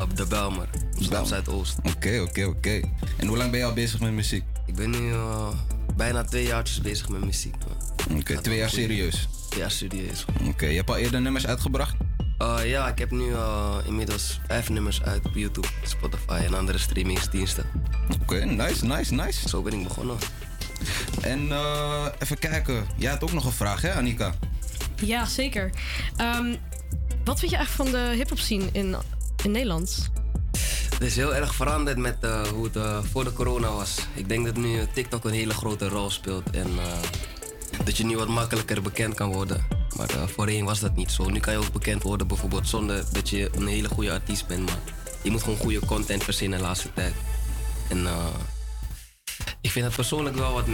Op 0.00 0.16
de 0.16 0.26
Belmer. 0.26 0.68
Amsterdam 0.94 1.26
Zuidoost. 1.26 1.76
Oké, 1.82 2.20
oké, 2.20 2.44
oké. 2.44 2.80
En 3.16 3.26
hoe 3.26 3.36
lang 3.36 3.50
ben 3.50 3.60
je 3.60 3.66
al 3.66 3.72
bezig 3.72 4.00
met 4.00 4.12
muziek? 4.12 4.44
Ik 4.66 4.74
ben 4.74 4.90
nu 4.90 5.12
eh, 5.12 5.48
bijna 5.96 6.24
twee 6.24 6.46
jaartjes 6.46 6.80
bezig 6.80 7.08
met 7.08 7.24
muziek. 7.24 7.54
man. 8.08 8.18
Oké, 8.18 8.40
twee 8.40 8.56
jaar 8.58 8.70
serieus? 8.70 9.28
Twee 9.48 9.60
jaar 9.60 9.70
serieus. 9.70 10.24
Oké, 10.48 10.66
je 10.66 10.76
hebt 10.76 10.88
al 10.90 10.96
eerder 10.96 11.20
nummers 11.20 11.46
uitgebracht? 11.46 11.94
Eh, 12.44 12.70
ja, 12.70 12.88
ik 12.88 12.98
heb 12.98 13.10
nu 13.10 13.32
eh, 13.32 13.76
inmiddels 13.84 14.40
vijf 14.46 14.68
nummers 14.68 15.02
uit 15.02 15.26
op 15.26 15.34
YouTube, 15.34 15.68
Spotify 15.82 16.42
en 16.46 16.54
andere 16.54 16.78
streamingsdiensten. 16.78 17.66
Oké, 18.22 18.44
nice, 18.44 18.86
nice, 18.86 19.14
nice. 19.14 19.48
Zo 19.48 19.62
ben 19.62 19.72
ik 19.72 19.82
begonnen. 19.82 20.16
En 21.20 21.50
eh, 21.52 22.06
even 22.18 22.38
kijken. 22.38 22.86
Jij 22.96 23.10
had 23.10 23.22
ook 23.22 23.32
nog 23.32 23.44
een 23.44 23.52
vraag, 23.52 23.80
hè, 23.80 23.94
Annika? 23.94 24.34
Ja, 24.96 25.24
zeker. 25.24 25.70
Ehm, 26.16 26.54
wat 27.24 27.38
vind 27.38 27.50
je 27.50 27.56
eigenlijk 27.56 27.90
van 27.90 28.00
de 28.00 28.16
hip-hop 28.16 28.38
scene 28.38 28.64
in, 28.72 28.96
in 29.44 29.50
Nederland? 29.50 30.10
Het 30.90 31.02
is 31.02 31.16
heel 31.16 31.34
erg 31.34 31.54
veranderd 31.54 31.96
met 31.96 32.16
hoe 32.54 32.68
het 32.72 33.06
voor 33.10 33.24
de 33.24 33.32
corona 33.32 33.72
was. 33.72 33.98
Ik 34.14 34.28
denk 34.28 34.44
dat 34.44 34.56
nu 34.56 34.86
TikTok 34.92 35.24
een 35.24 35.32
hele 35.32 35.54
grote 35.54 35.88
rol 35.88 36.10
speelt 36.10 36.50
en 36.50 36.66
eh, 36.66 37.84
dat 37.84 37.96
je 37.96 38.04
nu 38.04 38.16
wat 38.16 38.28
makkelijker 38.28 38.82
bekend 38.82 39.14
kan 39.14 39.32
worden. 39.32 39.73
Maar 39.96 40.10
eh, 40.10 40.26
voorheen 40.26 40.64
was 40.64 40.80
dat 40.80 40.96
niet 40.96 41.10
zo. 41.10 41.28
Nu 41.28 41.40
kan 41.40 41.52
je 41.52 41.58
ook 41.58 41.72
bekend 41.72 42.02
worden 42.02 42.26
bijvoorbeeld 42.26 42.68
zonder 42.68 43.04
dat 43.12 43.28
je 43.28 43.50
een 43.56 43.66
hele 43.66 43.88
goede 43.88 44.12
artiest 44.12 44.46
bent. 44.46 44.64
Maar 44.66 44.78
je 45.22 45.30
moet 45.30 45.42
gewoon 45.42 45.58
goede 45.58 45.86
content 45.86 46.24
verzinnen 46.24 46.58
de 46.58 46.64
laatste 46.64 46.92
tijd. 46.94 47.14
En 47.88 48.06
eh, 48.06 48.26
ik 49.60 49.70
vind 49.70 49.84
het 49.84 49.94
persoonlijk 49.94 50.36
wel 50.36 50.52
wat 50.52 50.64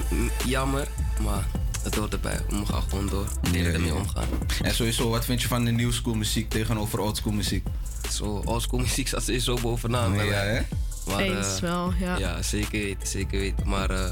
jammer, 0.46 0.88
maar 1.22 1.46
het 1.82 1.94
hoort 1.94 2.12
erbij. 2.12 2.40
We 2.48 2.66
gaan 2.66 2.82
gewoon 2.82 3.06
door. 3.06 3.26
Leren 3.52 3.74
ermee 3.74 3.94
omgaan. 3.94 4.28
En 4.62 4.74
sowieso, 4.74 5.10
wat 5.10 5.24
vind 5.24 5.42
je 5.42 5.48
van 5.48 5.64
de 5.64 5.70
new 5.70 5.92
school 5.92 6.14
muziek 6.14 6.50
tegenover 6.50 6.98
old 6.98 7.16
school 7.16 7.32
muziek? 7.32 7.66
Zo, 8.10 8.42
oldschool 8.44 8.78
muziek 8.78 9.06
staat 9.06 9.26
er 9.28 9.40
zo 9.40 9.58
bovenaan. 9.62 10.16
bij 10.16 10.26
Ja, 10.26 10.40
hè? 10.40 10.60
Maar, 11.06 11.20
Eens 11.20 11.54
eh, 11.54 11.60
wel, 11.60 11.92
ja. 11.98 12.16
Ja, 12.16 12.42
zeker 12.42 12.80
weten, 12.80 13.08
zeker 13.08 13.38
weten. 13.38 13.68
Maar 13.68 13.90
eh 13.90 14.10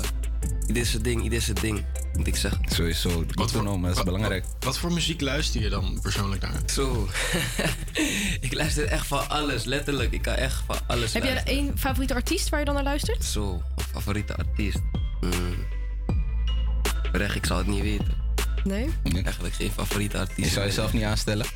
ieder 0.66 0.86
zijn 0.86 1.02
ding, 1.02 1.22
ieder 1.22 1.40
zijn 1.40 1.56
ding, 1.60 1.84
moet 2.16 2.26
ik 2.26 2.36
zeggen. 2.36 2.60
Sowieso, 2.68 3.08
Wat 3.08 3.50
voor- 3.52 3.64
dat 3.64 3.90
is 3.90 3.94
wat- 3.96 4.04
belangrijk. 4.04 4.44
Wat, 4.44 4.64
wat 4.64 4.78
voor 4.78 4.92
muziek 4.92 5.20
luister 5.20 5.60
je 5.60 5.68
dan 5.68 5.98
persoonlijk 6.02 6.42
naar? 6.42 6.60
Zo, 6.66 7.08
ik 8.40 8.52
luister 8.54 8.84
echt 8.84 9.06
van 9.06 9.28
alles, 9.28 9.64
letterlijk. 9.64 10.12
Ik 10.12 10.22
kan 10.22 10.34
echt 10.34 10.62
van 10.66 10.76
alles 10.86 11.12
Heb 11.12 11.24
jij 11.24 11.42
één 11.44 11.78
favoriete 11.78 12.14
artiest 12.14 12.48
waar 12.48 12.58
je 12.58 12.64
dan 12.64 12.74
naar 12.74 12.82
luistert? 12.84 13.24
Zo, 13.24 13.62
favoriete 13.92 14.36
artiest? 14.36 14.78
Hmm. 15.20 15.56
Recht, 17.12 17.34
ik 17.34 17.46
zou 17.46 17.58
het 17.58 17.68
niet 17.68 17.82
weten. 17.82 18.14
Nee? 18.64 18.88
Eigenlijk 19.24 19.54
geen 19.54 19.70
favoriete 19.70 20.18
artiest. 20.18 20.48
Je 20.48 20.54
zou 20.54 20.66
jezelf 20.66 20.92
niet 20.92 21.02
aanstellen? 21.02 21.46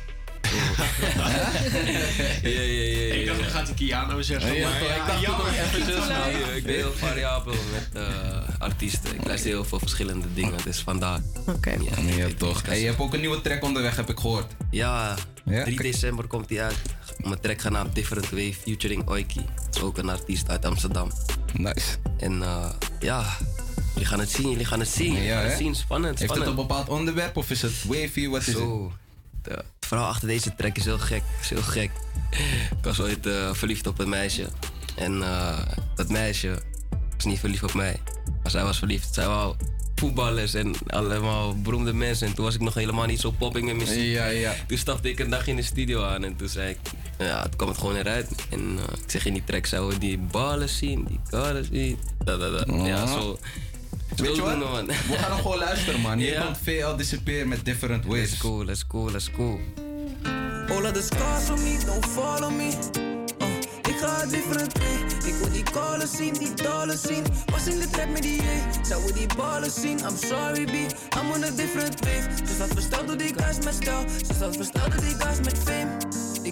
Ja, 2.43 2.49
ja, 2.49 2.61
ja, 2.61 3.05
ja. 3.07 3.13
Ik 3.13 3.25
dacht, 3.25 3.39
dan 3.39 3.49
gaat 3.49 3.67
de 3.67 3.73
Kiano 3.73 4.21
zeggen. 4.21 4.53
Ja, 4.55 4.69
maar 4.69 4.81
ik 4.81 5.03
dacht 5.07 5.21
jammer. 5.21 5.45
ook 5.45 5.51
even 5.51 5.85
dus, 5.85 6.07
maar 6.07 6.55
ik 6.55 6.63
ben 6.63 6.73
heel 6.75 6.93
variabel 6.93 7.53
met 7.71 8.03
eh, 8.03 8.59
artiesten. 8.59 9.13
Ik 9.15 9.25
luister 9.25 9.49
heel 9.49 9.63
veel 9.65 9.79
verschillende 9.79 10.27
dingen, 10.33 10.59
dus 10.63 10.79
vandaar. 10.79 11.19
Oké. 11.47 11.69
Ja, 11.71 12.01
Ja, 12.15 12.27
toch. 12.37 12.65
Hey, 12.65 12.79
je 12.79 12.85
hebt 12.85 12.99
ook 12.99 13.13
een 13.13 13.19
nieuwe 13.19 13.41
track 13.41 13.63
onderweg, 13.63 13.95
heb 13.95 14.09
ik 14.09 14.19
gehoord. 14.19 14.51
Ja, 14.71 15.15
Ja? 15.45 15.63
3 15.63 15.81
december 15.81 16.27
komt 16.27 16.49
hij 16.49 16.61
uit. 16.63 16.77
Mijn 17.17 17.39
track 17.39 17.61
genaamd 17.61 17.95
Different 17.95 18.29
Way 18.29 18.53
featuring 18.61 19.07
Oiki. 19.09 19.45
Ook 19.81 19.97
een 19.97 20.09
artiest 20.09 20.49
uit 20.49 20.65
Amsterdam. 20.65 21.11
Nice. 21.53 21.95
En 22.17 22.41
eh, 22.41 22.69
ja, 22.99 23.37
jullie 23.93 24.07
gaan 24.07 24.19
het 24.19 24.29
zien, 24.31 24.49
jullie 24.49 24.65
gaan 24.65 24.79
het 24.79 24.87
zien. 24.89 25.13
Ja, 25.23 25.35
gaan 25.41 25.49
het 25.49 25.57
zien, 25.57 25.75
spannend, 25.75 26.19
Heeft 26.19 26.31
het 26.33 26.41
spannend. 26.41 26.59
een 26.59 26.67
bepaald 26.67 26.89
onderwerp 26.89 27.37
of 27.37 27.49
is 27.49 27.61
het 27.61 27.83
wavy? 27.83 28.27
Wat 28.27 28.47
is 28.47 28.53
Zo. 28.53 28.91
Het 29.43 29.63
verhaal 29.93 30.11
achter 30.11 30.27
deze 30.27 30.55
track 30.55 30.77
is 30.77 30.85
heel 30.85 30.97
gek. 30.97 31.23
Is 31.41 31.49
heel 31.49 31.61
gek. 31.61 31.91
Ik 32.77 32.83
was 32.83 33.01
ooit 33.01 33.25
eh, 33.25 33.53
verliefd 33.53 33.87
op 33.87 33.99
een 33.99 34.09
meisje. 34.09 34.47
En 34.95 35.23
eh, 35.23 35.59
dat 35.95 36.09
meisje 36.09 36.61
was 37.15 37.25
niet 37.25 37.39
verliefd 37.39 37.63
op 37.63 37.73
mij. 37.73 37.99
Maar 38.41 38.51
zij 38.51 38.63
was 38.63 38.77
verliefd. 38.77 39.13
Zij 39.13 39.27
wou 39.27 39.55
voetballers 39.95 40.53
en 40.53 40.75
allemaal 40.87 41.61
beroemde 41.61 41.93
mensen. 41.93 42.27
En 42.27 42.33
toen 42.33 42.45
was 42.45 42.55
ik 42.55 42.61
nog 42.61 42.73
helemaal 42.73 43.05
niet 43.05 43.19
zo 43.19 43.31
popping 43.31 43.65
met 43.65 43.75
muziek. 43.75 44.13
Ja, 44.13 44.25
ja. 44.25 44.53
Toen 44.67 44.77
stapte 44.77 45.09
ik 45.09 45.19
een 45.19 45.29
dag 45.29 45.47
in 45.47 45.55
de 45.55 45.61
studio 45.61 46.03
aan 46.03 46.23
en 46.23 46.35
toen 46.35 46.49
zei 46.49 46.69
ik... 46.69 46.77
Ja, 47.17 47.41
toen 47.41 47.55
kwam 47.55 47.69
het 47.69 47.77
gewoon 47.77 47.95
eruit. 47.95 48.29
En 48.49 48.77
eh, 48.77 49.01
ik 49.03 49.09
zeg 49.09 49.25
in 49.25 49.33
die 49.33 49.43
track, 49.43 49.65
zouden 49.65 49.93
we 49.93 49.99
die 49.99 50.17
ballen 50.17 50.69
zien, 50.69 51.05
die 51.07 51.19
ballen 51.29 51.65
zien. 51.71 51.97
Da, 52.23 52.37
da, 52.37 52.49
da. 52.49 52.85
Ja, 52.85 53.07
zo. 53.07 53.39
Oh. 54.19 54.25
Weet 54.25 54.35
je 54.35 54.41
wat? 54.41 54.57
man. 54.57 54.85
We 54.87 54.93
gaan 54.93 55.31
hem 55.31 55.41
gewoon 55.41 55.57
luisteren, 55.57 55.99
man. 56.01 56.17
Hier 56.17 56.33
Ja. 56.33 56.43
komt 56.43 56.57
VL 56.63 56.95
Disappear 56.95 57.47
met 57.47 57.65
Different 57.65 58.05
Ways. 58.05 58.29
Let's 58.29 58.39
go, 58.41 58.63
let's 58.65 58.83
go, 58.87 59.09
let's 59.11 59.29
go. 59.35 59.59
All 60.69 60.85
of 60.85 60.91
the 60.91 61.01
scars 61.01 61.49
on 61.49 61.63
me, 61.63 61.77
don't 61.85 62.05
follow 62.05 62.51
me. 62.51 62.67
Uh, 62.67 63.47
ik 63.89 63.97
ga 63.99 64.21
a 64.21 64.25
different 64.25 64.77
way. 64.77 64.95
Ik 65.31 65.33
wil 65.39 65.51
die 65.51 65.63
callen 65.63 66.07
zien, 66.07 66.33
die 66.33 66.53
dollars 66.53 67.01
zien. 67.01 67.23
Was 67.51 67.67
in 67.67 67.79
de 67.79 67.89
trap 67.89 68.09
met 68.09 68.21
die 68.21 68.41
J. 68.41 68.45
Zou 68.81 69.05
we 69.05 69.13
die 69.13 69.27
ballen 69.37 69.71
zien? 69.71 69.99
I'm 69.99 70.17
sorry, 70.17 70.65
B. 70.65 70.71
I'm 71.17 71.31
on 71.31 71.43
a 71.43 71.49
different 71.55 71.99
wave. 71.99 72.29
Ze 72.47 72.53
staat 72.53 72.69
versteld 72.73 73.07
door 73.07 73.17
die 73.17 73.33
guys 73.37 73.57
met 73.65 73.73
stijl. 73.73 74.03
Ze 74.27 74.33
staat 74.33 74.55
versteld 74.55 74.91
door 74.91 75.01
die 75.01 75.15
guys 75.19 75.37
met 75.37 75.57
fame. 75.65 75.87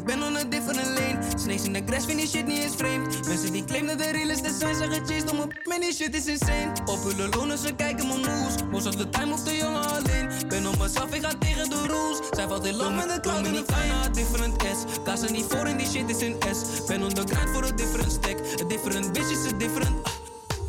Ik 0.02 0.08
ben 0.08 0.24
on 0.24 0.36
a 0.36 0.44
different 0.44 0.88
lane. 1.00 1.20
Snakes 1.38 1.64
in 1.64 1.74
de 1.74 1.82
grass, 1.86 2.06
vind 2.06 2.20
die 2.20 2.28
shit 2.28 2.46
niet 2.48 2.58
eens 2.58 2.76
vreemd. 2.76 3.28
Mensen 3.28 3.52
die 3.52 3.64
claimen 3.66 3.98
dat 3.98 4.08
de 4.08 4.12
realiste 4.12 4.54
zijn, 4.60 4.76
zeggen 4.76 5.06
chased 5.06 5.32
om 5.32 5.40
op. 5.40 5.54
Man, 5.64 5.80
die 5.80 5.94
shit 5.94 6.16
is 6.16 6.26
insane. 6.26 6.72
Popular 6.86 7.30
lonen, 7.30 7.58
ze 7.58 7.74
kijken 7.76 8.08
mijn 8.08 8.20
moves. 8.20 8.56
Most 8.72 8.88
of 8.88 8.96
the 8.96 9.10
time 9.10 9.34
of 9.34 9.44
de 9.44 9.58
jongen 9.58 9.90
alleen. 9.90 10.30
Ben 10.48 10.68
op 10.68 10.78
mezelf, 10.78 11.14
ik 11.14 11.22
ga 11.22 11.32
tegen 11.40 11.70
de 11.70 11.82
rules. 11.88 12.20
Zij 12.32 12.48
valt 12.48 12.66
in 12.66 12.76
love 12.76 12.92
met 12.92 13.10
de 13.10 13.20
cloud 13.20 13.46
in 13.46 13.54
de 13.54 13.64
fijn. 13.68 14.14
different 14.14 14.62
S. 14.62 15.00
Kassen 15.04 15.32
niet 15.32 15.46
voor 15.50 15.66
en 15.66 15.78
die 15.78 15.88
shit 15.88 16.10
is 16.10 16.22
in 16.22 16.36
S. 16.52 16.86
Ben 16.86 17.04
on 17.04 17.14
the 17.14 17.24
grind 17.26 17.50
voor 17.50 17.64
een 17.64 17.76
different 17.76 18.12
stack. 18.12 18.38
A 18.62 18.68
different 18.68 19.14
bitch 19.14 19.32
is 19.32 19.54
a 19.54 19.58
different. 19.58 19.96
ah. 20.04 20.12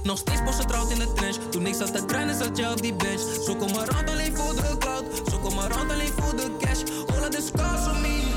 Nog 0.02 0.18
steeds 0.18 0.42
bossen 0.44 0.66
trouwt 0.66 0.90
in 0.90 0.98
de 0.98 1.12
trench. 1.12 1.36
Toen 1.50 1.66
ik 1.66 1.74
zat 1.74 1.92
te 1.92 2.02
grinden, 2.06 2.36
zat 2.36 2.56
je 2.56 2.70
op 2.70 2.82
die 2.82 2.94
bench. 2.94 3.20
Zo 3.46 3.54
kom 3.54 3.72
maar 3.72 3.88
rond 3.88 4.10
alleen 4.10 4.36
voor 4.36 4.54
de 4.54 4.76
cloud. 4.78 5.04
Zo 5.30 5.38
kom 5.38 5.54
maar 5.54 5.70
rond 5.70 5.90
alleen 5.90 6.12
voor 6.18 6.36
de 6.36 6.56
cash. 6.58 6.82
All 7.14 7.22
of 7.22 7.28
the 7.28 7.42
scars 7.42 7.86
on 7.86 8.00
me. 8.00 8.31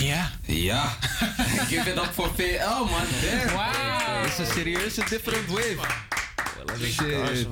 Ja. 0.00 0.30
Ja. 0.46 0.96
Give 1.70 1.90
it 1.90 1.96
up 1.96 2.10
voor 2.12 2.30
VL, 2.36 2.84
man. 2.84 3.04
Damn. 3.22 3.52
Wow. 3.52 4.22
Dit 4.22 4.32
is 4.32 4.38
een 4.38 4.54
serieuze 4.54 5.04
different 5.08 5.46
wave. 5.46 5.78
Shit. 6.82 7.46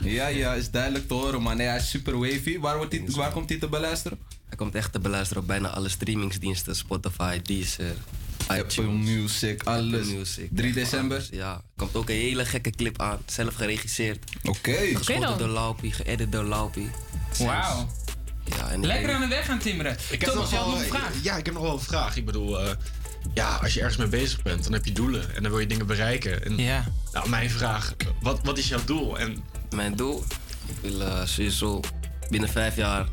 Ja, 0.00 0.26
ja, 0.26 0.54
is 0.54 0.70
duidelijk 0.70 1.08
te 1.08 1.14
horen, 1.14 1.42
man. 1.42 1.56
Nee, 1.56 1.66
hij 1.66 1.76
is 1.76 1.90
super 1.90 2.18
wavy. 2.18 2.58
Waar, 2.58 2.76
wordt 2.76 2.92
hij, 2.92 3.02
waar 3.06 3.32
komt 3.32 3.48
hij 3.48 3.58
te 3.58 3.68
beluisteren? 3.68 4.18
Hij 4.46 4.56
komt 4.56 4.74
echt 4.74 4.92
te 4.92 4.98
beluisteren 4.98 5.42
op 5.42 5.48
bijna 5.48 5.68
alle 5.68 5.88
streamingsdiensten. 5.88 6.76
Spotify, 6.76 7.40
Deezer, 7.42 7.94
Apple 8.46 8.82
Music, 8.84 9.62
alles. 9.62 10.00
Apple 10.00 10.16
Music. 10.16 10.48
3 10.52 10.72
december? 10.72 11.16
Alles, 11.16 11.28
Ja, 11.32 11.52
er 11.54 11.60
komt 11.76 11.94
ook 11.94 12.08
een 12.08 12.14
hele 12.16 12.44
gekke 12.44 12.70
clip 12.70 13.00
aan. 13.00 13.18
Zelf 13.26 13.54
geregisseerd. 13.54 14.24
Oké. 14.42 14.72
Geschoten 14.72 15.20
dan. 15.20 15.38
door 15.38 15.48
Laupie, 15.48 15.92
geëdit 15.92 16.32
door 16.32 16.44
Laupie. 16.44 16.90
Wauw. 17.38 17.88
Ja, 18.44 18.70
en 18.70 18.86
Lekker 18.86 19.06
denk- 19.06 19.22
aan 19.22 19.28
de 19.28 19.34
weg 19.34 19.46
gaan 19.46 19.58
timmeren. 19.58 19.96
Ik 20.10 20.20
heb 20.20 20.30
Thomas, 20.30 20.50
nog 20.50 20.60
wel, 20.60 20.70
nog 20.70 20.80
een 20.80 20.86
vraag. 20.86 21.10
Ja, 21.22 21.36
ik 21.36 21.44
heb 21.44 21.54
nog 21.54 21.62
wel 21.62 21.72
een 21.72 21.80
vraag. 21.80 22.16
Ik 22.16 22.24
bedoel, 22.24 22.60
eh, 22.60 22.70
ja, 23.34 23.56
als 23.62 23.74
je 23.74 23.80
ergens 23.80 23.96
mee 23.98 24.08
bezig 24.08 24.42
bent, 24.42 24.62
dan 24.64 24.72
heb 24.72 24.84
je 24.84 24.92
doelen 24.92 25.34
en 25.34 25.42
dan 25.42 25.50
wil 25.50 25.60
je 25.60 25.66
dingen 25.66 25.86
bereiken. 25.86 26.44
En, 26.44 26.56
ja. 26.56 26.84
Nou, 27.12 27.28
mijn 27.28 27.50
vraag, 27.50 27.94
wat, 28.20 28.40
wat 28.42 28.58
is 28.58 28.68
jouw 28.68 28.84
doel? 28.84 29.18
En 29.18 29.44
Mijn 29.74 29.96
doel? 29.96 30.24
Ik 30.82 30.90
wil 30.90 31.00
eh, 31.02 31.24
sowieso 31.26 31.80
binnen 32.30 32.48
vijf 32.48 32.76
jaar 32.76 33.06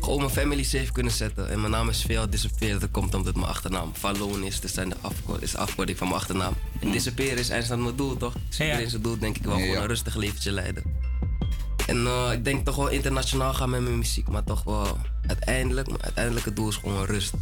gewoon 0.00 0.18
mijn 0.18 0.30
family 0.30 0.62
safe 0.62 0.92
kunnen 0.92 1.12
zetten. 1.12 1.50
En 1.50 1.60
mijn 1.60 1.72
naam 1.72 1.88
is 1.88 2.02
veel 2.02 2.30
Disappear. 2.30 2.78
Dat 2.78 2.90
komt 2.90 3.14
omdat 3.14 3.34
mijn 3.34 3.46
achternaam 3.46 3.92
Fallon 3.98 4.44
is. 4.44 4.60
Dat 4.60 4.70
zijn 4.70 4.88
de 4.88 4.96
afko- 5.00 5.36
is 5.40 5.50
de 5.50 5.58
afkorting 5.58 5.98
van 5.98 6.06
mijn 6.08 6.20
achternaam. 6.20 6.54
En 6.80 6.90
Disappear 6.90 7.36
is 7.38 7.48
eindstand 7.48 7.82
mijn 7.82 7.96
doel, 7.96 8.16
toch? 8.16 8.32
Dus 8.48 8.56
Ja. 8.56 8.64
iedereen 8.64 8.90
zijn 8.90 9.02
doel 9.02 9.18
denk 9.18 9.36
ik 9.36 9.42
wel 9.44 9.56
Ja. 9.58 9.64
gewoon 9.64 9.76
een 9.82 9.86
rustig 9.88 10.14
leventje 10.14 10.50
leiden. 10.52 10.82
En 11.86 12.06
eh, 12.06 12.28
ik 12.32 12.44
denk 12.44 12.64
toch 12.64 12.76
wel 12.76 12.88
internationaal 12.88 13.54
gaan 13.54 13.70
met 13.70 13.80
mijn 13.80 13.98
muziek. 13.98 14.28
Maar 14.28 14.44
toch 14.44 14.62
wel 14.64 14.98
uiteindelijk, 15.26 15.88
mijn 15.88 16.02
uiteindelijke 16.02 16.52
doel 16.52 16.68
is 16.68 16.76
gewoon 16.76 17.04
rust. 17.04 17.32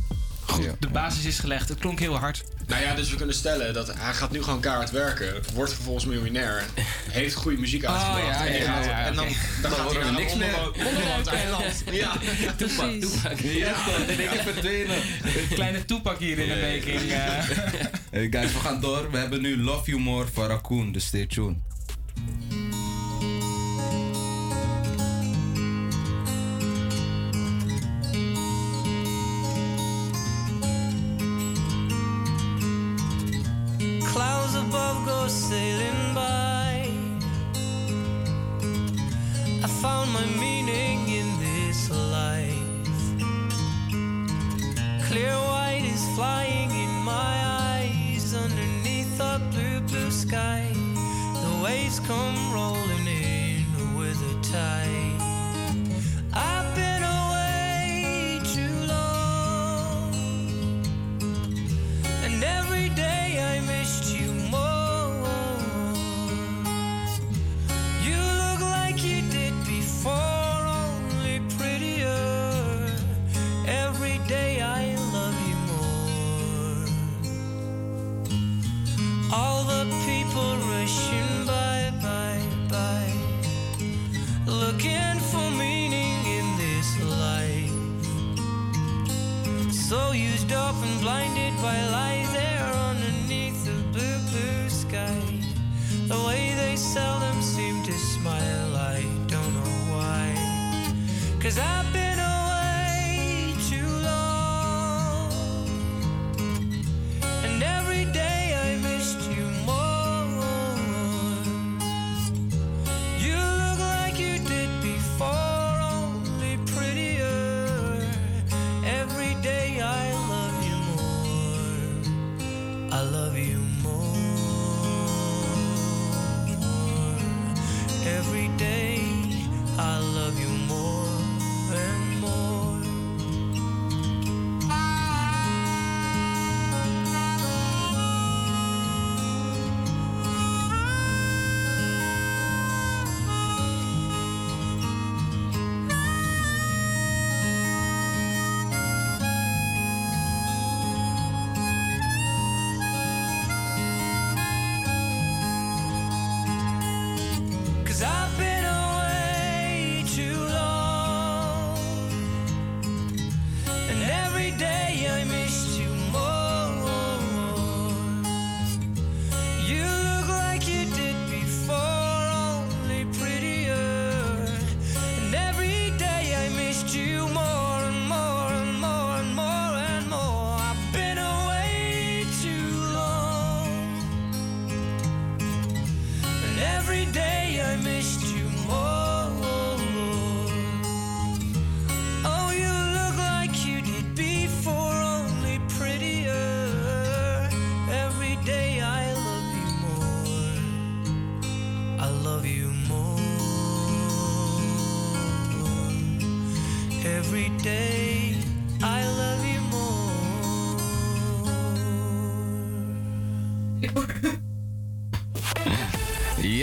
Ja. 0.61 0.75
De 0.79 0.89
basis 0.89 1.25
is 1.25 1.39
gelegd. 1.39 1.69
Het 1.69 1.79
klonk 1.79 1.99
heel 2.01 2.17
hard. 2.19 2.45
nou 2.67 2.83
ja, 2.83 2.95
dus 2.95 3.11
we 3.11 3.17
kunnen 3.17 3.35
stellen 3.35 3.75
dat 3.75 3.95
hij 3.95 4.13
gaat 4.15 4.31
nu 4.31 4.43
gewoon 4.43 4.61
kaart 4.61 4.91
werken, 4.91 5.35
wordt 5.55 5.73
vervolgens 5.73 6.05
miljonair, 6.07 6.65
heeft 7.11 7.35
goede 7.35 7.57
muziek 7.59 7.85
uitgebracht. 7.85 8.21
Oh, 8.23 8.27
ja, 8.29 8.47
en, 8.47 8.53
die 8.53 8.61
ja, 8.63 8.73
gaat- 8.75 8.85
ja, 8.85 9.05
en 9.05 9.15
dan, 9.15 9.25
oké. 9.25 9.35
dan, 9.63 9.71
gaat 9.71 9.93
hij 9.93 10.03
naar 10.03 10.13
niks 10.13 10.33
een 10.33 10.39
meer. 10.39 10.71
onbewoond 10.87 11.27
eiland. 11.27 11.83
Ja. 11.91 12.13
Ja, 13.43 13.97
in 14.09 14.19
één 14.19 14.29
keer 14.31 14.43
verdwenen. 14.43 14.97
Kleine 15.51 15.85
toepak 15.85 16.19
hier 16.19 16.39
in 16.39 16.49
de 16.49 16.79
making. 16.85 17.11
eh. 17.11 17.49
Hey 18.11 18.27
guys, 18.31 18.53
we 18.53 18.59
gaan 18.59 18.81
door. 18.81 19.11
We 19.11 19.19
hebben 19.19 19.41
nu 19.41 19.63
Love 19.63 19.91
You 19.91 20.01
More 20.03 20.27
van 20.33 20.47
Raccoon, 20.47 20.93
dus 20.93 21.07
stay 21.07 21.27
tuned. 21.27 21.57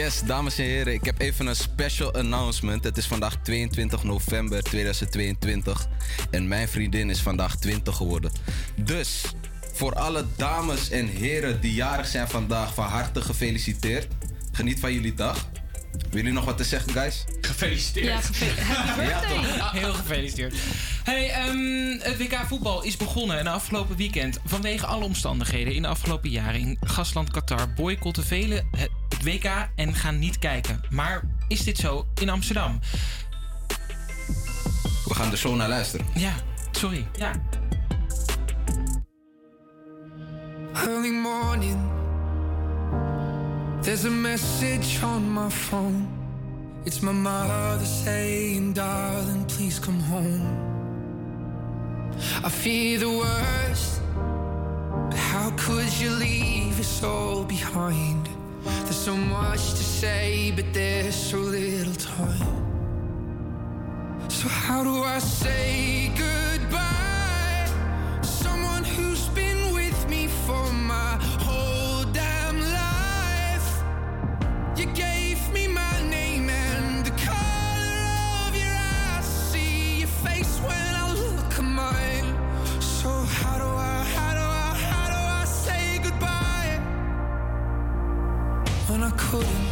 Yes, 0.09 0.21
dames 0.21 0.57
en 0.57 0.63
heren, 0.65 0.93
ik 0.93 1.03
heb 1.05 1.19
even 1.21 1.47
een 1.47 1.55
special 1.55 2.13
announcement. 2.13 2.83
Het 2.83 2.97
is 2.97 3.05
vandaag 3.05 3.35
22 3.43 4.03
november 4.03 4.63
2022 4.63 5.87
en 6.31 6.47
mijn 6.47 6.67
vriendin 6.67 7.09
is 7.09 7.19
vandaag 7.19 7.55
20 7.55 7.95
geworden. 7.95 8.31
Dus 8.75 9.21
voor 9.73 9.93
alle 9.93 10.25
dames 10.35 10.89
en 10.89 11.07
heren 11.07 11.61
die 11.61 11.73
jarig 11.73 12.07
zijn 12.07 12.27
vandaag, 12.27 12.73
van 12.73 12.85
harte 12.85 13.21
gefeliciteerd. 13.21 14.07
Geniet 14.51 14.79
van 14.79 14.93
jullie 14.93 15.13
dag. 15.13 15.47
Willen 15.91 16.09
jullie 16.11 16.31
nog 16.31 16.45
wat 16.45 16.57
te 16.57 16.63
zeggen, 16.63 16.91
guys? 16.91 17.25
Gefeliciteerd. 17.41 18.05
Ja, 18.07 18.21
gefe- 18.21 18.61
happy 18.73 19.01
birthday. 19.01 19.55
Ja, 19.57 19.69
heel 19.71 19.93
gefeliciteerd. 19.93 20.55
Hey, 21.09 21.31
ehm, 21.31 21.99
het 21.99 22.17
WK 22.17 22.35
voetbal 22.47 22.83
is 22.83 22.97
begonnen 22.97 23.39
en 23.39 23.47
afgelopen 23.47 23.95
weekend. 23.95 24.39
Vanwege 24.45 24.85
alle 24.85 25.03
omstandigheden 25.03 25.73
in 25.73 25.81
de 25.81 25.87
afgelopen 25.87 26.29
jaren 26.29 26.59
in 26.59 26.77
gastland 26.81 27.31
Qatar 27.31 27.73
boycotten 27.73 28.23
velen 28.23 28.67
het 28.71 28.89
het 29.09 29.23
WK 29.23 29.69
en 29.75 29.93
gaan 29.93 30.19
niet 30.19 30.39
kijken. 30.39 30.81
Maar 30.89 31.23
is 31.47 31.63
dit 31.63 31.77
zo 31.77 32.07
in 32.21 32.29
Amsterdam? 32.29 32.79
We 35.05 35.13
gaan 35.13 35.31
er 35.31 35.37
zo 35.37 35.55
naar 35.55 35.69
luisteren. 35.69 36.05
Ja, 36.15 36.33
sorry. 36.71 37.05
Ja. 37.17 37.31
Early 40.73 41.11
morning, 41.11 41.77
there's 43.81 44.05
a 44.05 44.09
message 44.09 45.05
on 45.05 45.33
my 45.33 45.49
phone. 45.49 46.07
It's 46.83 46.99
my 46.99 47.11
mother 47.11 47.85
saying, 47.85 48.75
Darling, 48.75 49.45
please 49.45 49.79
come 49.81 50.03
home. 50.03 50.78
I 52.43 52.49
fear 52.49 52.99
the 52.99 53.09
worst, 53.09 54.01
but 55.09 55.17
how 55.17 55.51
could 55.57 55.91
you 55.99 56.11
leave 56.11 56.79
us 56.79 57.03
all 57.03 57.43
behind? 57.43 58.29
There's 58.63 58.95
so 58.95 59.15
much 59.15 59.71
to 59.71 59.83
say, 59.83 60.51
but 60.55 60.73
there's 60.73 61.15
so 61.15 61.37
little 61.37 61.93
time. 61.95 62.59
So, 64.29 64.47
how 64.47 64.83
do 64.83 65.03
I 65.03 65.19
say 65.19 66.11
goodbye? 66.15 66.88
Couldn't? 89.29 89.67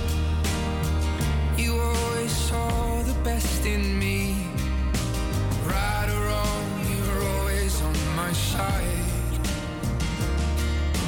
You 1.57 1.79
always 1.79 2.31
saw 2.31 3.01
the 3.01 3.17
best 3.23 3.65
in 3.65 3.97
me. 3.97 4.35
Right 5.65 6.07
or 6.15 6.21
wrong, 6.27 6.67
you're 6.91 7.23
always 7.33 7.81
on 7.81 7.95
my 8.15 8.31
side. 8.33 9.45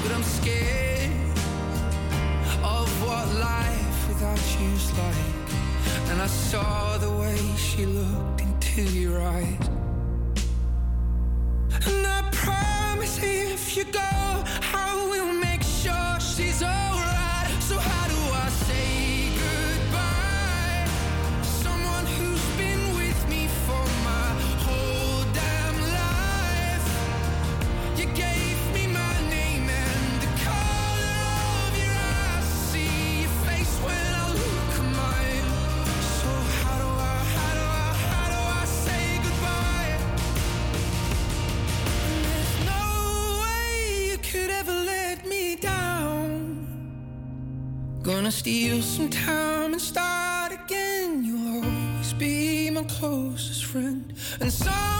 But 0.01 0.11
I'm 0.15 0.23
scared 0.23 1.11
of 2.63 2.87
what 3.05 3.27
life 3.51 3.99
without 4.07 4.41
you's 4.59 4.87
like. 4.97 5.49
And 6.09 6.19
I 6.19 6.27
saw 6.27 6.97
the 6.97 7.11
way 7.21 7.37
she 7.55 7.85
looked 7.85 8.41
into 8.41 8.81
your 8.81 9.21
eyes. 9.21 9.65
And 11.85 12.01
I 12.17 12.21
promise 12.31 13.19
if 13.21 13.77
you 13.77 13.83
go, 13.83 14.11
I 14.73 15.07
will 15.11 15.33
make 15.33 15.48
Gonna 48.19 48.31
steal 48.33 48.81
some 48.81 49.09
time 49.09 49.71
and 49.71 49.81
start 49.81 50.51
again. 50.51 51.23
You'll 51.23 51.63
always 51.63 52.11
be 52.11 52.69
my 52.69 52.83
closest 52.83 53.63
friend. 53.63 54.13
And 54.41 54.51
someday 54.51 54.98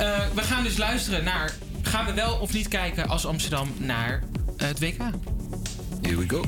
Eh, 0.00 0.18
we 0.34 0.42
gaan 0.42 0.62
dus 0.62 0.76
luisteren 0.76 1.24
naar. 1.24 1.54
Gaan 1.82 2.04
we 2.06 2.12
wel 2.12 2.36
of 2.36 2.52
niet 2.52 2.68
kijken 2.68 3.08
als 3.08 3.26
Amsterdam 3.26 3.68
naar 3.78 4.22
eh, 4.56 4.66
het 4.66 4.78
WK? 4.78 4.98
Here 6.02 6.16
we 6.16 6.28
go. 6.28 6.44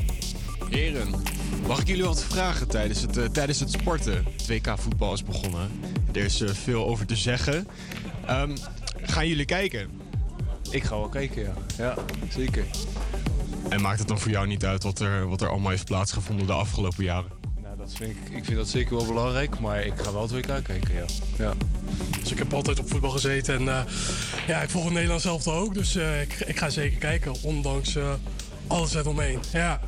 Heren, 0.70 1.22
mag 1.66 1.80
ik 1.80 1.86
jullie 1.86 2.04
wat 2.04 2.24
vragen 2.24 2.68
tijdens 2.68 3.00
het, 3.00 3.16
eh, 3.16 3.24
tijdens 3.24 3.60
het 3.60 3.70
sporten? 3.70 4.24
Het 4.36 4.46
WK 4.46 4.78
voetbal 4.78 5.12
is 5.12 5.24
begonnen. 5.24 5.70
Er 6.12 6.24
is 6.24 6.42
veel 6.46 6.86
over 6.86 7.06
te 7.06 7.16
zeggen. 7.16 7.66
Ehm, 8.26 8.56
gaan 9.02 9.28
jullie 9.28 9.44
kijken? 9.44 9.90
Ik 10.70 10.84
ga 10.84 10.96
wel 10.98 11.08
kijken, 11.08 11.42
ja. 11.42 11.54
Ja, 11.76 11.94
zeker. 12.30 12.64
En 13.68 13.80
maakt 13.80 13.98
het 13.98 14.08
dan 14.08 14.18
voor 14.18 14.30
jou 14.30 14.46
niet 14.46 14.64
uit 14.64 14.82
wat 14.82 15.00
er, 15.00 15.28
wat 15.28 15.40
er 15.40 15.48
allemaal 15.48 15.70
heeft 15.70 15.84
plaatsgevonden 15.84 16.46
de 16.46 16.52
afgelopen 16.52 17.04
jaren? 17.04 17.41
Dat 17.82 17.92
vind 17.94 18.10
ik, 18.10 18.36
ik 18.36 18.44
vind 18.44 18.56
dat 18.56 18.68
zeker 18.68 18.96
wel 18.96 19.06
belangrijk, 19.06 19.60
maar 19.60 19.84
ik 19.84 19.92
ga 19.96 20.12
wel 20.12 20.22
het 20.22 20.30
WK 20.30 20.46
kijken, 20.46 20.94
ja. 20.94 21.04
ja. 21.38 21.52
Dus 22.20 22.32
ik 22.32 22.38
heb 22.38 22.52
altijd 22.52 22.78
op 22.78 22.90
voetbal 22.90 23.10
gezeten 23.10 23.54
en 23.54 23.68
eh, 23.68 23.92
ja, 24.46 24.62
ik 24.62 24.70
volg 24.70 24.84
het 24.84 24.92
Nederlands 24.92 25.24
zelf 25.24 25.48
ook. 25.48 25.74
Dus 25.74 25.94
eh, 25.94 26.20
ik, 26.20 26.34
ik 26.46 26.58
ga 26.58 26.70
zeker 26.70 26.98
kijken, 26.98 27.34
ondanks 27.42 27.96
eh, 27.96 28.12
alles 28.66 28.94
eromheen. 28.94 29.38
Ja, 29.52 29.80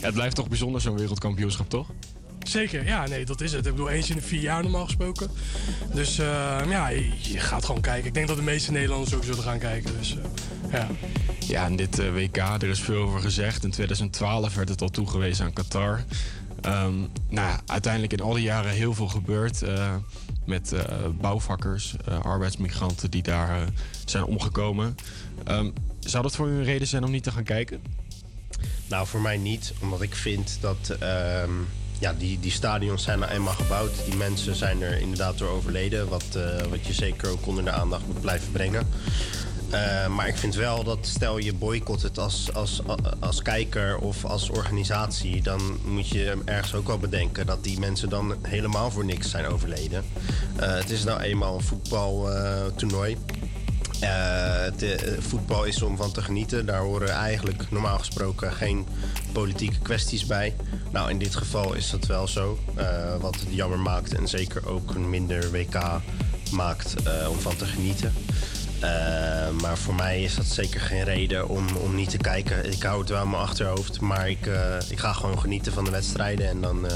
Ja, 0.00 0.06
het 0.06 0.14
blijft 0.14 0.34
toch 0.34 0.48
bijzonder 0.48 0.80
zo'n 0.80 0.96
wereldkampioenschap, 0.96 1.68
toch? 1.70 1.90
zeker. 2.42 2.86
Ja, 2.86 3.06
nee, 3.06 3.24
dat 3.24 3.40
is 3.40 3.52
het. 3.52 3.66
Ik 3.66 3.72
bedoel, 3.72 3.90
eens 3.90 4.10
in 4.10 4.16
de 4.16 4.22
vier 4.22 4.40
jaar 4.40 4.62
normaal 4.62 4.84
gesproken. 4.84 5.30
Dus 5.94 6.16
ja, 6.16 6.88
je, 6.88 7.38
gaat 7.38 7.64
gewoon 7.64 7.80
kijken. 7.80 8.06
Ik 8.06 8.14
denk 8.14 8.28
dat 8.28 8.36
de 8.36 8.42
meeste 8.42 8.72
Nederlanders 8.72 9.14
ook 9.14 9.24
zullen 9.24 9.42
gaan 9.42 9.58
kijken. 9.58 9.98
Dus 9.98 10.16
ja. 10.70 10.88
Ja, 11.46 11.64
en 11.64 11.76
dit 11.76 12.12
WK, 12.12 12.36
er 12.36 12.68
is 12.68 12.80
veel 12.80 13.02
over 13.02 13.20
gezegd. 13.20 13.64
In 13.64 13.70
2012 13.70 14.54
werd 14.54 14.68
het 14.68 14.82
al 14.82 14.88
toegewezen 14.88 15.44
aan 15.44 15.52
Qatar. 15.52 16.04
Ehm, 16.60 16.94
nou, 17.28 17.58
uiteindelijk 17.66 18.12
in 18.12 18.20
al 18.20 18.32
die 18.32 18.42
jaren 18.42 18.70
heel 18.70 18.94
veel 18.94 19.08
gebeurd. 19.08 19.62
eh, 19.62 19.94
met 20.46 20.72
eh, 20.72 20.82
bouwvakkers, 21.20 21.94
eh, 22.04 22.20
arbeidsmigranten 22.20 23.10
die 23.10 23.22
daar 23.22 23.68
zijn 24.04 24.24
omgekomen. 24.24 24.96
Ehm, 25.44 25.70
zou 26.00 26.22
dat 26.22 26.36
voor 26.36 26.48
u 26.48 26.50
een 26.50 26.64
reden 26.64 26.86
zijn 26.86 27.04
om 27.04 27.10
niet 27.10 27.22
te 27.22 27.30
gaan 27.30 27.42
kijken? 27.44 27.80
Nou, 28.88 29.06
voor 29.06 29.20
mij 29.20 29.36
niet. 29.36 29.72
Omdat 29.82 30.02
ik 30.02 30.14
vind 30.14 30.58
dat 30.60 30.96
ehm, 31.00 31.50
ja, 31.98 32.12
die, 32.12 32.40
die 32.40 32.50
stadions 32.50 33.02
zijn 33.02 33.18
nou 33.18 33.32
eenmaal 33.32 33.54
gebouwd. 33.54 33.90
Die 34.04 34.16
mensen 34.16 34.54
zijn 34.54 34.82
er 34.82 35.00
inderdaad 35.00 35.38
door 35.38 35.48
overleden. 35.48 36.08
Wat, 36.08 36.38
wat 36.70 36.86
je 36.86 36.92
zeker 36.92 37.30
ook 37.30 37.46
onder 37.46 37.64
de 37.64 37.70
aandacht 37.70 38.06
moet 38.06 38.20
blijven 38.20 38.52
brengen. 38.52 38.86
Eh, 39.70 40.06
maar 40.06 40.28
ik 40.28 40.36
vind 40.36 40.54
wel 40.54 40.84
dat 40.84 40.98
stel 41.00 41.38
je 41.38 41.54
boycott 41.54 42.02
het 42.02 42.18
als, 42.18 42.54
als, 42.54 42.80
als 43.20 43.42
kijker 43.42 43.98
of 43.98 44.24
als 44.24 44.50
organisatie, 44.50 45.42
dan 45.42 45.78
moet 45.84 46.08
je 46.08 46.36
ergens 46.44 46.74
ook 46.74 46.86
wel 46.86 46.98
bedenken 46.98 47.46
dat 47.46 47.64
die 47.64 47.78
mensen 47.78 48.08
dan 48.08 48.36
helemaal 48.42 48.90
voor 48.90 49.04
niks 49.04 49.30
zijn 49.30 49.46
overleden. 49.46 50.04
Eh, 50.56 50.74
het 50.74 50.90
is 50.90 51.04
nou 51.04 51.20
eenmaal 51.20 51.54
een 51.54 51.64
voetbaltoernooi. 51.64 53.16
Eh, 54.00 54.64
voetbal 55.18 55.64
is 55.64 55.82
om 55.82 55.96
van 55.96 56.12
te 56.12 56.22
genieten. 56.22 56.66
Daar 56.66 56.80
horen 56.80 57.10
eigenlijk 57.10 57.70
normaal 57.70 57.98
gesproken 57.98 58.52
geen 58.52 58.86
politieke 59.32 59.78
kwesties 59.78 60.26
bij. 60.26 60.54
Nou, 60.90 61.10
in 61.10 61.18
dit 61.18 61.36
geval 61.36 61.74
is 61.74 61.90
dat 61.90 62.06
wel 62.06 62.28
zo. 62.28 62.58
wat 63.20 63.34
het 63.34 63.48
jammer 63.50 63.78
maakt 63.78 64.14
en 64.14 64.28
zeker 64.28 64.68
ook 64.68 64.94
een 64.94 65.10
minder 65.10 65.50
WK 65.50 66.00
maakt 66.50 66.94
om 67.30 67.38
van 67.38 67.56
te 67.56 67.64
genieten. 67.64 68.12
Eh, 68.80 69.50
maar 69.62 69.78
voor 69.78 69.94
mij 69.94 70.22
is 70.22 70.34
dat 70.34 70.46
zeker 70.46 70.80
geen 70.80 71.04
reden 71.04 71.48
om, 71.48 71.66
om 71.76 71.94
niet 71.94 72.10
te 72.10 72.16
kijken. 72.16 72.72
Ik 72.72 72.82
hou 72.82 73.00
het 73.00 73.08
wel 73.08 73.22
in 73.22 73.30
mijn 73.30 73.42
achterhoofd, 73.42 74.00
maar 74.00 74.30
ik, 74.30 74.46
eh, 74.46 74.76
ik 74.88 74.98
ga 74.98 75.12
gewoon 75.12 75.38
genieten 75.40 75.72
van 75.72 75.84
de 75.84 75.90
wedstrijden. 75.90 76.48
En 76.48 76.60
dan 76.60 76.88
eh, 76.88 76.94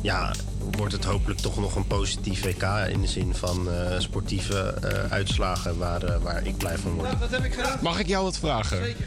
ja, 0.00 0.32
wordt 0.70 0.92
het 0.92 1.04
hopelijk 1.04 1.40
toch 1.40 1.58
nog 1.60 1.74
een 1.76 1.86
positief 1.86 2.42
WK 2.42 2.62
in 2.88 3.00
de 3.00 3.06
zin 3.06 3.34
van 3.34 3.70
eh, 3.70 3.98
sportieve 3.98 4.58
eh, 4.58 5.12
uitslagen 5.12 5.78
waar, 5.78 6.20
waar 6.20 6.46
ik 6.46 6.56
blij 6.56 6.78
van 6.78 6.92
word. 6.92 7.08
Heb 7.30 7.44
ik 7.44 7.54
gedaan? 7.54 7.78
Mag 7.82 7.98
ik 7.98 8.06
jou 8.06 8.24
wat 8.24 8.38
vragen? 8.38 8.84
Zeker. 8.84 9.06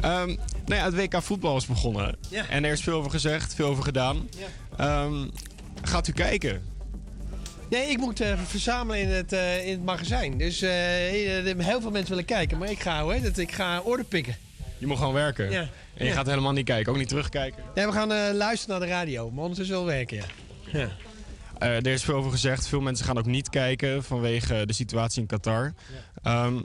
nou 0.00 0.38
ja, 0.66 0.84
het 0.84 0.94
WK 0.94 1.22
voetbal 1.22 1.56
is 1.56 1.66
begonnen. 1.66 2.16
Ja. 2.28 2.48
En 2.48 2.64
er 2.64 2.72
is 2.72 2.80
veel 2.80 2.98
over 2.98 3.10
gezegd, 3.10 3.54
veel 3.54 3.68
over 3.68 3.84
gedaan. 3.84 4.28
Ehm, 4.76 5.28
gaat 5.82 6.08
u 6.08 6.12
kijken? 6.12 6.62
Nee, 7.70 7.90
ik 7.90 7.98
moet 7.98 8.20
eh, 8.20 8.38
verzamelen 8.46 9.00
in 9.00 9.08
het, 9.08 9.32
eh, 9.32 9.66
in 9.66 9.70
het 9.72 9.84
magazijn. 9.84 10.38
Dus 10.38 10.62
eh, 10.62 10.70
heel 11.58 11.80
veel 11.80 11.90
mensen 11.90 12.08
willen 12.08 12.24
kijken. 12.24 12.58
Maar 12.58 12.70
ik 12.70 12.80
ga, 12.80 13.02
hoor, 13.02 13.20
dat, 13.20 13.38
ik 13.38 13.52
ga 13.52 13.80
orde 13.80 14.04
pikken. 14.04 14.36
Je 14.78 14.86
moet 14.86 14.98
gewoon 14.98 15.12
werken. 15.14 15.50
Ja. 15.50 15.60
En 15.60 15.68
je 15.94 16.04
Ja. 16.04 16.12
gaat 16.12 16.26
helemaal 16.26 16.52
niet 16.52 16.64
kijken, 16.64 16.92
ook 16.92 16.98
niet 16.98 17.08
terugkijken. 17.08 17.62
Nee, 17.74 17.86
we 17.86 17.92
gaan 17.92 18.36
luisteren 18.36 18.78
naar 18.78 18.88
de 18.88 18.94
radio. 18.94 19.30
Maar 19.30 19.42
ondertussen 19.42 19.76
wel 19.76 19.84
werken, 19.84 20.16
ja. 20.16 20.24
ja. 20.72 20.88
Er 21.58 21.86
is 21.86 22.02
veel 22.04 22.14
over 22.14 22.30
gezegd. 22.30 22.68
Veel 22.68 22.80
mensen 22.80 23.04
gaan 23.06 23.18
ook 23.18 23.26
niet 23.26 23.48
kijken 23.50 24.04
vanwege 24.04 24.66
de 24.66 24.72
situatie 24.72 25.20
in 25.20 25.26
Qatar. 25.26 25.74
Ehm, 26.22 26.60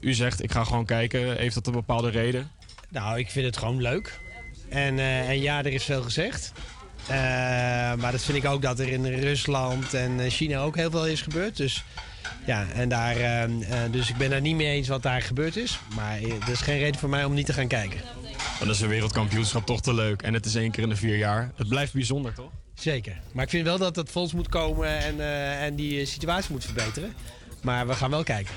u 0.00 0.14
zegt, 0.14 0.42
ik 0.42 0.52
ga 0.52 0.64
gewoon 0.64 0.84
kijken. 0.84 1.36
Heeft 1.36 1.54
dat 1.54 1.66
een 1.66 1.72
bepaalde 1.72 2.10
reden? 2.10 2.50
Nou, 2.88 3.18
ik 3.18 3.30
vind 3.30 3.46
het 3.46 3.56
gewoon 3.56 3.80
leuk. 3.82 4.18
En, 4.68 4.98
en 4.98 5.40
ja, 5.40 5.58
er 5.58 5.72
is 5.72 5.84
veel 5.84 6.02
gezegd. 6.02 6.52
Eh, 7.08 7.16
maar 7.94 8.12
dat 8.12 8.22
vind 8.22 8.44
ik 8.44 8.50
ook 8.50 8.62
dat 8.62 8.78
er 8.78 8.88
in 8.88 9.06
Rusland 9.06 9.94
en 9.94 10.20
eh, 10.20 10.30
China 10.30 10.58
ook 10.58 10.76
heel 10.76 10.90
veel 10.90 11.06
is 11.06 11.22
gebeurd. 11.22 11.56
Dus 11.56 11.84
ja, 12.46 12.66
en 12.74 12.88
daar, 12.88 13.16
eh, 13.16 13.50
dus 13.90 14.10
ik 14.10 14.16
ben 14.16 14.30
daar 14.30 14.40
niet 14.40 14.56
mee 14.56 14.74
eens 14.76 14.88
wat 14.88 15.02
daar 15.02 15.22
gebeurd 15.22 15.56
is. 15.56 15.78
Maar 15.94 16.20
dat 16.20 16.48
is 16.48 16.60
geen 16.60 16.78
reden 16.78 17.00
voor 17.00 17.08
mij 17.08 17.24
om 17.24 17.34
niet 17.34 17.46
te 17.46 17.52
gaan 17.52 17.68
kijken. 17.68 18.00
Dan 18.58 18.68
is 18.68 18.80
een 18.80 18.88
wereldkampioenschap 18.88 19.66
toch 19.66 19.80
te 19.80 19.94
leuk. 19.94 20.22
En 20.22 20.34
het 20.34 20.46
is 20.46 20.54
één 20.54 20.70
keer 20.70 20.82
in 20.82 20.88
de 20.88 20.96
vier 20.96 21.16
jaar. 21.16 21.52
Het 21.56 21.68
blijft 21.68 21.92
bijzonder, 21.92 22.34
toch? 22.34 22.50
Zeker. 22.74 23.20
Maar 23.32 23.44
ik 23.44 23.50
vind 23.50 23.64
wel 23.64 23.78
dat 23.78 23.96
het 23.96 24.10
fonds 24.10 24.32
moet 24.32 24.48
komen 24.48 24.98
en, 24.98 25.20
en 25.58 25.74
die 25.74 26.04
situatie 26.04 26.52
moet 26.52 26.64
verbeteren. 26.64 27.14
Maar 27.62 27.86
we 27.86 27.94
gaan 27.94 28.10
wel 28.10 28.22
kijken. 28.22 28.54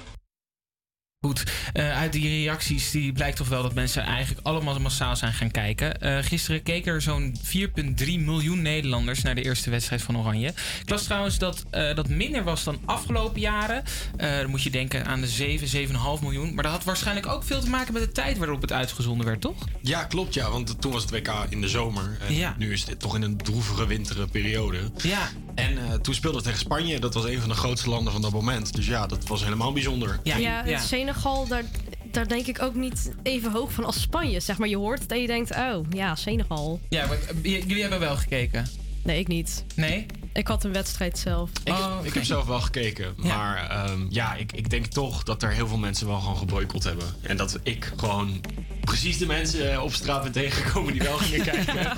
Goed, 1.26 1.44
eh, 1.74 1.98
uit 1.98 2.12
die 2.12 2.28
reacties 2.30 2.92
die 2.92 3.12
blijkt 3.12 3.38
toch 3.38 3.48
wel 3.48 3.62
dat 3.62 3.74
mensen 3.74 4.04
eigenlijk 4.04 4.48
allemaal 4.48 4.80
massaal 4.80 5.16
zijn 5.16 5.34
gaan 5.34 5.52
kijken. 5.52 6.02
Eh, 6.02 6.18
gisteren 6.22 6.64
keken 6.64 6.94
er 6.94 7.02
zo'n 7.02 7.36
4,3 7.44 8.20
miljoen 8.20 8.62
Nederlanders 8.62 9.22
naar 9.22 9.36
de 9.36 9.42
eerste 9.44 9.70
wedstrijd 9.70 10.02
van 10.02 10.18
Oranje. 10.18 10.48
Ik 10.82 10.90
las 10.90 11.04
trouwens 11.04 11.38
dat 11.38 11.66
eh, 11.72 11.96
dat 11.96 12.10
minder 12.10 12.44
was 12.44 12.64
dan 12.64 12.80
afgelopen 12.86 13.40
jaren. 13.42 13.84
Dan 14.18 14.50
moet 14.50 14.64
je 14.64 14.70
denken 14.70 15.06
aan 15.06 15.22
de 15.22 15.28
7, 15.28 15.68
7,5 15.68 16.22
miljoen. 16.22 16.54
Maar 16.54 16.64
dat 16.64 16.74
had 16.74 16.84
waarschijnlijk 16.84 17.28
ook 17.28 17.44
veel 17.44 17.60
te 17.62 17.70
maken 17.70 17.94
met 17.94 18.02
de 18.02 18.12
tijd 18.12 18.38
waarop 18.38 18.62
het 18.62 18.72
uitgezonden 18.72 19.26
werd, 19.26 19.42
toch? 19.42 19.66
Ja, 19.82 20.04
klopt 20.04 20.34
ja. 20.34 20.50
Want 20.52 20.82
toen 20.82 20.92
was 20.92 21.02
het 21.02 21.12
WK 21.12 21.46
in 21.50 21.62
de 21.62 21.68
zomer. 21.68 22.18
En 22.28 22.34
Ja. 22.36 22.56
nu 22.58 22.72
is 22.72 22.86
dit 22.86 23.00
toch 23.00 23.16
in 23.16 23.22
een 23.22 23.38
droevige 23.38 23.88
winterige 23.88 24.28
periode. 24.28 24.78
Ja. 25.02 25.30
En 25.60 25.78
eh, 25.78 25.94
toen 25.94 26.14
speelde 26.14 26.38
het 26.38 26.46
tegen 26.46 26.60
Spanje. 26.60 27.00
Dat 27.00 27.14
was 27.14 27.26
een 27.26 27.40
van 27.40 27.50
de 27.50 27.56
grootste 27.56 27.90
landen 27.90 28.14
van 28.14 28.22
dat 28.22 28.32
moment. 28.32 28.76
Dus 28.76 28.88
ja, 28.88 29.08
dat 29.08 29.28
was 29.28 29.44
helemaal 29.44 29.74
bijzonder. 29.74 30.20
Ja, 30.24 30.80
Senegal, 30.80 31.48
daar, 31.48 31.64
daar 32.12 32.28
denk 32.28 32.46
ik 32.46 32.62
ook 32.62 32.76
niet 32.76 33.12
even 33.24 33.52
hoog 33.52 33.72
van 33.72 33.86
als 33.86 34.02
Spanje. 34.02 34.40
Zeg 34.40 34.58
maar, 34.58 34.68
je 34.68 34.78
hoort 34.78 35.02
het 35.02 35.12
en 35.12 35.22
je 35.22 35.28
denkt, 35.28 35.52
oh 35.52 35.86
ja, 35.90 36.16
Senegal. 36.16 36.80
Ja, 36.90 37.08
maar 37.08 37.18
eh, 37.44 37.68
jullie 37.68 37.82
hebben 37.82 38.00
wel 38.00 38.18
gekeken. 38.18 38.68
Nee, 39.04 39.20
ik 39.20 39.28
niet. 39.28 39.66
Nee? 39.76 40.06
Ik 40.34 40.48
had 40.48 40.64
een 40.64 40.74
wedstrijd 40.74 41.18
zelf. 41.18 41.50
Ik, 41.64 41.76
ik 42.04 42.14
heb 42.14 42.24
zelf 42.24 42.46
wel 42.46 42.62
gekeken. 42.62 43.14
Maar 43.18 43.70
ehm, 43.70 44.06
ja, 44.10 44.36
ik, 44.36 44.52
ik 44.52 44.70
denk 44.70 44.86
toch 44.86 45.24
dat 45.24 45.44
er 45.44 45.52
heel 45.52 45.68
veel 45.68 45.78
mensen 45.78 46.08
wel 46.08 46.20
gewoon 46.20 46.38
geboycott 46.38 46.84
hebben. 46.84 47.06
En 47.22 47.38
dat 47.38 47.60
ik 47.64 47.94
gewoon 47.96 48.42
precies 48.90 49.18
de 49.18 49.26
mensen 49.26 49.72
eh, 49.72 49.84
op 49.84 49.94
straat 49.94 50.24
ben 50.24 50.32
tegengekomen 50.32 50.92
die 50.94 51.02
wel 51.02 51.18
gingen 51.18 51.46
kijken. 51.52 51.92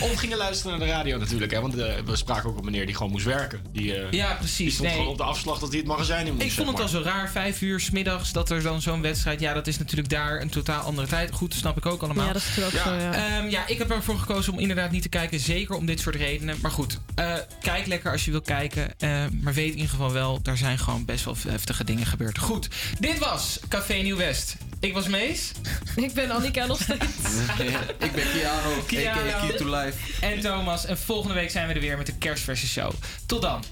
of 0.00 0.12
gingen 0.16 0.36
luisteren 0.36 0.78
naar 0.78 0.86
de 0.86 0.92
radio 0.92 1.18
natuurlijk. 1.18 1.52
Hè? 1.52 1.60
Want 1.60 1.78
eh, 1.78 1.92
we 2.04 2.16
spraken 2.16 2.48
ook 2.50 2.56
op 2.56 2.58
een 2.58 2.64
meneer 2.70 2.86
die 2.86 2.94
gewoon 2.94 3.12
moest 3.12 3.24
werken. 3.24 3.60
Die, 3.72 3.94
eh, 3.94 4.10
Ja, 4.12 4.34
precies. 4.34 4.56
Die 4.56 4.70
stond 4.70 4.88
Nee. 4.88 4.96
gewoon 4.96 5.12
op 5.12 5.16
de 5.18 5.22
afslag 5.24 5.58
dat 5.58 5.68
hij 5.68 5.78
het 5.78 5.86
magazijn 5.86 6.26
in 6.26 6.32
moest. 6.34 6.44
Ik 6.46 6.52
vond 6.52 6.68
het 6.68 6.80
al 6.80 6.88
zo 6.88 7.00
raar, 7.02 7.30
vijf 7.30 7.60
uur 7.60 7.80
's 7.80 7.90
middags, 7.90 8.32
dat 8.32 8.50
er 8.50 8.62
dan 8.62 8.82
zo'n 8.82 9.02
wedstrijd... 9.02 9.40
Ja, 9.40 9.52
dat 9.54 9.66
is 9.66 9.78
natuurlijk 9.78 10.08
daar 10.08 10.40
een 10.40 10.50
totaal 10.50 10.82
andere 10.82 11.06
tijd. 11.06 11.32
Goed, 11.32 11.54
snap 11.54 11.76
ik 11.76 11.86
ook 11.86 12.02
allemaal. 12.02 12.26
Ja, 12.26 12.32
dat 12.32 12.42
is 12.56 12.64
ook 12.64 12.70
zo, 12.70 12.94
ja. 12.94 13.12
Ehm, 13.38 13.48
ja, 13.48 13.66
ik 13.66 13.78
heb 13.78 13.90
ervoor 13.90 14.18
gekozen 14.18 14.52
om 14.52 14.58
inderdaad 14.58 14.90
niet 14.90 15.02
te 15.02 15.08
kijken. 15.08 15.40
Zeker 15.40 15.74
om 15.76 15.86
dit 15.86 16.00
soort 16.00 16.14
redenen. 16.16 16.56
Maar 16.62 16.70
goed, 16.70 16.98
eh, 17.14 17.32
kijk 17.60 17.86
lekker 17.86 18.12
als 18.12 18.24
je 18.24 18.30
wil 18.30 18.40
kijken. 18.40 18.98
Eh, 18.98 19.24
maar 19.40 19.54
weet 19.54 19.68
in 19.70 19.74
ieder 19.76 19.90
geval 19.90 20.12
wel, 20.12 20.42
daar 20.42 20.56
zijn 20.56 20.78
gewoon 20.78 21.04
best 21.04 21.24
wel 21.24 21.36
heftige 21.48 21.84
dingen 21.84 22.06
gebeurd. 22.06 22.38
Goed, 22.38 22.68
dit 23.00 23.18
was 23.18 23.58
Café 23.68 23.94
Nieuw-West. 23.94 24.56
Ik 24.80 24.94
was 24.94 25.08
Mees. 25.08 25.52
Ik 25.96 26.12
ben 26.12 26.30
Annika 26.30 26.66
nog 26.66 26.82
steeds. 26.82 27.04
ik 28.06 28.12
ben 28.12 28.30
Kiano, 28.32 28.82
Kiano. 28.86 29.46
Key 29.46 29.56
to 29.56 29.76
Life. 29.76 30.26
En 30.26 30.40
Thomas. 30.40 30.86
En 30.86 30.98
volgende 30.98 31.34
week 31.34 31.50
zijn 31.50 31.68
we 31.68 31.74
er 31.74 31.80
weer 31.80 31.96
met 31.96 32.06
de 32.06 32.16
kerstversie 32.18 32.68
show. 32.68 32.92
Tot 33.26 33.42
dan. 33.42 33.62